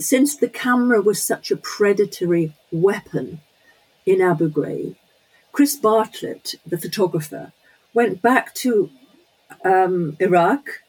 since 0.00 0.36
the 0.36 0.48
camera 0.48 1.02
was 1.02 1.22
such 1.22 1.50
a 1.50 1.56
predatory 1.56 2.54
weapon 2.72 3.40
in 4.06 4.22
Abu 4.22 4.48
Ghraib, 4.48 4.96
Chris 5.52 5.76
Bartlett, 5.76 6.54
the 6.66 6.78
photographer, 6.78 7.52
went 7.92 8.22
back 8.22 8.54
to 8.54 8.90
um, 9.64 10.16
Iraq 10.18 10.82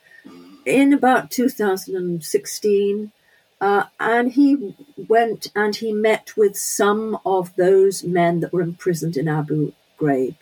in 0.65 0.93
about 0.93 1.31
2016. 1.31 3.11
Uh, 3.59 3.85
and 3.99 4.33
he 4.33 4.75
went 4.95 5.47
and 5.55 5.77
he 5.77 5.91
met 5.91 6.37
with 6.37 6.55
some 6.55 7.17
of 7.25 7.55
those 7.55 8.03
men 8.03 8.39
that 8.39 8.53
were 8.53 8.61
imprisoned 8.61 9.17
in 9.17 9.27
Abu 9.27 9.73
Ghraib 9.99 10.35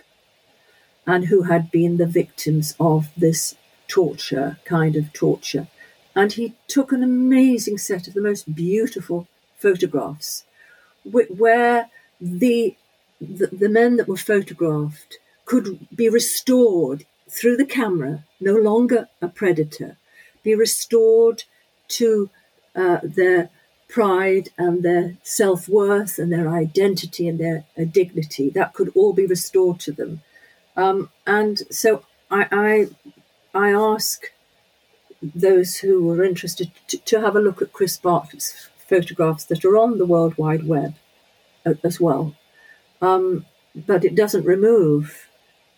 and 1.08 1.26
who 1.26 1.44
had 1.44 1.72
been 1.72 1.98
the 1.98 2.08
victims 2.08 2.76
of 2.80 3.10
this 3.16 3.56
torture, 3.88 4.58
kind 4.66 4.96
of 4.96 5.14
torture. 5.14 5.68
And 6.16 6.34
he 6.34 6.56
took 6.68 6.92
an 6.92 7.04
amazing 7.04 7.78
set 7.78 8.08
of 8.08 8.14
the 8.14 8.22
most 8.22 8.54
beautiful 8.56 9.28
photographs 9.58 10.44
where 11.04 11.90
the, 12.20 12.76
the, 13.22 13.48
the 13.48 13.70
men 13.70 13.98
that 13.98 14.08
were 14.08 14.18
photographed 14.18 15.18
could 15.46 15.88
be 15.96 16.10
restored 16.10 17.06
through 17.30 17.58
the 17.58 17.66
camera, 17.66 18.24
no 18.40 18.56
longer 18.56 19.08
a 19.22 19.28
predator, 19.28 19.98
be 20.44 20.56
restored 20.56 21.44
to 21.88 22.30
uh, 22.76 23.00
their 23.04 23.50
pride 23.88 24.50
and 24.58 24.84
their 24.84 25.16
self 25.24 25.70
worth 25.70 26.20
and 26.20 26.32
their 26.32 26.50
identity 26.50 27.28
and 27.28 27.40
their 27.40 27.64
uh, 27.78 27.84
dignity. 27.86 28.50
That 28.50 28.74
could 28.74 28.92
all 28.96 29.14
be 29.14 29.26
restored 29.26 29.80
to 29.82 29.92
them. 29.92 30.22
Um, 30.76 31.10
and 31.26 31.60
so 31.72 32.04
I, 32.30 32.48
I, 32.52 32.88
I, 33.58 33.70
ask 33.72 34.26
those 35.22 35.78
who 35.78 36.12
are 36.12 36.24
interested 36.24 36.70
to, 36.90 36.98
to, 36.98 37.22
have 37.22 37.38
a 37.38 37.40
look 37.40 37.62
at 37.62 37.72
Chris 37.72 37.98
Bartlett's 37.98 38.68
photographs 38.78 39.46
that 39.46 39.64
are 39.64 39.78
on 39.78 39.98
the 39.98 40.06
World 40.06 40.38
Wide 40.38 40.68
Web 40.68 40.96
as 41.84 42.02
well. 42.02 42.36
Um, 43.02 43.46
but 43.74 44.04
it 44.04 44.16
doesn't 44.16 44.44
remove 44.46 45.30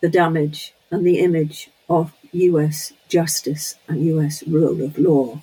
the 0.01 0.09
damage 0.09 0.73
and 0.89 1.05
the 1.05 1.19
image 1.19 1.69
of 1.89 2.13
US 2.31 2.93
justice 3.07 3.75
and 3.87 4.05
US 4.05 4.43
rule 4.47 4.83
of 4.83 4.97
law. 4.97 5.41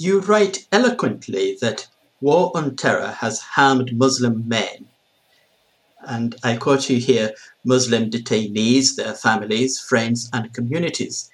You 0.00 0.20
write 0.20 0.68
eloquently 0.70 1.58
that 1.60 1.88
war 2.20 2.52
on 2.54 2.76
terror 2.76 3.16
has 3.18 3.40
harmed 3.40 3.96
Muslim 3.96 4.46
men. 4.46 4.86
And 6.06 6.36
I 6.44 6.56
quote 6.56 6.88
you 6.88 6.98
here 6.98 7.34
Muslim 7.64 8.08
detainees, 8.08 8.94
their 8.94 9.14
families, 9.14 9.80
friends, 9.80 10.30
and 10.32 10.54
communities. 10.54 11.30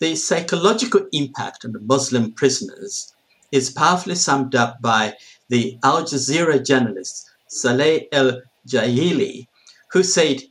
The 0.00 0.16
psychological 0.16 1.06
impact 1.12 1.64
on 1.64 1.70
the 1.70 1.78
Muslim 1.78 2.32
prisoners 2.32 3.14
is 3.52 3.70
powerfully 3.70 4.16
summed 4.16 4.56
up 4.56 4.82
by 4.82 5.16
the 5.48 5.78
Al 5.84 6.02
Jazeera 6.02 6.64
journalist 6.66 7.30
Saleh 7.46 8.08
El 8.10 8.42
Jaili, 8.66 9.46
who 9.92 10.02
said 10.02 10.42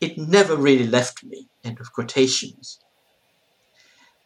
it 0.00 0.18
never 0.18 0.56
really 0.56 0.88
left 0.88 1.22
me. 1.22 1.48
End 1.62 1.78
of 1.78 1.92
quotations. 1.92 2.80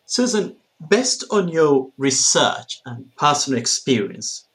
Susan, 0.06 0.56
based 0.88 1.24
on 1.30 1.48
your 1.48 1.90
research 1.96 2.80
and 2.84 3.14
personal 3.16 3.58
experience, 3.58 4.46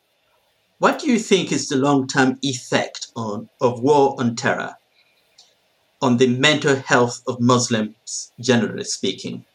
what 0.80 1.00
do 1.00 1.12
you 1.12 1.20
think 1.20 1.52
is 1.52 1.70
the 1.70 1.76
long 1.76 2.08
term 2.08 2.40
effect 2.42 3.08
on, 3.16 3.50
of 3.60 3.82
war 3.82 4.16
on 4.20 4.36
terror 4.36 4.76
on 6.02 6.18
the 6.18 6.28
mental 6.28 6.76
health 6.76 7.22
of 7.28 7.40
Muslims, 7.40 8.32
generally 8.40 8.84
speaking? 8.84 9.46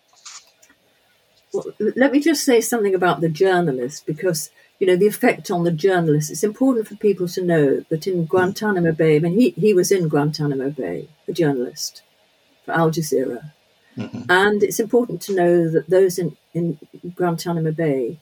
Well, 1.52 1.66
let 1.96 2.12
me 2.12 2.20
just 2.20 2.44
say 2.44 2.60
something 2.60 2.94
about 2.94 3.20
the 3.20 3.28
journalist 3.28 4.06
because 4.06 4.50
you 4.78 4.86
know, 4.86 4.96
the 4.96 5.06
effect 5.06 5.50
on 5.50 5.64
the 5.64 5.72
journalists. 5.72 6.30
It's 6.30 6.44
important 6.44 6.88
for 6.88 6.96
people 6.96 7.28
to 7.28 7.42
know 7.42 7.80
that 7.88 8.06
in 8.06 8.26
Guantanamo 8.26 8.92
Bay, 8.92 9.16
I 9.16 9.18
mean, 9.20 9.38
he, 9.38 9.50
he 9.50 9.72
was 9.72 9.90
in 9.90 10.08
Guantanamo 10.08 10.70
Bay, 10.70 11.08
a 11.26 11.32
journalist 11.32 12.02
for 12.64 12.72
Al 12.72 12.90
Jazeera. 12.90 13.52
Mm-hmm. 13.96 14.22
And 14.28 14.62
it's 14.62 14.80
important 14.80 15.22
to 15.22 15.34
know 15.34 15.70
that 15.70 15.88
those 15.88 16.18
in, 16.18 16.36
in 16.52 16.78
Guantanamo 17.14 17.72
Bay, 17.72 18.18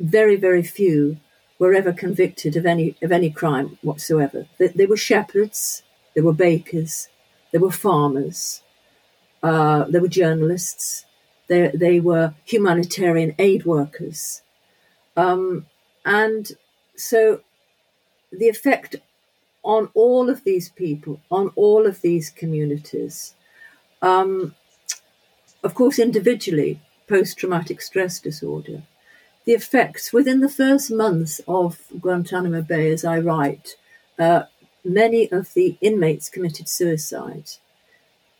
very, 0.00 0.36
very 0.36 0.62
few 0.62 1.18
were 1.58 1.74
ever 1.74 1.92
convicted 1.92 2.56
of 2.56 2.66
any 2.66 2.96
of 3.02 3.12
any 3.12 3.30
crime 3.30 3.78
whatsoever. 3.82 4.46
They, 4.58 4.68
they 4.68 4.86
were 4.86 4.96
shepherds, 4.96 5.82
they 6.14 6.20
were 6.20 6.32
bakers, 6.32 7.08
they 7.52 7.58
were 7.58 7.70
farmers, 7.70 8.62
uh, 9.42 9.84
they 9.84 10.00
were 10.00 10.08
journalists, 10.08 11.04
they, 11.48 11.70
they 11.74 12.00
were 12.00 12.34
humanitarian 12.44 13.34
aid 13.38 13.64
workers. 13.64 14.42
Um, 15.16 15.66
and 16.04 16.50
so 16.96 17.42
the 18.32 18.48
effect 18.48 18.96
on 19.62 19.90
all 19.94 20.28
of 20.28 20.42
these 20.44 20.70
people, 20.70 21.20
on 21.30 21.52
all 21.54 21.86
of 21.86 22.00
these 22.00 22.30
communities, 22.30 23.34
um, 24.00 24.54
of 25.62 25.74
course, 25.74 25.98
individually, 25.98 26.80
post 27.08 27.38
traumatic 27.38 27.80
stress 27.80 28.18
disorder, 28.18 28.82
the 29.44 29.52
effects 29.52 30.12
within 30.12 30.40
the 30.40 30.48
first 30.48 30.90
month 30.90 31.40
of 31.46 31.80
Guantanamo 32.00 32.62
Bay, 32.62 32.90
as 32.92 33.04
I 33.04 33.18
write, 33.18 33.76
uh, 34.18 34.44
many 34.84 35.30
of 35.30 35.54
the 35.54 35.76
inmates 35.80 36.28
committed 36.28 36.68
suicide. 36.68 37.50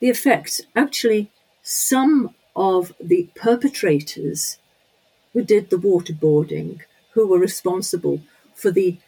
The 0.01 0.09
effects, 0.09 0.61
actually, 0.75 1.31
some 1.63 2.35
of 2.55 2.93
the 3.01 3.29
perpetrators 3.35 4.59
who 5.33 5.43
did 5.43 5.71
the 5.71 5.77
waterboarding, 5.77 6.81
who 7.13 7.27
were 7.27 7.39
responsible 7.39 8.21
for 8.55 8.71
the 8.71 8.99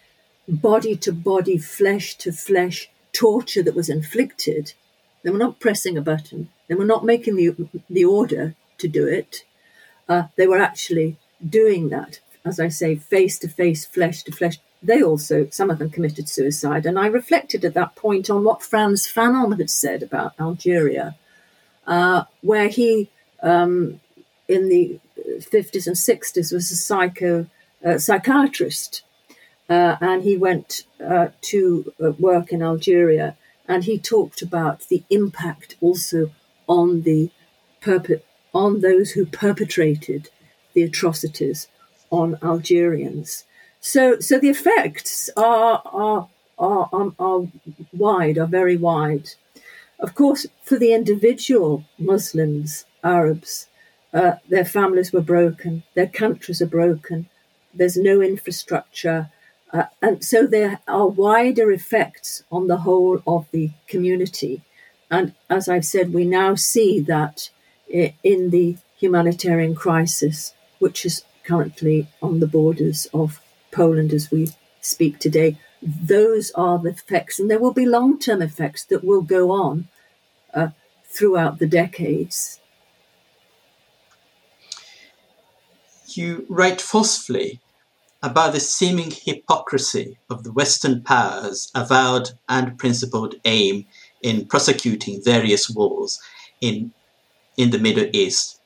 body 0.49 0.97
to 0.97 1.13
body, 1.13 1.59
flesh 1.59 2.17
to 2.17 2.33
flesh 2.33 2.91
torture 3.13 3.63
that 3.63 3.75
was 3.75 3.89
inflicted, 3.89 4.75
they 5.25 5.31
were 5.31 5.39
not 5.39 5.59
pressing 5.59 5.99
a 5.99 6.03
button, 6.03 6.51
they 6.69 6.75
were 6.77 6.85
not 6.85 7.05
making 7.05 7.35
the, 7.35 7.55
the 7.91 8.05
order 8.05 8.55
to 8.79 8.87
do 8.87 9.09
it. 9.09 9.45
Uh, 10.09 10.25
they 10.37 10.47
were 10.47 10.61
actually 10.61 11.17
doing 11.47 11.89
that, 11.89 12.21
as 12.45 12.61
I 12.61 12.69
say, 12.69 12.95
face 12.95 13.39
to 13.41 13.49
face, 13.49 13.85
flesh 13.85 14.23
to 14.25 14.33
flesh. 14.33 14.59
They 14.83 15.03
also, 15.03 15.49
some 15.51 15.71
of 15.71 15.79
them 15.79 15.91
committed 15.91 16.29
suicide. 16.29 16.85
And 16.85 16.99
I 16.99 17.07
reflected 17.07 17.65
at 17.65 17.75
that 17.75 17.97
point 17.97 18.29
on 18.29 18.45
what 18.45 18.63
Frantz 18.63 19.11
Fanon 19.11 19.59
had 19.59 19.71
said 19.71 20.03
about 20.03 20.35
Algeria, 20.39 21.17
uh, 21.87 22.25
where 22.43 22.69
he, 22.69 23.11
um, 23.43 24.01
in 24.47 24.69
the 24.69 25.01
50s 25.19 25.87
and 25.87 25.97
60s, 25.97 26.53
was 26.53 26.71
a 26.71 26.77
psycho 26.77 27.47
uh, 27.85 27.99
psychiatrist. 27.99 29.03
Uh, 29.69 29.97
and 30.01 30.23
he 30.23 30.37
went 30.37 30.85
uh, 31.03 31.29
to 31.41 31.93
uh, 32.03 32.13
work 32.13 32.53
in 32.53 32.63
Algeria 32.63 33.37
and 33.67 33.85
he 33.85 33.99
talked 33.99 34.43
about 34.43 34.89
the 34.89 35.03
impact 35.11 35.77
also 35.81 36.31
on 36.67 37.03
the 37.03 37.31
perpe- 37.81 38.23
on 38.53 38.81
those 38.81 39.13
who 39.13 39.27
perpetrated 39.27 40.31
the 40.75 40.83
atrocities 40.83 41.69
on 42.11 42.39
Algerians. 42.43 43.45
So, 43.81 44.19
so 44.21 44.39
the 44.39 44.49
effects 44.49 45.29
are, 45.37 45.83
are, 45.85 46.29
are, 46.59 46.89
are, 46.93 47.13
are 47.19 47.49
wide, 47.93 48.39
are 48.39 48.47
very 48.47 48.77
wide. 48.77 49.31
Of 49.99 50.15
course, 50.15 50.47
for 50.63 50.79
the 50.79 50.93
individual 50.93 51.85
Muslims, 51.99 52.87
Arabs, 53.03 53.69
uh, 54.13 54.37
their 54.49 54.65
families 54.65 55.13
were 55.13 55.21
broken, 55.21 55.83
their 55.95 56.07
countries 56.07 56.63
are 56.63 56.67
broken, 56.67 57.29
there's 57.75 57.97
no 57.97 58.21
infrastructure. 58.21 59.31
Uh, 59.75 59.87
and 60.01 60.25
so 60.25 60.47
there 60.47 60.79
are 60.87 61.09
wider 61.09 61.73
effects 61.73 62.45
on 62.51 62.69
the 62.69 62.79
whole 62.79 63.21
of 63.27 63.51
the 63.51 63.73
community. 63.89 64.63
And 65.11 65.35
as 65.51 65.69
I've 65.69 65.85
said, 65.85 66.15
we 66.15 66.25
now 66.25 66.55
see 66.55 67.01
that 67.01 67.51
in 67.89 68.51
the 68.51 68.77
humanitarian 68.97 69.75
crisis, 69.75 70.55
which 70.79 71.05
is 71.05 71.25
currently 71.43 72.07
on 72.23 72.39
the 72.39 72.47
borders 72.47 73.09
of 73.13 73.41
Poland 73.73 74.13
as 74.13 74.31
we 74.31 74.51
speak 74.81 75.19
today. 75.19 75.59
Those 75.83 76.53
are 76.53 76.79
the 76.79 76.91
effects, 76.91 77.41
and 77.41 77.51
there 77.51 77.59
will 77.59 77.73
be 77.73 77.85
long 77.85 78.21
term 78.21 78.41
effects 78.43 78.85
that 78.85 79.03
will 79.03 79.23
go 79.23 79.51
on 79.51 79.89
uh, 80.55 80.69
throughout 81.05 81.59
the 81.59 81.67
decades. 81.67 82.61
You 86.07 86.47
write 86.49 86.81
forcefully 86.81 87.61
about 88.25 88.55
the 88.55 88.61
seeming 88.61 89.11
hypocrisy 89.11 90.17
of 90.31 90.45
the 90.45 90.53
Western 90.53 91.03
powers' 91.03 91.71
avowed 91.75 92.31
and 92.49 92.79
principled 92.79 93.35
aim 93.45 93.85
in 94.23 94.47
prosecuting 94.47 95.23
various 95.23 95.69
wars 95.69 96.19
in, 96.63 96.91
in 97.59 97.69
the 97.69 97.79
Middle 97.79 98.09
East, 98.15 98.63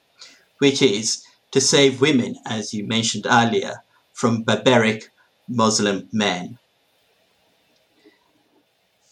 which 0.59 0.81
is 0.81 1.25
to 1.51 1.61
save 1.61 2.01
women, 2.01 2.37
as 2.47 2.73
you 2.73 2.87
mentioned 2.87 3.27
earlier, 3.29 3.83
from 4.13 4.45
barbaric 4.45 5.11
Muslim 5.49 6.09
men. 6.13 6.57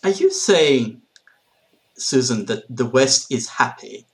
Are 0.04 0.10
you 0.10 0.30
saying, 0.30 1.02
Susan, 1.96 2.46
that 2.46 2.62
the 2.70 2.86
West 2.86 3.32
is 3.32 3.48
happy 3.48 4.06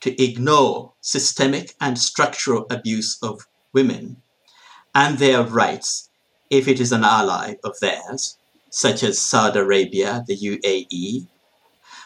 to 0.00 0.20
ignore 0.20 0.92
systemic 1.02 1.76
and 1.80 1.96
structural 1.96 2.66
abuse 2.68 3.16
of 3.22 3.46
women 3.72 4.20
and 4.94 5.18
their 5.18 5.42
rights 5.42 6.08
if 6.50 6.66
it 6.66 6.80
is 6.80 6.92
an 6.92 7.04
ally 7.04 7.54
of 7.64 7.78
theirs, 7.80 8.36
such 8.70 9.02
as 9.02 9.20
Saudi 9.20 9.58
Arabia, 9.58 10.24
the 10.26 10.36
UAE, 10.36 11.26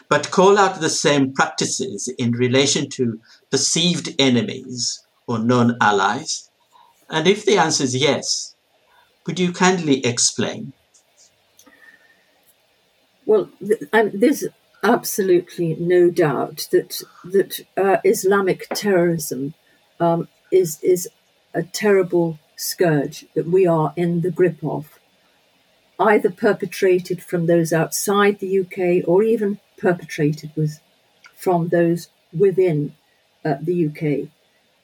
but 0.09 0.31
call 0.31 0.57
out 0.57 0.79
the 0.79 0.89
same 0.89 1.33
practices 1.33 2.07
in 2.17 2.31
relation 2.31 2.89
to 2.89 3.19
perceived 3.49 4.13
enemies 4.19 5.03
or 5.27 5.39
non 5.39 5.77
allies? 5.81 6.49
And 7.09 7.27
if 7.27 7.45
the 7.45 7.57
answer 7.57 7.83
is 7.83 7.95
yes, 7.95 8.55
could 9.23 9.39
you 9.39 9.53
kindly 9.53 10.05
explain? 10.05 10.73
Well, 13.25 13.49
there's 13.61 14.45
absolutely 14.83 15.75
no 15.79 16.09
doubt 16.09 16.67
that 16.71 17.01
that 17.23 17.61
uh, 17.77 17.97
Islamic 18.03 18.67
terrorism 18.73 19.53
um, 19.99 20.27
is 20.51 20.79
is 20.81 21.07
a 21.53 21.63
terrible 21.63 22.39
scourge 22.55 23.25
that 23.35 23.47
we 23.47 23.65
are 23.65 23.93
in 23.95 24.21
the 24.21 24.31
grip 24.31 24.63
of, 24.63 24.99
either 25.99 26.29
perpetrated 26.29 27.23
from 27.23 27.45
those 27.45 27.71
outside 27.71 28.39
the 28.39 28.59
UK 28.59 29.07
or 29.07 29.23
even 29.23 29.59
perpetrated 29.77 30.51
with 30.55 30.79
from 31.35 31.69
those 31.69 32.09
within 32.37 32.95
uh, 33.45 33.55
the 33.61 33.87
UK. 33.87 34.29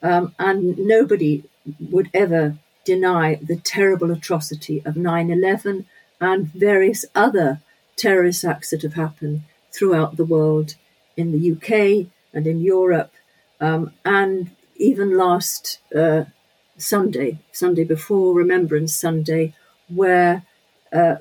Um, 0.02 0.34
and 0.40 0.78
nobody 0.78 1.44
would 1.80 2.10
ever 2.14 2.58
deny 2.86 3.36
the 3.36 3.58
terrible 3.58 4.12
atrocity 4.12 4.82
of 4.86 4.96
9 4.96 5.30
11 5.30 5.86
and 6.22 6.48
various 6.48 7.06
other 7.16 7.62
terrorist 7.96 8.44
acts 8.46 8.70
that 8.70 8.82
have 8.82 8.94
happened 8.94 9.44
throughout 9.72 10.18
the 10.18 10.26
world 10.26 10.76
in 11.16 11.32
the 11.32 11.52
UK 11.52 12.08
and 12.34 12.48
in 12.48 12.62
Europe. 12.62 13.14
Um, 13.60 13.92
and 14.06 14.52
even 14.78 15.18
last 15.18 15.80
uh, 15.96 16.26
Sunday, 16.80 17.40
Sunday 17.52 17.84
before 17.84 18.34
Remembrance 18.34 18.94
Sunday, 18.96 19.54
where 19.88 20.44
uh, 20.92 21.16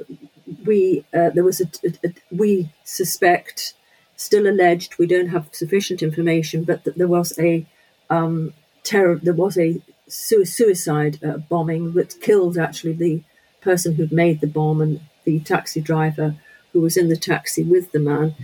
we 0.65 1.05
uh, 1.13 1.31
there 1.31 1.45
was 1.45 1.61
a, 1.61 1.67
a, 1.85 2.09
a, 2.09 2.15
we 2.31 2.71
suspect, 2.85 3.75
still 4.17 4.47
alleged, 4.47 4.99
we 4.99 5.07
don't 5.07 5.29
have 5.29 5.49
sufficient 5.53 6.03
information, 6.03 6.65
but 6.65 6.85
that 6.85 6.97
there 6.97 7.09
was 7.09 7.39
a 7.39 7.67
um, 8.09 8.55
terror. 8.83 9.21
There 9.23 9.35
was 9.35 9.59
a 9.59 9.81
suicide 10.09 11.23
uh, 11.23 11.37
bombing 11.37 11.93
that 11.93 12.21
killed 12.21 12.57
actually 12.57 12.95
the 12.95 13.23
person 13.61 13.95
who'd 13.95 14.13
made 14.13 14.41
the 14.41 14.47
bomb, 14.47 14.81
and 14.81 15.01
the 15.25 15.41
taxi 15.41 15.81
driver 15.81 16.37
who 16.73 16.81
was 16.81 16.97
in 16.97 17.09
the 17.09 17.17
taxi 17.17 17.63
with 17.63 17.93
the 17.93 17.99
man 17.99 18.35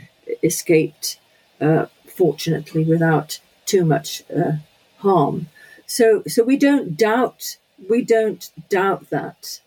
escaped, 0.42 1.18
uh, 1.60 1.86
fortunately, 2.06 2.84
without 2.84 3.40
too 3.64 3.84
much 3.84 4.24
uh, 4.30 4.52
harm. 4.98 5.46
So, 5.86 6.22
so 6.26 6.42
we 6.42 6.56
don't 6.56 6.96
doubt 6.96 7.56
we 7.88 8.02
don't 8.02 8.50
doubt 8.68 9.10
that. 9.10 9.60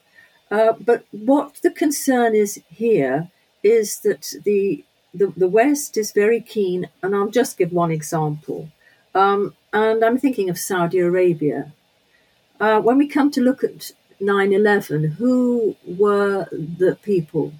Uh, 0.50 0.74
but 0.80 1.06
what 1.12 1.60
the 1.62 1.72
concern 1.72 2.36
is 2.36 2.62
here 2.70 3.30
is 3.64 4.00
that 4.00 4.34
the, 4.46 4.84
the 5.14 5.34
the 5.36 5.48
West 5.48 5.98
is 5.98 6.12
very 6.12 6.40
keen, 6.40 6.90
and 7.04 7.16
I'll 7.16 7.30
just 7.30 7.58
give 7.58 7.72
one 7.74 7.92
example. 7.92 8.70
Um, 9.14 9.56
and 9.74 10.04
I'm 10.04 10.18
thinking 10.18 10.50
of 10.50 10.58
Saudi 10.58 11.00
Arabia. 11.00 11.74
Uh, 12.60 12.80
when 12.80 12.98
we 12.98 13.08
come 13.08 13.30
to 13.32 13.42
look 13.42 13.64
at 13.64 13.92
9 14.20 14.54
11, 14.54 15.04
who 15.12 15.76
were 15.86 16.48
the 16.52 16.98
people 17.04 17.54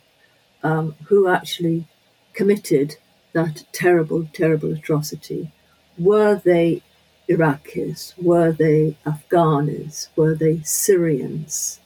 um, 0.64 0.96
who 1.08 1.28
actually 1.28 1.86
committed 2.34 2.96
that 3.34 3.66
terrible, 3.74 4.28
terrible 4.34 4.72
atrocity? 4.74 5.52
Were 5.98 6.36
they 6.36 6.82
Iraqis? 7.30 8.14
Were 8.22 8.52
they 8.52 8.98
Afghans? 9.06 10.10
Were 10.16 10.36
they 10.36 10.62
Syrians? 10.64 11.80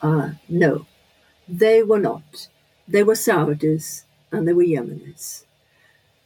Uh, 0.00 0.32
no, 0.48 0.86
they 1.48 1.82
were 1.82 1.98
not. 1.98 2.48
They 2.86 3.02
were 3.02 3.14
Saudis 3.14 4.04
and 4.30 4.46
they 4.46 4.52
were 4.52 4.64
Yemenis. 4.64 5.44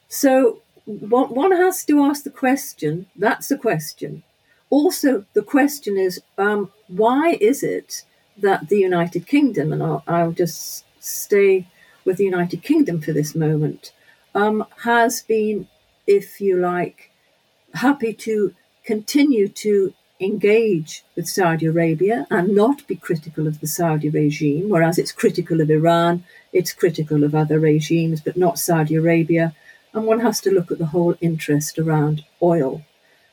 So 0.08 0.62
one 0.86 1.52
has 1.52 1.84
to 1.84 2.02
ask 2.02 2.24
the 2.24 2.30
question 2.30 3.06
that's 3.14 3.48
the 3.48 3.58
question. 3.58 4.22
Also, 4.70 5.24
the 5.34 5.42
question 5.42 5.96
is 5.96 6.20
um, 6.36 6.70
why 6.88 7.38
is 7.40 7.62
it 7.62 8.04
that 8.36 8.68
the 8.68 8.78
United 8.78 9.26
Kingdom, 9.26 9.72
and 9.72 9.82
I'll, 9.82 10.02
I'll, 10.06 10.32
just 10.32 10.84
stay 11.00 11.66
with 12.04 12.16
the 12.16 12.24
United 12.24 12.62
Kingdom 12.62 13.00
for 13.00 13.12
this 13.12 13.34
moment, 13.34 13.92
um, 14.34 14.64
has 14.82 15.22
been, 15.22 15.68
if 16.06 16.40
you 16.40 16.56
like, 16.56 17.10
happy 17.74 18.12
to 18.12 18.54
continue 18.84 19.48
to 19.48 19.94
engage 20.20 21.04
with 21.14 21.28
Saudi 21.28 21.66
Arabia 21.66 22.26
and 22.30 22.54
not 22.54 22.86
be 22.88 22.96
critical 22.96 23.46
of 23.46 23.60
the 23.60 23.66
Saudi 23.66 24.10
regime, 24.10 24.68
whereas 24.68 24.98
it's 24.98 25.12
critical 25.12 25.60
of 25.60 25.70
Iran, 25.70 26.24
it's 26.52 26.72
critical 26.72 27.22
of 27.22 27.34
other 27.34 27.60
regimes, 27.60 28.20
but 28.20 28.36
not 28.36 28.58
Saudi 28.58 28.96
Arabia 28.96 29.54
and 29.92 30.06
one 30.06 30.20
has 30.20 30.40
to 30.42 30.50
look 30.50 30.70
at 30.70 30.78
the 30.78 30.86
whole 30.86 31.14
interest 31.20 31.78
around 31.78 32.24
oil. 32.42 32.82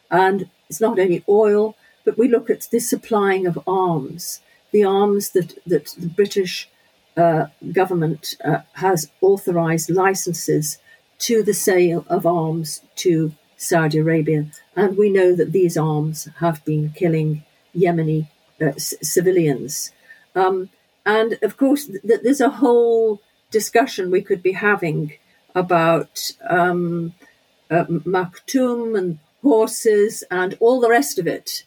And 0.10 0.50
it's 0.70 0.82
not 0.82 1.00
only 1.00 1.24
oil, 1.28 1.76
but 2.04 2.18
we 2.18 2.28
look 2.28 2.50
at 2.50 2.68
the 2.72 2.80
supplying 2.80 3.46
of 3.46 3.60
arms, 3.68 4.42
the 4.72 4.84
arms 4.84 5.32
that, 5.32 5.58
that 5.66 5.96
the 5.98 6.08
British 6.08 6.70
uh, 7.18 7.48
government 7.72 8.36
uh, 8.44 8.60
has 8.74 9.12
authorized 9.22 9.90
licenses 9.90 10.78
to 11.20 11.44
the 11.44 11.54
sale 11.54 12.06
of 12.10 12.26
arms 12.26 12.82
to 12.96 13.34
Saudi 13.58 14.00
Arabia. 14.00 14.48
And 14.76 14.98
we 14.98 15.10
know 15.10 15.36
that 15.36 15.52
these 15.52 15.78
arms 15.78 16.28
have 16.40 16.64
been 16.66 16.92
killing 16.92 17.44
Yemeni 17.76 18.28
uh, 18.62 18.74
c- 18.78 18.98
civilians. 19.02 19.92
Um, 20.36 20.70
and 21.06 21.38
of 21.42 21.58
course, 21.58 21.86
th- 21.88 22.22
there's 22.24 22.42
a 22.42 22.50
whole 22.50 23.22
discussion 23.52 24.12
we 24.12 24.22
could 24.22 24.44
be 24.44 24.54
having 24.54 25.14
about 25.54 26.32
um, 26.50 27.14
uh, 27.70 27.86
Maktoum 27.86 28.98
and 28.98 29.20
horses 29.42 30.24
and 30.30 30.58
all 30.60 30.82
the 30.82 30.90
rest 30.90 31.20
of 31.20 31.28
it 31.28 31.64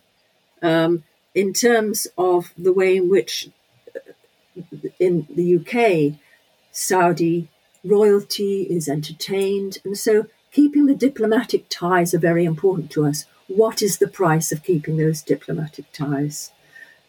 um, 0.62 1.04
in 1.34 1.52
terms 1.52 2.06
of 2.18 2.52
the 2.58 2.72
way 2.72 2.96
in 2.96 3.08
which 3.08 3.48
uh, 3.94 4.62
in 4.98 5.26
the 5.34 5.56
UK, 5.56 6.18
Saudi 6.72 7.48
royalty 7.84 8.62
is 8.62 8.88
entertained. 8.88 9.78
And 9.84 9.96
so 9.96 10.26
keeping 10.52 10.86
the 10.86 10.94
diplomatic 10.94 11.66
ties 11.68 12.14
are 12.14 12.18
very 12.18 12.44
important 12.44 12.90
to 12.92 13.06
us. 13.06 13.24
What 13.46 13.82
is 13.82 13.98
the 13.98 14.08
price 14.08 14.52
of 14.52 14.62
keeping 14.62 14.96
those 14.96 15.22
diplomatic 15.22 15.92
ties? 15.92 16.52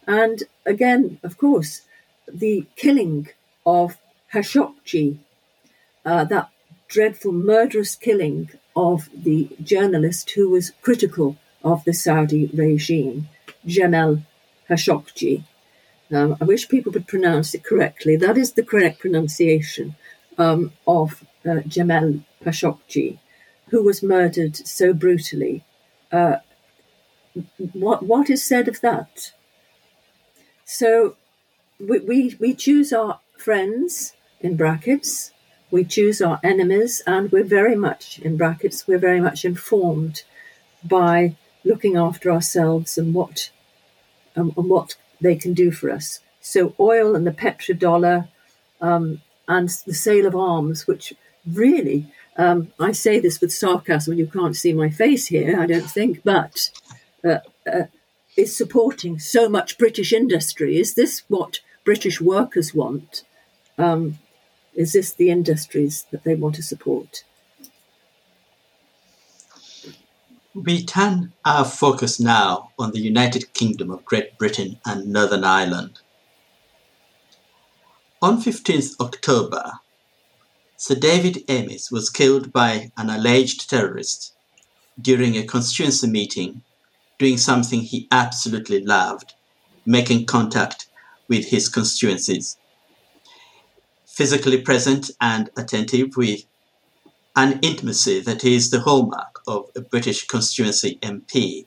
And 0.07 0.43
again, 0.65 1.19
of 1.23 1.37
course, 1.37 1.81
the 2.27 2.65
killing 2.75 3.29
of 3.65 3.97
Khashoggi, 4.33 5.17
uh, 6.05 6.23
that 6.25 6.49
dreadful 6.87 7.31
murderous 7.31 7.95
killing 7.95 8.49
of 8.75 9.09
the 9.13 9.49
journalist 9.61 10.31
who 10.31 10.49
was 10.49 10.71
critical 10.81 11.37
of 11.63 11.83
the 11.83 11.93
Saudi 11.93 12.47
regime, 12.47 13.27
Jamal 13.65 14.23
Khashoggi. 14.69 15.43
Um, 16.11 16.37
I 16.41 16.45
wish 16.45 16.69
people 16.69 16.91
would 16.93 17.07
pronounce 17.07 17.53
it 17.53 17.63
correctly. 17.63 18.15
That 18.15 18.37
is 18.37 18.53
the 18.53 18.63
correct 18.63 18.99
pronunciation 18.99 19.95
um, 20.37 20.71
of 20.87 21.23
uh, 21.47 21.59
Jamal 21.67 22.21
Khashoggi, 22.43 23.19
who 23.69 23.83
was 23.83 24.03
murdered 24.03 24.55
so 24.55 24.93
brutally. 24.93 25.63
Uh, 26.11 26.37
what 27.73 28.03
what 28.03 28.29
is 28.29 28.43
said 28.43 28.67
of 28.67 28.81
that? 28.81 29.31
So 30.65 31.15
we, 31.79 31.99
we, 31.99 32.35
we 32.39 32.53
choose 32.53 32.91
our 32.93 33.19
friends 33.37 34.13
in 34.39 34.55
brackets, 34.55 35.31
we 35.71 35.83
choose 35.83 36.21
our 36.21 36.39
enemies, 36.43 37.01
and 37.07 37.31
we're 37.31 37.43
very 37.43 37.75
much 37.75 38.19
in 38.19 38.37
brackets, 38.37 38.87
we're 38.87 38.99
very 38.99 39.19
much 39.19 39.45
informed 39.45 40.23
by 40.83 41.35
looking 41.63 41.97
after 41.97 42.31
ourselves 42.31 42.97
and 42.97 43.13
what 43.13 43.49
um, 44.35 44.53
and 44.55 44.69
what 44.69 44.95
they 45.19 45.35
can 45.35 45.53
do 45.53 45.71
for 45.71 45.89
us. 45.91 46.19
So 46.39 46.75
oil 46.79 47.15
and 47.15 47.25
the 47.25 47.31
petrodollar 47.31 48.27
um, 48.79 49.21
and 49.47 49.69
the 49.85 49.93
sale 49.93 50.25
of 50.25 50.35
arms, 50.35 50.87
which 50.87 51.13
really, 51.45 52.07
um, 52.37 52.71
I 52.79 52.91
say 52.91 53.19
this 53.19 53.41
with 53.41 53.51
sarcasm, 53.51 54.13
you 54.13 54.27
can't 54.27 54.55
see 54.55 54.73
my 54.73 54.89
face 54.89 55.27
here, 55.27 55.59
I 55.59 55.65
don't 55.65 55.89
think, 55.89 56.21
but 56.23 56.69
uh, 57.23 57.39
uh, 57.71 57.83
is 58.37 58.55
supporting 58.55 59.19
so 59.19 59.49
much 59.49 59.77
British 59.77 60.13
industry. 60.13 60.79
Is 60.79 60.95
this 60.95 61.23
what 61.27 61.59
British 61.83 62.21
workers 62.21 62.73
want? 62.73 63.23
Um, 63.77 64.19
is 64.73 64.93
this 64.93 65.11
the 65.11 65.29
industries 65.29 66.05
that 66.11 66.23
they 66.23 66.35
want 66.35 66.55
to 66.55 66.63
support? 66.63 67.23
We 70.53 70.83
turn 70.83 71.33
our 71.45 71.65
focus 71.65 72.19
now 72.19 72.71
on 72.79 72.91
the 72.91 72.99
United 72.99 73.53
Kingdom 73.53 73.91
of 73.91 74.05
Great 74.05 74.37
Britain 74.37 74.79
and 74.85 75.07
Northern 75.07 75.43
Ireland. 75.43 75.99
On 78.21 78.41
15th 78.41 78.99
October, 78.99 79.73
Sir 80.81 80.95
David 80.95 81.45
Amess 81.49 81.91
was 81.91 82.09
killed 82.09 82.53
by 82.53 82.93
an 82.95 83.09
alleged 83.09 83.69
terrorist 83.69 84.33
during 84.99 85.35
a 85.35 85.43
constituency 85.43 86.07
meeting 86.07 86.61
doing 87.17 87.37
something 87.37 87.81
he 87.81 88.07
absolutely 88.11 88.81
loved, 88.81 89.33
making 89.85 90.25
contact 90.25 90.87
with 91.27 91.47
his 91.47 91.67
constituencies. 91.67 92.55
Physically 94.05 94.61
present 94.61 95.11
and 95.19 95.49
attentive 95.57 96.15
with 96.15 96.45
an 97.35 97.59
intimacy 97.61 98.21
that 98.21 98.45
is 98.45 98.69
the 98.69 98.79
hallmark 98.79 99.41
of 99.45 99.69
a 99.75 99.81
British 99.81 100.27
constituency 100.27 100.97
MP. 101.01 101.65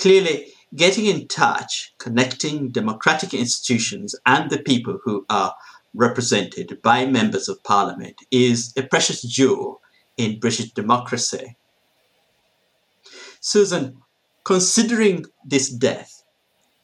Clearly, 0.00 0.48
getting 0.74 1.06
in 1.06 1.28
touch, 1.28 1.94
connecting 1.98 2.70
democratic 2.70 3.32
institutions 3.32 4.16
and 4.26 4.50
the 4.50 4.58
people 4.58 4.98
who 5.04 5.24
are 5.30 5.54
represented 5.94 6.80
by 6.82 7.06
members 7.06 7.48
of 7.48 7.62
parliament 7.64 8.16
is 8.30 8.72
a 8.76 8.82
precious 8.82 9.22
jewel 9.22 9.80
in 10.16 10.40
British 10.40 10.70
democracy. 10.72 11.56
Susan, 13.40 14.02
considering 14.44 15.24
this 15.44 15.70
death 15.70 16.24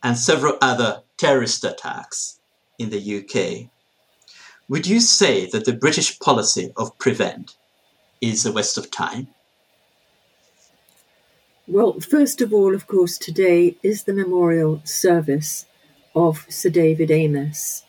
and 0.02 0.16
several 0.16 0.56
other 0.60 1.02
terrorist 1.18 1.64
attacks 1.64 2.40
in 2.78 2.90
the 2.90 3.18
UK, 3.18 3.70
would 4.68 4.86
you 4.86 5.00
say 5.00 5.46
that 5.46 5.64
the 5.64 5.72
British 5.72 6.18
policy 6.18 6.72
of 6.76 6.96
prevent 6.98 7.56
is 8.20 8.46
a 8.46 8.52
waste 8.52 8.78
of 8.78 8.90
time? 8.90 9.28
Well, 11.66 12.00
first 12.00 12.40
of 12.40 12.52
all, 12.52 12.74
of 12.74 12.86
course, 12.86 13.18
today 13.18 13.76
is 13.82 14.04
the 14.04 14.12
memorial 14.12 14.80
service 14.84 15.66
of 16.14 16.46
Sir 16.48 16.70
David 16.70 17.08
Amess. 17.08 17.82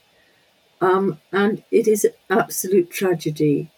Um, 0.82 1.20
and 1.32 1.64
it 1.72 1.88
is 1.88 2.08
absolute 2.30 2.92
tragedy 2.92 3.70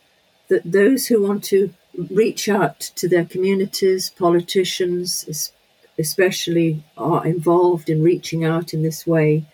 that 0.50 0.72
those 0.72 1.08
who 1.08 1.22
want 1.22 1.44
to 1.46 1.74
reach 2.10 2.48
out 2.48 2.80
to 2.80 3.08
their 3.08 3.26
communities, 3.26 4.10
politicians 4.10 5.52
especially, 5.98 6.84
are 6.98 7.26
involved 7.26 7.90
in 7.90 8.04
reaching 8.04 8.46
out 8.46 8.74
in 8.74 8.84
this 8.84 9.06
way, 9.06 9.46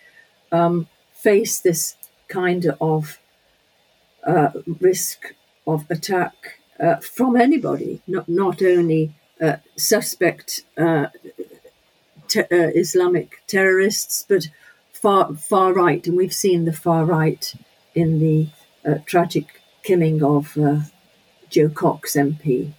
um, 0.52 0.88
face 1.14 1.60
this 1.60 1.96
kind 2.28 2.74
of 2.82 3.20
uh, 4.26 4.50
risk 4.80 5.34
of 5.66 5.90
attack 5.90 6.60
uh, 6.80 6.98
from 6.98 7.36
anybody, 7.36 8.02
not, 8.08 8.28
not 8.28 8.62
only 8.62 9.14
uh, 9.42 9.58
suspect 9.76 10.62
uh, 10.78 11.08
te- 12.28 12.42
uh, 12.42 12.72
Islamic 12.76 13.42
terrorists, 13.48 14.26
but 14.28 14.48
far 15.04 15.36
far 15.36 15.74
right, 15.74 16.08
and 16.08 16.16
we've 16.16 16.34
seen 16.46 16.64
the 16.64 16.72
far 16.72 17.04
right 17.04 17.54
in 17.94 18.20
the 18.20 18.48
uh, 18.90 19.00
tragic 19.06 19.62
killing 19.84 20.24
of 20.24 20.58
Jo 21.50 21.68
Cox 21.68 22.16
MP. 22.16 22.72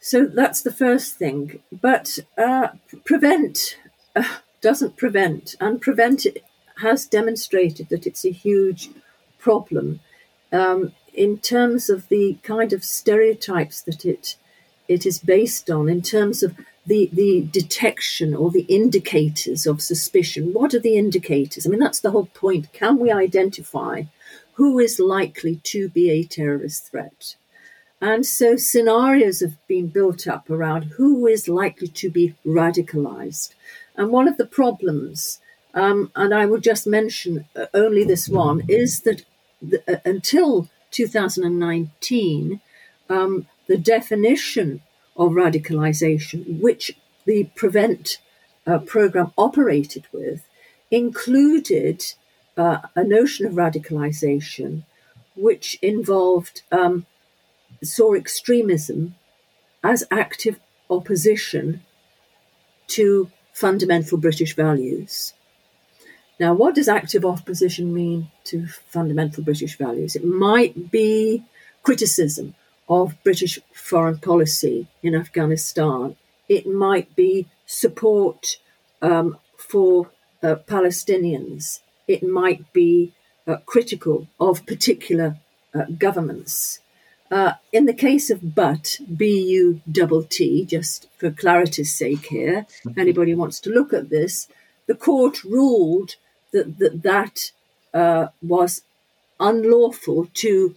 So 0.00 0.26
that's 0.26 0.62
the 0.62 0.72
first 0.72 1.16
thing. 1.16 1.60
But 1.72 2.20
uh, 2.38 2.68
prevent 3.04 3.76
uh, 4.14 4.36
doesn't 4.60 4.96
prevent, 4.96 5.56
and 5.60 5.80
prevent 5.80 6.26
has 6.80 7.06
demonstrated 7.06 7.88
that 7.88 8.06
it's 8.06 8.24
a 8.24 8.30
huge 8.30 8.90
problem 9.38 9.98
um, 10.52 10.92
in 11.12 11.38
terms 11.38 11.90
of 11.90 12.08
the 12.08 12.38
kind 12.44 12.72
of 12.72 12.84
stereotypes 12.84 13.82
that 13.82 14.04
it 14.04 14.36
it 14.86 15.04
is 15.04 15.18
based 15.18 15.70
on, 15.70 15.88
in 15.88 16.02
terms 16.02 16.42
of 16.44 16.56
the 16.86 17.10
the 17.12 17.42
detection 17.50 18.34
or 18.34 18.50
the 18.50 18.66
indicators 18.68 19.66
of 19.66 19.82
suspicion. 19.82 20.52
What 20.52 20.74
are 20.74 20.80
the 20.80 20.96
indicators? 20.96 21.66
I 21.66 21.70
mean, 21.70 21.80
that's 21.80 22.00
the 22.00 22.10
whole 22.10 22.26
point. 22.26 22.72
Can 22.72 22.98
we 22.98 23.10
identify 23.10 24.04
who 24.60 24.78
is 24.78 25.00
likely 25.00 25.56
to 25.56 25.88
be 25.88 26.10
a 26.10 26.22
terrorist 26.22 26.90
threat. 26.90 27.34
And 27.98 28.26
so 28.26 28.56
scenarios 28.56 29.40
have 29.40 29.56
been 29.66 29.86
built 29.86 30.28
up 30.28 30.50
around 30.50 30.82
who 30.98 31.26
is 31.26 31.48
likely 31.48 31.88
to 31.88 32.10
be 32.10 32.34
radicalized. 32.46 33.54
And 33.96 34.10
one 34.10 34.28
of 34.28 34.36
the 34.36 34.44
problems, 34.44 35.40
um, 35.72 36.12
and 36.14 36.34
I 36.34 36.44
will 36.44 36.60
just 36.60 36.86
mention 36.86 37.46
only 37.72 38.04
this 38.04 38.28
one, 38.28 38.60
is 38.68 39.00
that 39.00 39.24
the, 39.62 39.82
uh, 39.90 40.00
until 40.04 40.68
2019, 40.90 42.60
um, 43.08 43.46
the 43.66 43.78
definition 43.78 44.82
of 45.20 45.32
radicalization, 45.32 46.60
which 46.60 46.96
the 47.26 47.44
Prevent 47.54 48.18
uh, 48.66 48.78
program 48.78 49.32
operated 49.36 50.06
with, 50.12 50.46
included 50.90 52.02
uh, 52.56 52.78
a 52.96 53.04
notion 53.04 53.46
of 53.46 53.52
radicalization 53.52 54.84
which 55.36 55.78
involved 55.82 56.62
um, 56.72 57.06
saw 57.84 58.14
extremism 58.14 59.14
as 59.84 60.04
active 60.10 60.58
opposition 60.88 61.82
to 62.86 63.30
fundamental 63.52 64.18
British 64.18 64.56
values. 64.56 65.34
Now, 66.38 66.54
what 66.54 66.74
does 66.74 66.88
active 66.88 67.24
opposition 67.26 67.92
mean 67.92 68.30
to 68.44 68.66
fundamental 68.66 69.44
British 69.44 69.76
values? 69.76 70.16
It 70.16 70.24
might 70.24 70.90
be 70.90 71.44
criticism 71.82 72.54
of 72.90 73.16
British 73.22 73.58
foreign 73.72 74.18
policy 74.18 74.88
in 75.02 75.14
Afghanistan, 75.14 76.16
it 76.48 76.66
might 76.66 77.14
be 77.14 77.46
support 77.64 78.58
um, 79.00 79.38
for 79.56 80.10
uh, 80.42 80.56
Palestinians. 80.66 81.80
It 82.08 82.22
might 82.22 82.72
be 82.72 83.12
uh, 83.46 83.58
critical 83.64 84.26
of 84.40 84.66
particular 84.66 85.36
uh, 85.72 85.84
governments. 85.96 86.80
Uh, 87.30 87.52
in 87.72 87.86
the 87.86 87.94
case 87.94 88.28
of 88.28 88.56
Butt, 88.56 88.98
B 89.16 89.40
U 89.60 89.80
double 89.90 90.24
T, 90.24 90.64
just 90.64 91.06
for 91.16 91.30
clarity's 91.30 91.94
sake 91.94 92.26
here, 92.26 92.66
anybody 92.96 93.34
wants 93.36 93.60
to 93.60 93.70
look 93.70 93.92
at 93.92 94.10
this, 94.10 94.48
the 94.88 94.96
court 94.96 95.44
ruled 95.44 96.16
that 96.52 96.78
that, 96.80 97.02
that 97.04 97.52
uh, 97.94 98.26
was 98.42 98.82
unlawful 99.38 100.26
to, 100.34 100.74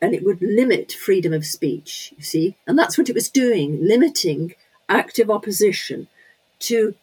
and 0.00 0.14
it 0.14 0.24
would 0.24 0.42
limit 0.42 0.92
freedom 0.92 1.32
of 1.32 1.46
speech, 1.46 2.12
you 2.16 2.22
see, 2.22 2.56
and 2.66 2.78
that's 2.78 2.98
what 2.98 3.08
it 3.08 3.14
was 3.14 3.28
doing, 3.28 3.78
limiting 3.82 4.54
active 4.88 5.30
opposition 5.30 6.06
to 6.58 6.94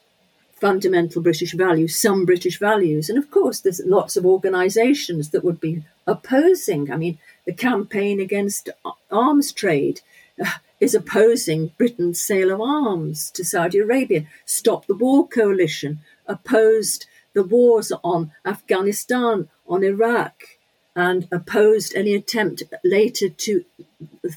fundamental 0.53 1.21
British 1.21 1.53
values, 1.53 1.99
some 1.99 2.25
British 2.25 2.57
values. 2.57 3.09
And 3.09 3.17
of 3.17 3.29
course, 3.29 3.59
there's 3.59 3.81
lots 3.85 4.15
of 4.15 4.25
organisations 4.25 5.31
that 5.31 5.43
would 5.43 5.59
be 5.59 5.83
opposing. 6.07 6.91
I 6.91 6.95
mean, 6.95 7.17
the 7.45 7.53
campaign 7.53 8.21
against 8.21 8.69
arms 9.11 9.51
trade 9.51 9.99
uh, 10.41 10.51
is 10.79 10.95
opposing 10.95 11.71
Britain's 11.77 12.21
sale 12.21 12.51
of 12.51 12.61
arms 12.61 13.29
to 13.31 13.43
Saudi 13.43 13.79
Arabia. 13.79 14.25
Stop 14.45 14.85
the 14.85 14.95
War 14.95 15.27
Coalition 15.27 15.99
opposed 16.27 17.07
the 17.33 17.43
wars 17.43 17.91
on 18.03 18.31
Afghanistan, 18.45 19.49
on 19.67 19.83
Iraq, 19.83 20.52
and 20.95 21.27
opposed 21.31 21.95
any 21.95 22.13
attempt 22.13 22.63
later 22.83 23.29
to 23.29 23.65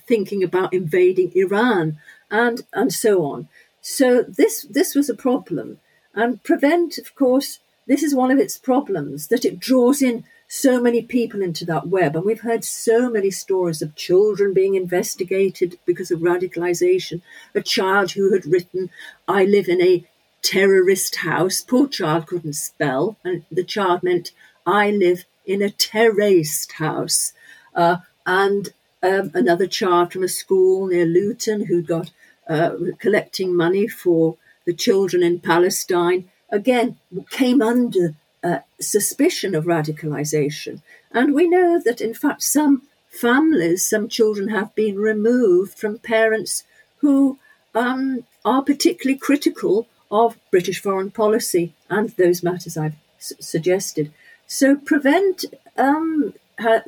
thinking 0.08 0.42
about 0.42 0.72
invading 0.72 1.32
Iran, 1.34 1.98
and 2.30 2.62
and 2.72 2.92
so 2.92 3.24
on. 3.24 3.48
So 3.80 4.22
this 4.22 4.62
this 4.62 4.94
was 4.94 5.08
a 5.08 5.14
problem, 5.14 5.78
and 6.14 6.42
prevent, 6.42 6.98
of 6.98 7.14
course, 7.14 7.60
this 7.86 8.02
is 8.02 8.14
one 8.14 8.30
of 8.30 8.38
its 8.38 8.58
problems 8.58 9.28
that 9.28 9.44
it 9.44 9.60
draws 9.60 10.02
in 10.02 10.24
so 10.48 10.80
many 10.80 11.02
people 11.02 11.42
into 11.42 11.64
that 11.64 11.88
web. 11.88 12.14
And 12.16 12.24
we've 12.24 12.40
heard 12.40 12.64
so 12.64 13.10
many 13.10 13.30
stories 13.30 13.82
of 13.82 13.96
children 13.96 14.54
being 14.54 14.74
investigated 14.74 15.78
because 15.84 16.10
of 16.10 16.20
radicalization. 16.20 17.20
A 17.54 17.60
child 17.60 18.12
who 18.12 18.32
had 18.32 18.46
written, 18.46 18.90
I 19.26 19.44
live 19.44 19.68
in 19.68 19.82
a 19.82 20.04
terrorist 20.42 21.16
house. 21.16 21.60
Poor 21.60 21.88
child 21.88 22.26
couldn't 22.26 22.52
spell, 22.54 23.16
and 23.24 23.44
the 23.50 23.64
child 23.64 24.02
meant, 24.02 24.32
I 24.64 24.90
live 24.90 25.24
in 25.46 25.62
a 25.62 25.70
terraced 25.70 26.72
house. 26.72 27.32
Uh, 27.74 27.98
and 28.26 28.70
um, 29.02 29.30
another 29.34 29.66
child 29.66 30.12
from 30.12 30.24
a 30.24 30.28
school 30.28 30.86
near 30.86 31.06
Luton 31.06 31.66
who 31.66 31.82
got 31.82 32.10
uh, 32.48 32.72
collecting 32.98 33.56
money 33.56 33.86
for 33.86 34.36
the 34.66 34.74
children 34.74 35.22
in 35.22 35.40
Palestine, 35.40 36.28
again, 36.50 36.96
came 37.30 37.62
under 37.62 38.14
uh, 38.42 38.58
suspicion 38.80 39.54
of 39.54 39.64
radicalization. 39.64 40.82
And 41.12 41.34
we 41.34 41.48
know 41.48 41.80
that, 41.84 42.00
in 42.00 42.14
fact, 42.14 42.42
some 42.42 42.82
families, 43.08 43.88
some 43.88 44.08
children 44.08 44.48
have 44.48 44.74
been 44.74 44.96
removed 44.98 45.78
from 45.78 45.98
parents 45.98 46.64
who 46.98 47.38
um, 47.74 48.24
are 48.44 48.62
particularly 48.62 49.18
critical 49.18 49.86
of 50.10 50.38
British 50.50 50.80
foreign 50.80 51.10
policy 51.10 51.74
and 51.88 52.10
those 52.10 52.42
matters 52.42 52.76
I've 52.76 52.96
s- 53.18 53.32
suggested. 53.40 54.12
So, 54.46 54.76
prevent 54.76 55.44
um, 55.76 56.34
ha- 56.58 56.84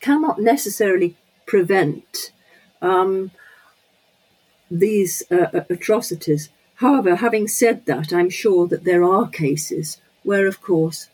cannot 0.00 0.40
necessarily 0.40 1.16
prevent 1.46 2.32
um, 2.80 3.30
these 4.70 5.22
uh, 5.30 5.62
atrocities. 5.70 6.50
However, 6.76 7.16
having 7.16 7.46
said 7.46 7.86
that, 7.86 8.12
I'm 8.12 8.30
sure 8.30 8.66
that 8.68 8.84
there 8.84 9.04
are 9.04 9.28
cases 9.28 10.00
where, 10.22 10.46
of 10.46 10.60
course, 10.60 11.08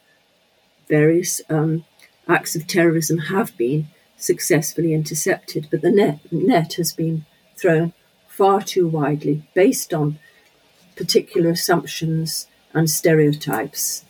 various 0.89 1.41
um, 1.49 1.85
acts 2.29 2.57
of 2.57 2.67
terrorism 2.67 3.19
have 3.19 3.57
been 3.57 3.89
successfully 4.17 4.93
intercepted, 4.95 5.69
but 5.71 5.83
the 5.83 5.91
net, 5.91 6.21
net 6.33 6.75
has 6.75 6.93
been 6.93 7.25
thrown 7.57 7.93
far 8.29 8.63
too 8.63 8.87
widely 8.87 9.43
based 9.55 9.93
on 9.93 10.19
particular 10.97 11.51
assumptions 11.51 12.47
and 12.73 12.89
stereotypes. 12.89 14.05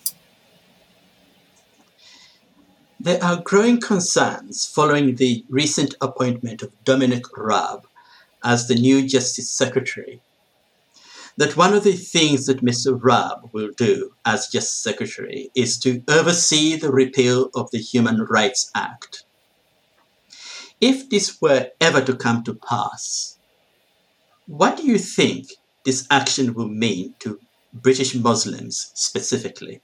There 3.03 3.25
are 3.25 3.41
growing 3.41 3.81
concerns 3.81 4.67
following 4.67 5.15
the 5.15 5.43
recent 5.49 5.95
appointment 6.03 6.61
of 6.61 6.85
Dominic 6.85 7.35
Raab 7.35 7.87
as 8.45 8.69
the 8.69 8.75
new 8.75 9.09
Justice 9.09 9.49
Secretary 9.49 10.21
that 11.39 11.57
one 11.57 11.73
of 11.73 11.83
the 11.83 11.95
things 11.95 12.45
that 12.45 12.63
Mr. 12.63 13.01
Raab 13.03 13.49
will 13.55 13.71
do 13.75 14.13
as 14.27 14.49
Justice 14.49 14.83
Secretary 14.83 15.51
is 15.55 15.79
to 15.79 16.03
oversee 16.09 16.77
the 16.77 16.93
repeal 16.93 17.49
of 17.55 17.71
the 17.71 17.79
Human 17.79 18.27
Rights 18.27 18.71
Act. 18.75 19.25
If 20.79 21.09
this 21.09 21.41
were 21.41 21.71
ever 21.81 22.03
to 22.03 22.15
come 22.15 22.45
to 22.45 22.55
pass, 22.55 23.39
what 24.47 24.77
do 24.77 24.83
you 24.83 24.99
think 24.99 25.47
this 25.87 26.07
action 26.11 26.53
will 26.53 26.69
mean 26.69 27.15
to 27.21 27.41
British 27.73 28.15
Muslims 28.15 28.91
specifically? 28.93 29.81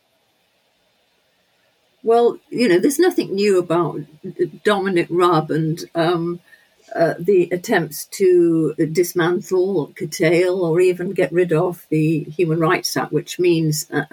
Well, 2.07 2.39
you 2.51 2.69
know, 2.69 2.79
there's 2.79 3.01
nothing 3.01 3.35
new 3.35 3.59
about 3.59 4.03
Dominic 4.63 5.09
Raab 5.11 5.51
and 5.51 5.85
um, 5.93 6.39
uh, 6.95 7.15
the 7.19 7.49
attempts 7.51 8.05
to 8.19 8.77
dismantle 8.77 9.81
or 9.81 9.89
curtail 9.89 10.65
or 10.65 10.81
even 10.81 11.11
get 11.11 11.33
rid 11.33 11.53
of 11.53 11.85
the 11.89 12.21
Human 12.21 12.61
Rights 12.61 12.97
Act, 12.97 13.11
which 13.11 13.41
means 13.41 13.91
uh, 13.93 14.05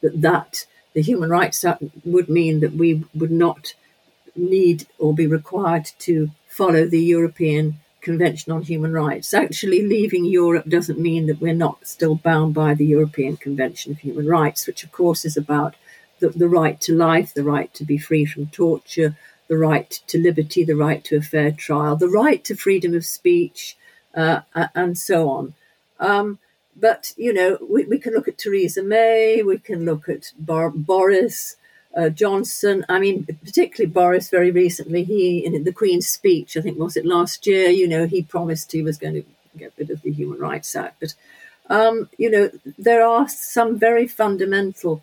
that, 0.00 0.22
that 0.22 0.66
the 0.94 1.02
Human 1.02 1.28
Rights 1.28 1.62
Act 1.66 1.82
would 2.02 2.30
mean 2.30 2.60
that 2.60 2.72
we 2.72 3.04
would 3.14 3.30
not 3.30 3.74
need 4.34 4.86
or 4.98 5.12
be 5.12 5.26
required 5.26 5.90
to 5.98 6.30
follow 6.48 6.86
the 6.86 7.02
European 7.02 7.74
Convention 8.00 8.52
on 8.52 8.62
Human 8.62 8.94
Rights. 8.94 9.34
Actually, 9.34 9.86
leaving 9.86 10.24
Europe 10.24 10.66
doesn't 10.66 10.98
mean 10.98 11.26
that 11.26 11.42
we're 11.42 11.52
not 11.52 11.86
still 11.86 12.14
bound 12.14 12.54
by 12.54 12.72
the 12.72 12.86
European 12.86 13.36
Convention 13.36 13.92
of 13.92 13.98
Human 13.98 14.26
Rights, 14.26 14.66
which, 14.66 14.82
of 14.82 14.92
course, 14.92 15.26
is 15.26 15.36
about 15.36 15.74
the, 16.20 16.28
the 16.30 16.48
right 16.48 16.80
to 16.82 16.94
life, 16.94 17.34
the 17.34 17.44
right 17.44 17.72
to 17.74 17.84
be 17.84 17.98
free 17.98 18.24
from 18.24 18.46
torture, 18.46 19.16
the 19.48 19.58
right 19.58 19.90
to 20.06 20.18
liberty, 20.18 20.64
the 20.64 20.76
right 20.76 21.04
to 21.04 21.16
a 21.16 21.22
fair 21.22 21.52
trial, 21.52 21.96
the 21.96 22.08
right 22.08 22.44
to 22.44 22.56
freedom 22.56 22.94
of 22.94 23.04
speech, 23.04 23.76
uh, 24.14 24.40
and 24.74 24.96
so 24.96 25.28
on. 25.28 25.54
Um, 26.00 26.38
but, 26.76 27.12
you 27.16 27.32
know, 27.32 27.58
we, 27.68 27.84
we, 27.84 27.98
can 27.98 28.14
look 28.14 28.28
at 28.28 28.38
Theresa 28.38 28.82
May, 28.82 29.42
we 29.42 29.58
can 29.58 29.84
look 29.84 30.08
at 30.08 30.32
Bar- 30.38 30.70
Boris 30.70 31.56
uh, 31.96 32.08
Johnson. 32.08 32.84
I 32.88 32.98
mean, 32.98 33.26
particularly 33.44 33.92
Boris 33.92 34.28
very 34.28 34.50
recently, 34.50 35.04
he, 35.04 35.44
in 35.44 35.62
the 35.64 35.72
Queen's 35.72 36.08
speech, 36.08 36.56
I 36.56 36.60
think, 36.60 36.78
was 36.78 36.96
it 36.96 37.06
last 37.06 37.46
year, 37.46 37.68
you 37.68 37.86
know, 37.86 38.06
he 38.06 38.22
promised 38.22 38.72
he 38.72 38.82
was 38.82 38.98
going 38.98 39.14
to 39.14 39.24
get 39.56 39.72
rid 39.78 39.90
of 39.90 40.02
the 40.02 40.10
Human 40.10 40.38
Rights 40.38 40.74
Act. 40.74 41.00
But, 41.00 41.14
um, 41.70 42.08
you 42.18 42.30
know, 42.30 42.50
there 42.76 43.04
are 43.06 43.28
some 43.28 43.78
very 43.78 44.08
fundamental 44.08 45.02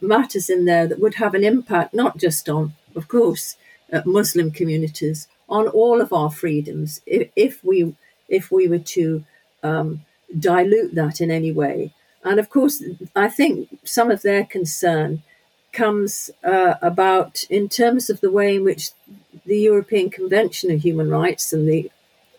matters 0.00 0.48
in 0.50 0.64
there 0.64 0.86
that 0.86 1.00
would 1.00 1.14
have 1.14 1.34
an 1.34 1.44
impact 1.44 1.94
not 1.94 2.16
just 2.18 2.48
on 2.48 2.74
of 2.94 3.08
course, 3.08 3.56
uh, 3.92 4.02
Muslim 4.04 4.50
communities 4.50 5.28
on 5.48 5.68
all 5.68 6.00
of 6.00 6.12
our 6.12 6.30
freedoms 6.30 7.00
if, 7.06 7.30
if 7.36 7.64
we 7.64 7.94
if 8.28 8.50
we 8.50 8.66
were 8.66 8.78
to 8.78 9.24
um, 9.62 10.04
dilute 10.38 10.94
that 10.94 11.20
in 11.20 11.30
any 11.30 11.52
way. 11.52 11.92
And 12.24 12.40
of 12.40 12.48
course, 12.48 12.82
I 13.14 13.28
think 13.28 13.68
some 13.84 14.10
of 14.10 14.22
their 14.22 14.44
concern 14.44 15.22
comes 15.72 16.30
uh, 16.42 16.74
about 16.80 17.44
in 17.50 17.68
terms 17.68 18.08
of 18.08 18.20
the 18.20 18.30
way 18.30 18.56
in 18.56 18.64
which 18.64 18.90
the 19.44 19.58
European 19.58 20.08
Convention 20.08 20.70
of 20.70 20.80
Human 20.80 21.10
Rights 21.10 21.52
and 21.52 21.68
the 21.68 21.90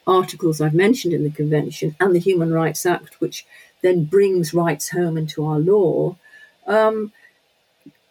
articles 0.07 0.59
I've 0.59 0.73
mentioned 0.73 1.13
in 1.13 1.23
the 1.23 1.29
Convention 1.29 1.95
and 1.99 2.15
the 2.15 2.19
Human 2.19 2.51
Rights 2.51 2.85
Act, 2.85 3.21
which 3.21 3.45
then 3.81 4.05
brings 4.05 4.53
rights 4.53 4.89
home 4.89 5.17
into 5.17 5.45
our 5.45 5.59
law, 5.59 6.15
um, 6.65 7.11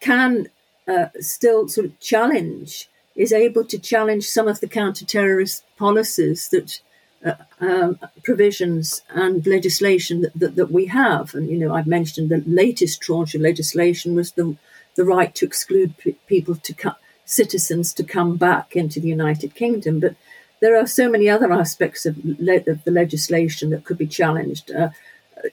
can 0.05 0.47
uh, 0.87 1.07
still 1.19 1.67
sort 1.67 1.87
of 1.87 1.99
challenge, 1.99 2.87
is 3.15 3.33
able 3.33 3.65
to 3.65 3.79
challenge 3.79 4.25
some 4.27 4.47
of 4.47 4.59
the 4.59 4.67
counter-terrorist 4.67 5.63
policies 5.77 6.49
that 6.49 6.79
uh, 7.25 7.33
um, 7.59 7.97
provisions 8.23 9.01
and 9.09 9.47
legislation 9.47 10.21
that, 10.21 10.33
that, 10.41 10.55
that, 10.55 10.71
we 10.71 10.85
have. 10.85 11.33
And, 11.33 11.49
you 11.49 11.57
know, 11.57 11.73
I've 11.73 11.87
mentioned 11.87 12.29
the 12.29 12.43
latest 12.45 13.01
tranche 13.01 13.33
of 13.33 13.41
legislation 13.41 14.13
was 14.13 14.33
the, 14.33 14.55
the 14.95 15.05
right 15.05 15.33
to 15.35 15.45
exclude 15.45 15.97
p- 15.97 16.17
people 16.27 16.55
to 16.55 16.73
co- 16.73 17.01
citizens 17.25 17.93
to 17.93 18.03
come 18.03 18.37
back 18.37 18.75
into 18.75 18.99
the 18.99 19.07
United 19.07 19.55
Kingdom. 19.55 19.99
But 19.99 20.15
there 20.59 20.77
are 20.77 20.85
so 20.85 21.09
many 21.09 21.27
other 21.27 21.51
aspects 21.51 22.05
of, 22.05 22.23
le- 22.23 22.69
of 22.73 22.83
the 22.83 22.91
legislation 22.91 23.71
that 23.71 23.85
could 23.85 23.97
be 23.97 24.07
challenged. 24.07 24.69
Uh, 24.69 24.89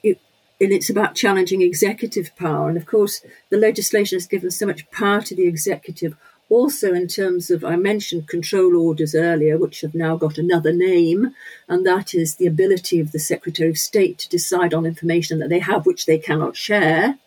it, 0.03 0.19
and 0.63 0.73
it's 0.73 0.89
about 0.89 1.15
challenging 1.15 1.61
executive 1.61 2.35
power. 2.35 2.69
And 2.69 2.77
of 2.77 2.85
course, 2.85 3.21
the 3.49 3.57
legislation 3.57 4.15
has 4.15 4.27
given 4.27 4.51
so 4.51 4.65
much 4.65 4.89
power 4.91 5.21
to 5.21 5.35
the 5.35 5.47
executive 5.47 6.15
also, 6.49 6.93
in 6.93 7.07
terms 7.07 7.49
of, 7.49 7.63
I 7.63 7.77
mentioned 7.77 8.27
control 8.27 8.77
orders 8.77 9.15
earlier, 9.15 9.57
which 9.57 9.81
have 9.81 9.95
now 9.95 10.17
got 10.17 10.37
another 10.37 10.71
name, 10.71 11.33
and 11.67 11.83
that 11.87 12.13
is 12.13 12.35
the 12.35 12.45
ability 12.45 12.99
of 12.99 13.11
the 13.11 13.17
Secretary 13.17 13.69
of 13.69 13.77
State 13.77 14.19
to 14.19 14.29
decide 14.29 14.73
on 14.73 14.85
information 14.85 15.39
that 15.39 15.49
they 15.49 15.59
have 15.59 15.85
which 15.85 16.05
they 16.05 16.19
cannot 16.19 16.55
share, 16.55 17.17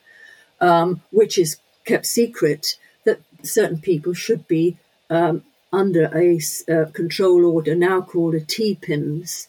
um, 0.60 1.02
which 1.10 1.38
is 1.38 1.56
kept 1.84 2.06
secret, 2.06 2.78
that 3.04 3.20
certain 3.42 3.78
people 3.78 4.14
should 4.14 4.46
be 4.46 4.76
um, 5.10 5.42
under 5.72 6.04
a 6.14 6.38
uh, 6.70 6.84
control 6.92 7.44
order, 7.46 7.74
now 7.74 8.00
called 8.00 8.34
a 8.34 8.40
TPIMS 8.40 9.48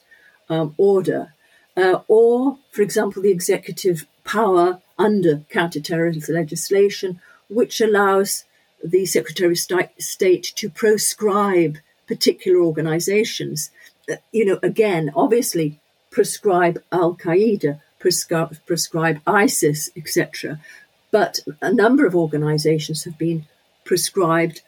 um, 0.50 0.74
order, 0.78 1.34
uh, 1.78 2.02
or, 2.08 2.58
for 2.72 2.82
example, 2.82 3.22
the 3.22 3.32
executive 3.32 4.06
power 4.24 4.82
under 4.98 5.44
counterterrorism 5.50 6.36
legislation, 6.36 7.22
which 7.50 7.80
allows 7.80 8.44
the 8.84 9.06
Secretary 9.06 9.52
of 9.52 9.90
State 10.00 10.44
to 10.56 10.70
proscribe 10.70 11.78
particular 12.08 12.60
organizations. 12.60 13.70
Uh, 14.12 14.16
you 14.32 14.44
know, 14.44 14.60
again, 14.64 15.12
obviously, 15.16 15.80
prescribe 16.10 16.82
Al 16.92 17.16
Qaeda, 17.16 17.80
prescribe, 18.00 18.58
prescribe 18.66 19.22
ISIS, 19.28 19.90
etc. 19.96 20.60
But 21.12 21.40
a 21.62 21.72
number 21.72 22.06
of 22.06 22.16
organizations 22.16 23.04
have 23.04 23.18
been 23.18 23.46
prescribed 23.86 24.62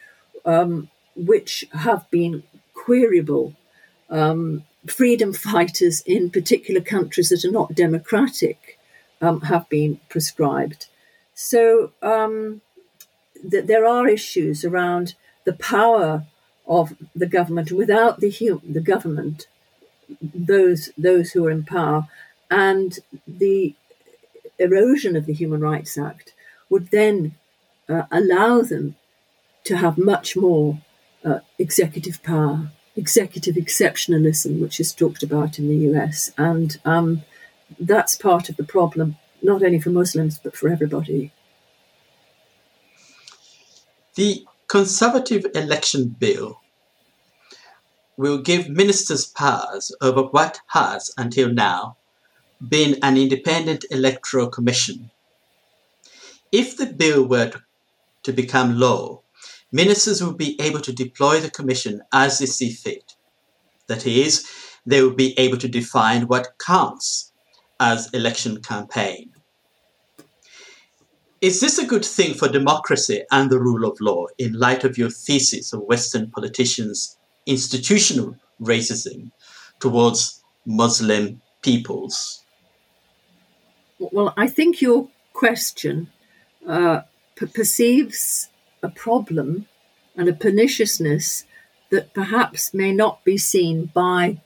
um, 0.46 0.90
which 1.16 1.66
have 1.74 2.10
been 2.10 2.44
queryable. 2.76 3.56
Um, 4.10 4.64
freedom 4.88 5.34
fighters 5.34 6.02
in 6.06 6.30
particular 6.30 6.82
countries 6.82 7.30
that 7.30 7.46
are 7.46 7.52
not 7.52 7.76
democratic 7.76 8.80
um, 9.22 9.42
have 9.42 9.68
been 9.70 10.00
prescribed. 10.10 10.88
So 11.34 11.92
um, 12.02 12.62
th- 13.50 13.66
there 13.66 13.86
are 13.86 14.08
issues 14.08 14.64
around 14.64 15.16
the 15.46 15.54
power 15.54 16.26
of 16.68 16.96
the 17.16 17.26
government 17.26 17.72
without 17.72 18.20
the 18.20 18.32
hum- 18.32 18.62
the 18.68 18.82
government, 18.82 19.48
those 20.22 20.92
those 20.98 21.32
who 21.32 21.46
are 21.46 21.52
in 21.52 21.64
power, 21.64 22.08
and 22.50 23.00
the 23.28 23.76
erosion 24.58 25.16
of 25.16 25.26
the 25.26 25.34
Human 25.34 25.62
Rights 25.62 25.98
Act 25.98 26.34
would 26.70 26.92
then 26.92 27.36
uh, 27.88 28.04
allow 28.12 28.62
them 28.62 28.96
to 29.64 29.78
have 29.78 29.98
much 29.98 30.36
more 30.36 30.80
uh, 31.26 31.40
executive 31.58 32.22
power, 32.24 32.72
executive 33.00 33.56
exceptionalism, 33.56 34.60
which 34.60 34.80
is 34.80 34.94
talked 34.94 35.24
about 35.24 35.58
in 35.58 35.68
the 35.70 35.90
US. 35.90 36.32
And 36.38 36.78
um, 36.86 37.24
that's 37.80 38.16
part 38.16 38.50
of 38.50 38.58
the 38.58 38.64
problem, 38.64 39.18
not 39.42 39.64
only 39.64 39.80
for 39.80 39.90
Muslims, 39.90 40.38
but 40.38 40.56
for 40.56 40.70
everybody. 40.70 41.32
The 44.16 44.46
Conservative 44.68 45.46
Election 45.56 46.16
Bill 46.20 46.60
will 48.18 48.40
give 48.40 48.70
ministers 48.70 49.26
powers 49.26 49.96
over 50.02 50.24
what 50.24 50.60
has, 50.68 51.12
until 51.18 51.50
now, 51.54 51.96
been 52.68 52.98
an 53.02 53.16
independent 53.16 53.86
electoral 53.90 54.50
commission. 54.50 55.10
If 56.52 56.76
the 56.76 56.88
bill 56.88 57.24
were 57.26 57.54
to 58.24 58.34
become 58.34 58.78
law, 58.78 59.22
ministers 59.72 60.24
will 60.24 60.34
be 60.34 60.60
able 60.62 60.82
to 60.82 60.94
deploy 60.94 61.40
the 61.40 61.52
commission 61.52 62.02
as 62.12 62.40
they 62.40 62.46
see 62.46 62.72
fit. 62.72 63.16
That 63.88 64.06
is, 64.06 64.48
they 64.86 65.02
will 65.02 65.14
be 65.16 65.38
able 65.38 65.58
to 65.58 65.68
define 65.68 66.28
what 66.28 66.58
counts 66.60 67.32
as 67.80 68.14
election 68.14 68.62
campaign. 68.62 69.32
Is 71.42 71.62
this 71.62 71.78
a 71.78 71.86
good 71.86 72.04
thing 72.04 72.34
for 72.34 72.50
democracy 72.50 73.24
and 73.32 73.50
the 73.50 73.60
rule 73.60 73.90
of 73.90 74.02
law 74.02 74.26
in 74.38 74.54
light 74.54 74.84
of 74.84 74.98
your 74.98 75.10
thesis 75.10 75.72
of 75.72 75.82
Western 75.84 76.30
politicians' 76.32 77.18
institutional 77.46 78.36
racism 78.62 79.32
towards 79.80 80.44
Muslim 80.66 81.42
peoples? 81.62 82.44
Well, 84.00 84.34
I 84.36 84.48
think 84.48 84.82
your 84.82 85.08
question 85.32 86.10
uh, 86.68 87.02
perceives 87.54 88.49
a 88.82 88.90
problem 88.90 89.68
and 90.16 90.28
a 90.28 90.34
perniciousness 90.34 91.46
that 91.90 92.14
perhaps 92.14 92.74
may 92.74 92.92
not 92.92 93.24
be 93.24 93.38
seen 93.38 93.86
by 93.94 94.40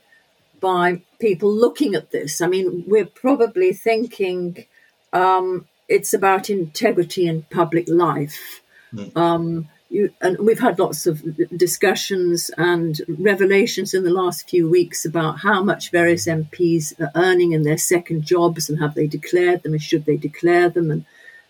by 0.60 1.02
people 1.18 1.52
looking 1.54 1.94
at 1.94 2.10
this. 2.10 2.40
I 2.40 2.46
mean, 2.46 2.84
we're 2.86 3.04
probably 3.04 3.74
thinking 3.74 4.64
um, 5.12 5.68
it's 5.88 6.14
about 6.14 6.48
integrity 6.48 7.26
in 7.26 7.42
public 7.50 7.86
life. 7.86 8.62
Mm. 8.94 9.14
Um, 9.16 9.68
you, 9.90 10.10
and 10.20 10.38
we've 10.38 10.58
had 10.58 10.78
lots 10.78 11.06
of 11.06 11.22
discussions 11.56 12.50
and 12.56 13.00
revelations 13.18 13.92
in 13.92 14.04
the 14.04 14.10
last 14.10 14.48
few 14.48 14.68
weeks 14.68 15.04
about 15.04 15.40
how 15.40 15.62
much 15.62 15.90
various 15.90 16.26
MPs 16.26 16.98
are 16.98 17.12
earning 17.14 17.52
in 17.52 17.62
their 17.62 17.78
second 17.78 18.24
jobs 18.24 18.68
and 18.68 18.80
have 18.80 18.94
they 18.94 19.06
declared 19.06 19.62
them 19.62 19.72
and 19.72 19.82
should 19.82 20.06
they 20.06 20.16
declare 20.16 20.70
them 20.70 20.90
and 20.90 21.04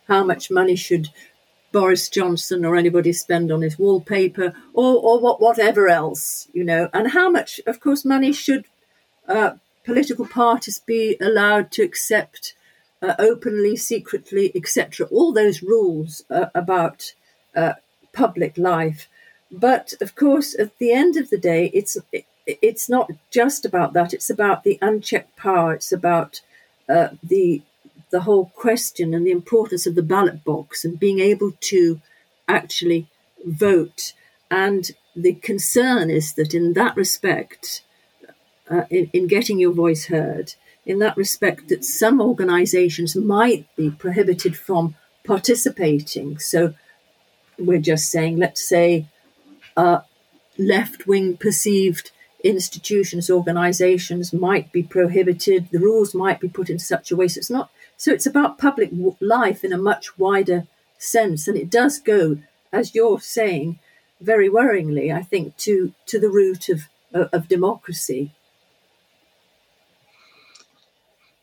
how 0.08 0.24
much 0.24 0.50
money 0.50 0.76
should 0.76 1.08
Boris 1.74 2.08
Johnson 2.08 2.64
or 2.64 2.76
anybody 2.76 3.12
spend 3.12 3.50
on 3.50 3.62
his 3.62 3.80
wallpaper 3.80 4.54
or, 4.72 4.94
or 5.02 5.18
what, 5.18 5.40
whatever 5.40 5.88
else, 5.88 6.46
you 6.52 6.62
know, 6.62 6.88
and 6.94 7.10
how 7.10 7.28
much, 7.28 7.60
of 7.66 7.80
course, 7.80 8.04
money 8.04 8.32
should 8.32 8.64
uh, 9.26 9.54
political 9.84 10.24
parties 10.24 10.78
be 10.78 11.16
allowed 11.20 11.72
to 11.72 11.82
accept 11.82 12.54
uh, 13.02 13.16
openly, 13.18 13.76
secretly, 13.76 14.52
etc. 14.54 15.08
All 15.10 15.32
those 15.32 15.64
rules 15.64 16.22
uh, 16.30 16.46
about 16.54 17.12
uh, 17.56 17.72
public 18.12 18.56
life. 18.56 19.08
But 19.50 19.94
of 20.00 20.14
course, 20.14 20.56
at 20.56 20.78
the 20.78 20.92
end 20.92 21.16
of 21.16 21.28
the 21.28 21.38
day, 21.38 21.72
it's 21.74 21.98
it, 22.12 22.24
it's 22.46 22.88
not 22.88 23.10
just 23.32 23.64
about 23.64 23.94
that. 23.94 24.14
It's 24.14 24.30
about 24.30 24.62
the 24.62 24.78
unchecked 24.80 25.36
power. 25.36 25.74
It's 25.74 25.90
about 25.90 26.40
uh, 26.88 27.08
the 27.20 27.62
the 28.14 28.20
whole 28.20 28.52
question 28.54 29.12
and 29.12 29.26
the 29.26 29.32
importance 29.32 29.88
of 29.88 29.96
the 29.96 30.08
ballot 30.14 30.44
box 30.44 30.84
and 30.84 31.00
being 31.00 31.18
able 31.18 31.50
to 31.58 32.00
actually 32.46 33.08
vote. 33.44 34.12
And 34.48 34.88
the 35.16 35.34
concern 35.34 36.10
is 36.10 36.34
that 36.34 36.54
in 36.54 36.74
that 36.74 36.96
respect, 36.96 37.82
uh, 38.70 38.84
in, 38.88 39.10
in 39.12 39.26
getting 39.26 39.58
your 39.58 39.72
voice 39.72 40.06
heard, 40.06 40.54
in 40.86 41.00
that 41.00 41.16
respect, 41.16 41.68
that 41.70 41.84
some 41.84 42.20
organizations 42.20 43.16
might 43.16 43.66
be 43.74 43.90
prohibited 43.90 44.56
from 44.56 44.94
participating. 45.24 46.38
So 46.38 46.74
we're 47.58 47.80
just 47.80 48.12
saying, 48.12 48.36
let's 48.36 48.64
say, 48.64 49.08
uh, 49.76 50.02
left 50.56 51.08
wing 51.08 51.36
perceived 51.36 52.12
institutions, 52.44 53.28
organizations 53.28 54.32
might 54.32 54.70
be 54.70 54.84
prohibited, 54.84 55.68
the 55.72 55.80
rules 55.80 56.14
might 56.14 56.38
be 56.38 56.48
put 56.48 56.70
in 56.70 56.78
such 56.78 57.10
a 57.10 57.16
way 57.16 57.26
so 57.26 57.38
it's 57.38 57.50
not 57.50 57.70
so 57.96 58.12
it's 58.12 58.26
about 58.26 58.58
public 58.58 58.90
life 59.20 59.64
in 59.64 59.72
a 59.72 59.78
much 59.78 60.18
wider 60.18 60.66
sense, 60.98 61.48
and 61.48 61.56
it 61.56 61.70
does 61.70 61.98
go, 61.98 62.38
as 62.72 62.94
you're 62.94 63.20
saying, 63.20 63.78
very 64.20 64.48
worryingly, 64.48 65.14
I 65.14 65.22
think, 65.22 65.56
to 65.58 65.92
to 66.06 66.18
the 66.18 66.30
root 66.30 66.68
of 66.68 66.82
of 67.12 67.48
democracy. 67.48 68.32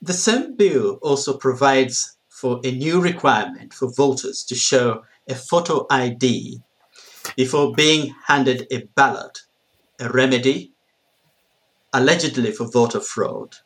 The 0.01 0.13
same 0.13 0.55
bill 0.55 0.97
also 1.01 1.37
provides 1.37 2.17
for 2.27 2.59
a 2.63 2.71
new 2.71 2.99
requirement 2.99 3.73
for 3.73 3.87
voters 3.87 4.43
to 4.45 4.55
show 4.55 5.03
a 5.29 5.35
photo 5.35 5.85
ID 5.91 6.59
before 7.35 7.73
being 7.73 8.15
handed 8.25 8.67
a 8.71 8.79
ballot, 8.95 9.43
a 9.99 10.09
remedy 10.09 10.71
allegedly 11.93 12.51
for 12.51 12.65
voter 12.65 12.99
fraud. 12.99 13.57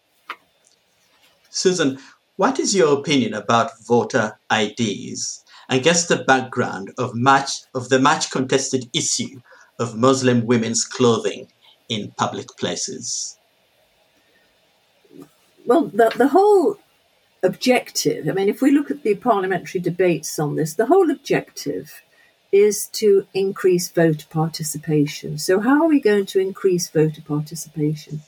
Susan, 1.49 1.99
what 2.38 2.60
is 2.60 2.76
your 2.76 2.98
opinion 2.98 3.34
about 3.34 3.72
voter 3.86 4.40
IDs 4.52 5.44
against 5.70 6.10
the 6.10 6.24
background 6.24 6.91
of 6.98 7.16
much 7.16 7.62
of 7.74 7.90
the 7.90 7.99
much 7.99 8.30
contested 8.32 8.90
issue 8.94 9.40
of 9.80 9.98
Muslim 9.98 10.45
women's 10.45 10.86
clothing 10.86 11.48
in 11.90 12.12
public 12.18 12.48
places? 12.57 13.38
Well, 15.66 15.86
the, 15.86 16.12
the 16.16 16.28
whole 16.28 16.78
objective, 17.41 18.28
I 18.28 18.32
mean, 18.34 18.49
if 18.49 18.62
we 18.62 18.72
look 18.72 18.91
at 18.91 19.03
the 19.03 19.16
parliamentary 19.16 19.82
debates 19.82 20.38
on 20.38 20.56
this, 20.56 20.74
the 20.74 20.86
whole 20.88 21.10
objective 21.10 22.02
is 22.52 22.88
to 22.88 23.28
increase 23.34 23.90
voter 23.90 24.26
participation. 24.30 25.38
So, 25.38 25.60
how 25.60 25.84
are 25.84 25.88
we 25.88 25.99
going 25.99 26.26
to 26.28 26.40
increase 26.40 26.90
voter 26.90 27.22
participation? 27.22 28.22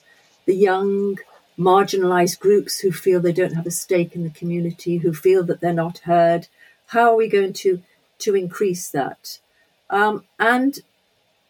The 0.46 0.56
young, 0.56 1.18
marginalized 1.58 2.40
groups 2.40 2.80
who 2.80 2.92
feel 2.92 3.20
they 3.20 3.34
don't 3.34 3.56
have 3.56 3.66
a 3.66 3.72
stake 3.72 4.16
in 4.16 4.24
the 4.24 4.30
community, 4.30 4.98
who 4.98 5.14
feel 5.14 5.44
that 5.44 5.62
they're 5.62 5.74
not 5.74 6.00
heard. 6.00 6.48
How 6.88 7.12
are 7.12 7.16
we 7.16 7.28
going 7.28 7.54
to, 7.54 7.82
to 8.20 8.36
increase 8.36 8.90
that? 8.90 9.40
Um, 9.90 10.24
and 10.40 10.80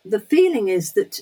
the 0.06 0.20
feeling 0.20 0.70
is 0.70 0.94
that 0.94 1.22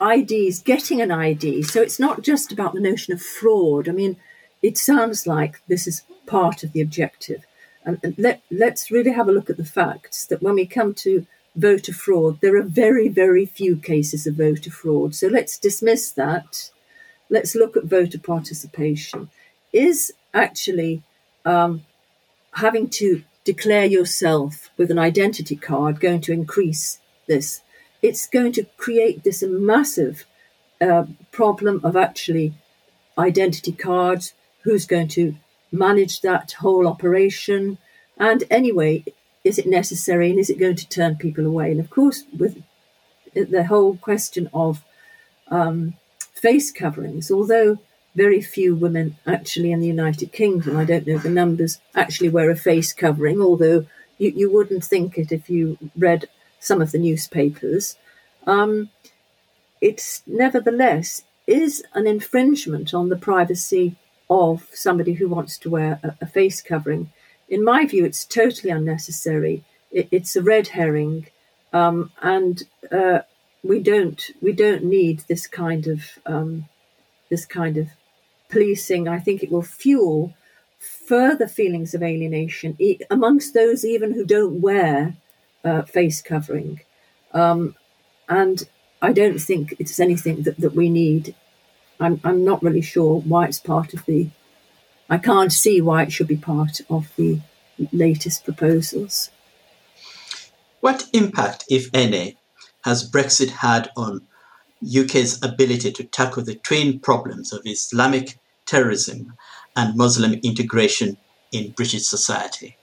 IDs, 0.00 0.60
getting 0.60 1.00
an 1.00 1.12
ID, 1.12 1.62
so 1.62 1.80
it's 1.80 2.00
not 2.00 2.22
just 2.22 2.50
about 2.50 2.74
the 2.74 2.80
notion 2.80 3.12
of 3.12 3.22
fraud. 3.22 3.88
I 3.88 3.92
mean, 3.92 4.16
it 4.60 4.76
sounds 4.76 5.26
like 5.26 5.60
this 5.68 5.86
is 5.86 6.02
part 6.26 6.64
of 6.64 6.72
the 6.72 6.80
objective. 6.80 7.44
And, 7.84 8.14
let, 8.16 8.42
let's 8.50 8.90
really 8.90 9.12
have 9.12 9.28
a 9.28 9.32
look 9.32 9.50
at 9.50 9.56
the 9.56 9.64
facts 9.64 10.26
that 10.26 10.42
when 10.42 10.54
we 10.54 10.66
come 10.66 10.94
to 10.94 11.26
voter 11.54 11.92
fraud. 11.92 12.40
There 12.40 12.56
are 12.56 12.62
very, 12.62 13.08
very 13.08 13.46
few 13.46 13.76
cases 13.76 14.26
of 14.26 14.36
voter 14.36 14.70
fraud. 14.70 15.14
So 15.14 15.28
let's 15.28 15.58
dismiss 15.58 16.10
that. 16.12 16.70
Let's 17.32 17.54
look 17.54 17.78
at 17.78 17.84
voter 17.84 18.18
participation. 18.18 19.30
Is 19.72 20.12
actually 20.34 21.02
um, 21.46 21.82
having 22.52 22.90
to 23.00 23.22
declare 23.42 23.86
yourself 23.86 24.68
with 24.76 24.90
an 24.90 24.98
identity 24.98 25.56
card 25.56 25.98
going 25.98 26.20
to 26.22 26.32
increase 26.32 26.98
this? 27.26 27.62
It's 28.02 28.26
going 28.26 28.52
to 28.52 28.66
create 28.76 29.24
this 29.24 29.42
massive 29.42 30.26
uh, 30.78 31.04
problem 31.30 31.80
of 31.82 31.96
actually 31.96 32.52
identity 33.16 33.72
cards, 33.72 34.34
who's 34.64 34.84
going 34.84 35.08
to 35.08 35.34
manage 35.72 36.20
that 36.20 36.52
whole 36.52 36.86
operation, 36.86 37.78
and 38.18 38.44
anyway, 38.50 39.04
is 39.42 39.58
it 39.58 39.66
necessary 39.66 40.28
and 40.28 40.38
is 40.38 40.50
it 40.50 40.58
going 40.58 40.76
to 40.76 40.88
turn 40.88 41.16
people 41.16 41.46
away? 41.46 41.70
And 41.70 41.80
of 41.80 41.88
course, 41.88 42.24
with 42.36 42.62
the 43.34 43.64
whole 43.64 43.96
question 43.96 44.50
of 44.52 44.84
um, 45.48 45.94
face 46.42 46.70
coverings, 46.70 47.30
although 47.30 47.78
very 48.14 48.42
few 48.42 48.74
women 48.74 49.16
actually 49.26 49.72
in 49.72 49.80
the 49.80 49.86
United 49.86 50.32
Kingdom, 50.32 50.76
I 50.76 50.84
don't 50.84 51.06
know 51.06 51.18
the 51.18 51.30
numbers, 51.30 51.78
actually 51.94 52.28
wear 52.28 52.50
a 52.50 52.56
face 52.56 52.92
covering, 52.92 53.40
although 53.40 53.86
you, 54.18 54.32
you 54.36 54.52
wouldn't 54.52 54.84
think 54.84 55.16
it 55.16 55.32
if 55.32 55.48
you 55.48 55.78
read 55.96 56.28
some 56.60 56.82
of 56.82 56.92
the 56.92 56.98
newspapers. 56.98 57.96
Um, 58.46 58.90
it's 59.80 60.22
nevertheless 60.26 61.22
is 61.46 61.82
an 61.94 62.06
infringement 62.06 62.92
on 62.92 63.08
the 63.08 63.16
privacy 63.16 63.96
of 64.28 64.68
somebody 64.72 65.14
who 65.14 65.28
wants 65.28 65.56
to 65.58 65.70
wear 65.70 66.00
a, 66.02 66.14
a 66.20 66.26
face 66.26 66.60
covering 66.60 67.10
in 67.52 67.62
my 67.62 67.84
view, 67.84 68.04
it's 68.06 68.24
totally 68.24 68.70
unnecessary. 68.70 69.62
It, 69.90 70.08
it's 70.10 70.34
a 70.36 70.42
red 70.42 70.68
herring, 70.68 71.26
um, 71.74 72.10
and 72.22 72.62
uh, 72.90 73.20
we 73.62 73.80
don't 73.80 74.30
we 74.40 74.52
don't 74.52 74.84
need 74.84 75.20
this 75.28 75.46
kind 75.46 75.86
of 75.86 76.18
um, 76.26 76.68
this 77.30 77.44
kind 77.44 77.76
of 77.76 77.88
policing. 78.48 79.08
I 79.08 79.18
think 79.18 79.42
it 79.42 79.50
will 79.50 79.62
fuel 79.62 80.34
further 80.78 81.46
feelings 81.46 81.94
of 81.94 82.02
alienation 82.02 82.76
e- 82.78 82.98
amongst 83.10 83.54
those 83.54 83.84
even 83.84 84.12
who 84.12 84.24
don't 84.24 84.60
wear 84.60 85.14
uh, 85.64 85.82
face 85.82 86.20
covering, 86.20 86.80
um, 87.32 87.76
and 88.28 88.68
I 89.00 89.12
don't 89.12 89.38
think 89.38 89.74
it's 89.78 90.00
anything 90.00 90.42
that, 90.42 90.58
that 90.58 90.74
we 90.74 90.88
need. 90.88 91.34
I'm, 92.00 92.20
I'm 92.24 92.44
not 92.44 92.62
really 92.62 92.82
sure 92.82 93.20
why 93.20 93.46
it's 93.46 93.60
part 93.60 93.94
of 93.94 94.04
the 94.06 94.28
I 95.12 95.18
can't 95.18 95.52
see 95.52 95.80
why 95.80 96.04
it 96.04 96.12
should 96.12 96.28
be 96.28 96.36
part 96.36 96.80
of 96.88 97.12
the 97.16 97.40
latest 97.92 98.44
proposals. 98.44 99.30
What 100.80 101.06
impact, 101.12 101.64
if 101.68 101.90
any, 101.92 102.38
has 102.84 103.08
Brexit 103.08 103.50
had 103.50 103.90
on 103.96 104.22
UK's 104.84 105.42
ability 105.42 105.92
to 105.92 106.04
tackle 106.04 106.42
the 106.42 106.56
twin 106.56 106.98
problems 106.98 107.52
of 107.52 107.62
Islamic 107.64 108.38
terrorism 108.66 109.34
and 109.76 109.96
Muslim 109.96 110.34
integration 110.42 111.16
in 111.52 111.70
British 111.72 112.04
society? 112.04 112.76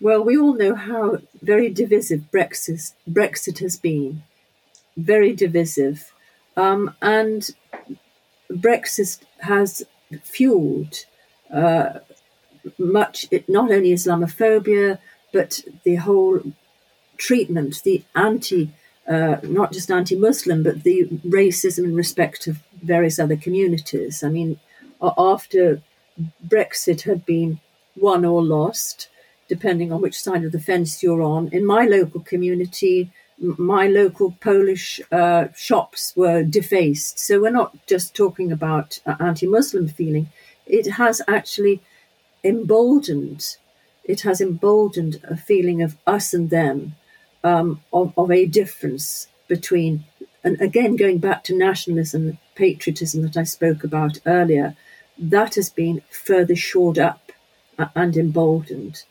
Well, 0.00 0.22
we 0.22 0.36
all 0.38 0.54
know 0.54 0.74
how 0.74 1.18
very 1.42 1.68
divisive 1.70 2.24
Brexit, 2.32 2.92
Brexit 3.08 3.58
has 3.58 3.76
been. 3.76 4.22
Very 4.96 5.34
divisive. 5.34 6.12
Um, 6.56 6.94
and 7.02 7.50
Brexit 8.50 9.20
has 9.40 9.84
fueled 10.22 11.04
uh, 11.52 12.00
much, 12.78 13.26
not 13.48 13.70
only 13.70 13.92
Islamophobia, 13.92 14.98
but 15.32 15.60
the 15.84 15.96
whole 15.96 16.40
treatment, 17.20 17.82
the 17.84 18.02
anti, 18.14 18.70
uh, 19.06 19.36
not 19.42 19.72
just 19.72 19.90
anti 19.90 20.16
Muslim, 20.16 20.62
but 20.62 20.82
the 20.82 21.06
racism 21.40 21.84
in 21.84 21.94
respect 21.94 22.46
of 22.46 22.58
various 22.82 23.18
other 23.18 23.36
communities. 23.36 24.24
I 24.24 24.30
mean, 24.30 24.58
after 25.32 25.82
Brexit 26.46 27.02
had 27.02 27.24
been 27.24 27.60
won 27.96 28.24
or 28.24 28.42
lost, 28.42 29.08
depending 29.48 29.92
on 29.92 30.00
which 30.00 30.20
side 30.20 30.44
of 30.44 30.52
the 30.52 30.60
fence 30.60 31.02
you're 31.02 31.22
on, 31.22 31.48
in 31.48 31.64
my 31.66 31.84
local 31.84 32.20
community, 32.20 33.10
my 33.40 33.86
local 33.86 34.32
Polish 34.40 35.00
uh, 35.10 35.48
shops 35.56 36.12
were 36.14 36.42
defaced. 36.42 37.18
So 37.18 37.40
we're 37.40 37.50
not 37.50 37.74
just 37.86 38.14
talking 38.14 38.52
about 38.52 39.00
anti 39.18 39.46
Muslim 39.46 39.88
feeling, 39.88 40.28
it 40.66 40.86
has 40.92 41.20
actually 41.26 41.80
emboldened, 42.44 43.56
it 44.04 44.20
has 44.22 44.40
emboldened 44.40 45.20
a 45.24 45.36
feeling 45.36 45.82
of 45.82 45.96
us 46.06 46.32
and 46.32 46.50
them, 46.50 46.94
um, 47.42 47.82
of, 47.92 48.12
of 48.16 48.30
a 48.30 48.46
difference 48.46 49.28
between, 49.48 50.04
and 50.44 50.60
again, 50.60 50.96
going 50.96 51.18
back 51.18 51.44
to 51.44 51.56
nationalism, 51.56 52.38
patriotism 52.54 53.22
that 53.22 53.36
I 53.36 53.44
spoke 53.44 53.84
about 53.84 54.18
earlier, 54.26 54.76
that 55.18 55.54
has 55.56 55.70
been 55.70 56.02
further 56.10 56.56
shored 56.56 56.98
up 56.98 57.32
and 57.94 58.16
emboldened. 58.16 59.04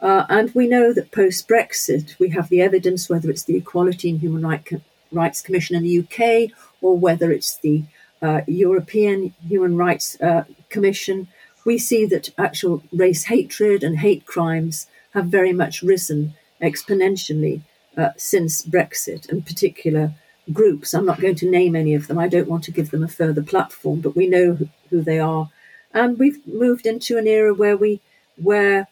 Uh, 0.00 0.26
and 0.28 0.54
we 0.54 0.66
know 0.66 0.92
that 0.92 1.12
post 1.12 1.48
Brexit, 1.48 2.18
we 2.18 2.30
have 2.30 2.48
the 2.48 2.60
evidence, 2.60 3.08
whether 3.08 3.30
it's 3.30 3.44
the 3.44 3.56
Equality 3.56 4.10
and 4.10 4.20
Human 4.20 4.44
right 4.44 4.64
Co- 4.64 4.82
Rights 5.12 5.40
Commission 5.40 5.76
in 5.76 5.82
the 5.82 5.98
UK 6.00 6.50
or 6.82 6.98
whether 6.98 7.30
it's 7.30 7.56
the 7.58 7.84
uh, 8.20 8.40
European 8.46 9.34
Human 9.46 9.76
Rights 9.76 10.20
uh, 10.20 10.44
Commission, 10.68 11.28
we 11.64 11.78
see 11.78 12.04
that 12.06 12.30
actual 12.36 12.82
race 12.92 13.24
hatred 13.24 13.82
and 13.82 13.98
hate 13.98 14.26
crimes 14.26 14.86
have 15.12 15.26
very 15.26 15.52
much 15.52 15.82
risen 15.82 16.34
exponentially 16.60 17.62
uh, 17.96 18.10
since 18.16 18.64
Brexit, 18.64 19.28
and 19.28 19.46
particular 19.46 20.12
groups. 20.52 20.94
I'm 20.94 21.06
not 21.06 21.20
going 21.20 21.36
to 21.36 21.50
name 21.50 21.74
any 21.74 21.94
of 21.94 22.06
them. 22.06 22.18
I 22.18 22.28
don't 22.28 22.48
want 22.48 22.64
to 22.64 22.70
give 22.70 22.90
them 22.90 23.02
a 23.02 23.08
further 23.08 23.42
platform, 23.42 24.00
but 24.00 24.16
we 24.16 24.26
know 24.26 24.58
who, 24.90 25.02
they 25.02 25.18
are, 25.18 25.50
and 25.92 26.18
we've 26.18 26.46
moved 26.46 26.86
into 26.86 27.18
an 27.18 27.26
era 27.26 27.52
where 27.52 27.76
we 27.76 28.00
where 28.36 28.88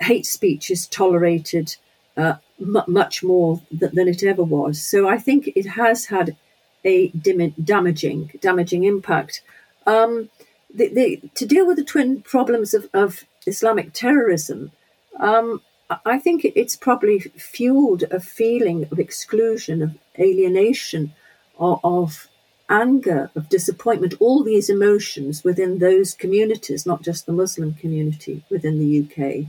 hate 0.00 0.26
speech 0.26 0.70
is 0.70 0.86
tolerated 0.86 1.76
uh, 2.16 2.34
m- 2.60 2.84
much 2.86 3.22
more 3.22 3.60
th- 3.78 3.92
than 3.92 4.08
it 4.08 4.22
ever 4.22 4.42
was. 4.42 4.80
So 4.80 5.08
I 5.08 5.18
think 5.18 5.50
it 5.54 5.66
has 5.66 6.06
had 6.06 6.36
a 6.84 7.08
dim- 7.08 7.54
damaging 7.62 8.30
damaging 8.40 8.84
impact. 8.84 9.42
Um, 9.86 10.30
the, 10.74 10.88
the, 10.88 11.30
to 11.34 11.46
deal 11.46 11.66
with 11.66 11.76
the 11.76 11.84
twin 11.84 12.22
problems 12.22 12.72
of, 12.72 12.88
of 12.94 13.24
Islamic 13.46 13.92
terrorism, 13.92 14.72
um, 15.20 15.60
I 16.06 16.18
think 16.18 16.44
it's 16.44 16.76
probably 16.76 17.20
fueled 17.20 18.04
a 18.10 18.20
feeling 18.20 18.88
of 18.90 18.98
exclusion, 18.98 19.82
of 19.82 19.98
alienation, 20.18 21.14
of, 21.58 21.80
of, 21.84 22.28
anger, 22.72 23.30
of 23.36 23.48
disappointment, 23.48 24.14
all 24.18 24.42
these 24.42 24.70
emotions 24.70 25.44
within 25.44 25.78
those 25.78 26.14
communities, 26.14 26.86
not 26.86 27.02
just 27.02 27.26
the 27.26 27.32
Muslim 27.32 27.74
community 27.74 28.42
within 28.50 28.78
the 28.78 29.02
UK. 29.02 29.46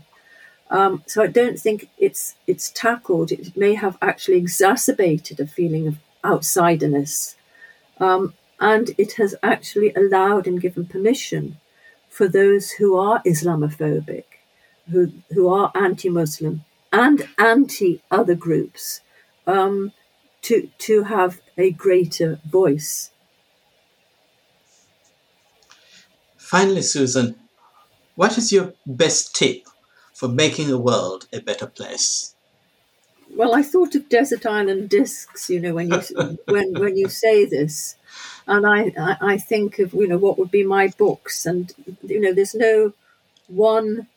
Um, 0.70 1.04
so 1.06 1.24
I 1.24 1.28
don't 1.28 1.60
think 1.60 1.90
it's 1.98 2.36
it's 2.48 2.72
tackled. 2.72 3.32
It 3.32 3.56
may 3.56 3.76
have 3.76 3.98
actually 4.02 4.38
exacerbated 4.38 5.40
a 5.40 5.48
feeling 5.48 5.88
of 5.88 5.98
outsiderness. 6.24 7.36
Um, 8.00 8.34
and 8.60 8.92
it 8.98 9.14
has 9.14 9.36
actually 9.44 9.94
allowed 9.94 10.48
and 10.48 10.60
given 10.60 10.86
permission 10.86 11.58
for 12.10 12.28
those 12.28 12.72
who 12.72 12.96
are 12.98 13.22
Islamophobic, 13.24 14.24
who, 14.92 15.12
who 15.32 15.48
are 15.48 15.72
anti 15.76 16.10
Muslim, 16.10 16.64
and 16.92 17.28
anti 17.38 18.02
other 18.12 18.36
groups 18.36 19.02
um, 19.48 19.92
to, 20.42 20.70
to 20.78 21.04
have 21.04 21.42
a 21.58 21.72
greater 21.72 22.40
voice. 22.46 23.12
Finally, 26.38 26.84
Susan, 26.84 27.36
what 28.16 28.38
is 28.38 28.52
your 28.52 28.74
best 28.86 29.36
tip 29.36 29.68
for 30.14 30.28
making 30.28 30.68
the 30.68 30.78
world 30.78 31.28
a 31.34 31.42
better 31.42 31.66
place? 31.66 32.36
Well, 33.36 33.56
I 33.56 33.64
thought 33.64 33.96
of 33.96 34.10
desert 34.10 34.46
island 34.46 34.90
discs, 34.90 35.50
you 35.50 35.60
know, 35.60 35.74
when 35.74 35.90
you 35.90 36.02
when 36.46 36.74
when 36.74 36.96
you 36.96 37.10
say 37.10 37.46
this, 37.46 37.96
and 38.46 38.68
I, 38.68 38.94
I, 38.98 39.18
I 39.34 39.38
think 39.38 39.80
of 39.80 39.94
you 39.94 40.08
know 40.08 40.18
what 40.18 40.38
would 40.38 40.52
be 40.52 40.64
my 40.64 40.90
books, 40.90 41.46
and 41.46 41.74
you 42.04 42.20
know 42.20 42.34
there's 42.34 42.54
no 42.54 42.94
one 43.48 44.08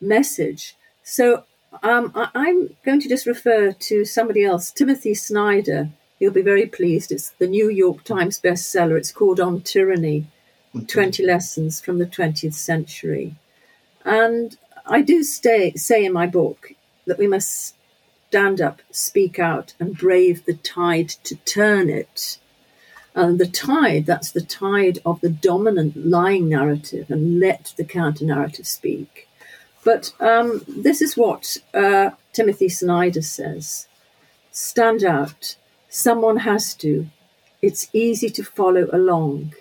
message. 0.00 0.76
So 1.02 1.44
um, 1.82 2.12
I, 2.14 2.48
am 2.48 2.76
going 2.84 3.00
to 3.00 3.08
just 3.08 3.26
refer 3.26 3.72
to 3.72 4.04
somebody 4.04 4.44
else, 4.44 4.70
Timothy 4.70 5.14
Snyder. 5.14 5.90
You'll 6.18 6.32
be 6.32 6.42
very 6.42 6.66
pleased. 6.66 7.12
It's 7.12 7.30
the 7.30 7.46
New 7.46 7.70
York 7.70 8.04
Times 8.04 8.40
bestseller. 8.40 8.98
It's 8.98 9.12
called 9.12 9.40
On 9.40 9.60
Tyranny 9.60 10.26
20 10.86 11.24
Lessons 11.24 11.80
from 11.80 11.98
the 11.98 12.06
20th 12.06 12.54
Century. 12.54 13.34
And 14.04 14.56
I 14.86 15.02
do 15.02 15.22
stay, 15.22 15.72
say 15.74 16.04
in 16.04 16.12
my 16.12 16.26
book 16.26 16.72
that 17.06 17.18
we 17.18 17.26
must 17.26 17.74
stand 18.28 18.60
up, 18.60 18.80
speak 18.90 19.38
out, 19.38 19.74
and 19.80 19.96
brave 19.96 20.44
the 20.44 20.54
tide 20.54 21.08
to 21.24 21.34
turn 21.36 21.88
it. 21.90 22.38
And 23.14 23.40
the 23.40 23.48
tide, 23.48 24.06
that's 24.06 24.30
the 24.30 24.40
tide 24.40 25.00
of 25.04 25.20
the 25.20 25.28
dominant 25.28 26.06
lying 26.06 26.48
narrative, 26.48 27.10
and 27.10 27.40
let 27.40 27.74
the 27.76 27.84
counter 27.84 28.24
narrative 28.24 28.66
speak. 28.66 29.26
But 29.84 30.12
um, 30.20 30.62
this 30.68 31.00
is 31.00 31.16
what 31.16 31.56
uh, 31.72 32.10
Timothy 32.32 32.68
Snyder 32.68 33.22
says 33.22 33.86
Stand 34.50 35.04
out. 35.04 35.56
Someone 35.88 36.38
has 36.38 36.74
to. 36.76 37.06
It's 37.62 37.88
easy 37.92 38.30
to 38.30 38.44
follow 38.44 38.88
along. 38.92 39.54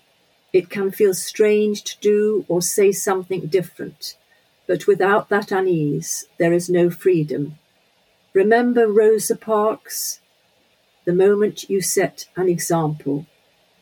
It 0.51 0.69
can 0.69 0.91
feel 0.91 1.13
strange 1.13 1.83
to 1.83 1.99
do 1.99 2.45
or 2.47 2.61
say 2.61 2.91
something 2.91 3.47
different, 3.47 4.15
but 4.67 4.87
without 4.87 5.29
that 5.29 5.51
unease, 5.51 6.25
there 6.37 6.53
is 6.53 6.69
no 6.69 6.89
freedom. 6.89 7.59
Remember 8.33 8.87
Rosa 8.87 9.35
Parks? 9.35 10.21
The 11.05 11.13
moment 11.13 11.69
you 11.69 11.81
set 11.81 12.25
an 12.35 12.47
example, 12.47 13.25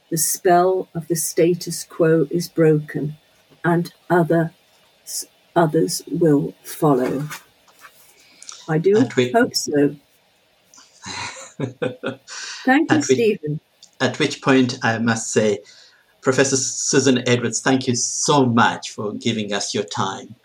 the 0.09 0.17
spell 0.17 0.87
of 0.93 1.07
the 1.07 1.15
status 1.15 1.83
quo 1.83 2.27
is 2.29 2.47
broken, 2.47 3.17
and 3.63 3.93
other 4.09 4.53
others 5.57 6.01
will 6.09 6.53
follow. 6.63 7.27
I 8.69 8.77
do 8.77 9.07
we, 9.17 9.31
hope 9.31 9.55
so. 9.55 9.95
Thank 12.65 12.91
you, 12.91 13.01
Stephen. 13.01 13.59
At 13.99 14.19
which 14.19 14.41
point 14.41 14.77
I 14.83 14.99
must 14.99 15.31
say, 15.31 15.59
Professor 16.21 16.57
Susan 16.57 17.27
Edwards, 17.27 17.61
thank 17.61 17.87
you 17.87 17.95
so 17.95 18.45
much 18.45 18.91
for 18.91 19.13
giving 19.13 19.53
us 19.53 19.73
your 19.73 19.85
time. 19.85 20.35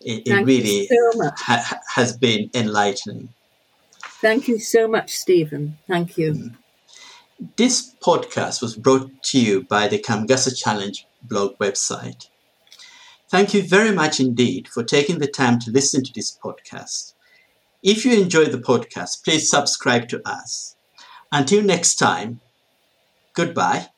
It, 0.00 0.26
it 0.26 0.44
really 0.44 0.86
so 0.86 1.30
ha- 1.36 1.80
has 1.94 2.16
been 2.16 2.50
enlightening. 2.54 3.28
Thank 4.20 4.48
you 4.48 4.58
so 4.58 4.86
much, 4.88 5.10
Stephen. 5.12 5.76
Thank 5.86 6.16
you. 6.16 6.32
Mm. 6.32 6.56
This 7.56 7.94
podcast 8.00 8.62
was 8.62 8.76
brought 8.76 9.10
to 9.24 9.40
you 9.40 9.64
by 9.64 9.88
the 9.88 9.98
Kamugasa 9.98 10.56
Challenge 10.56 11.06
blog 11.22 11.58
website. 11.58 12.28
Thank 13.34 13.52
you 13.52 13.64
very 13.64 13.90
much 13.90 14.20
indeed 14.20 14.68
for 14.68 14.84
taking 14.84 15.18
the 15.18 15.26
time 15.26 15.58
to 15.58 15.72
listen 15.72 16.04
to 16.04 16.12
this 16.14 16.38
podcast. 16.38 17.14
If 17.82 18.04
you 18.04 18.12
enjoy 18.12 18.44
the 18.44 18.58
podcast, 18.58 19.24
please 19.24 19.50
subscribe 19.50 20.06
to 20.10 20.22
us. 20.24 20.76
Until 21.32 21.60
next 21.64 21.96
time, 21.96 22.40
goodbye 23.34 23.88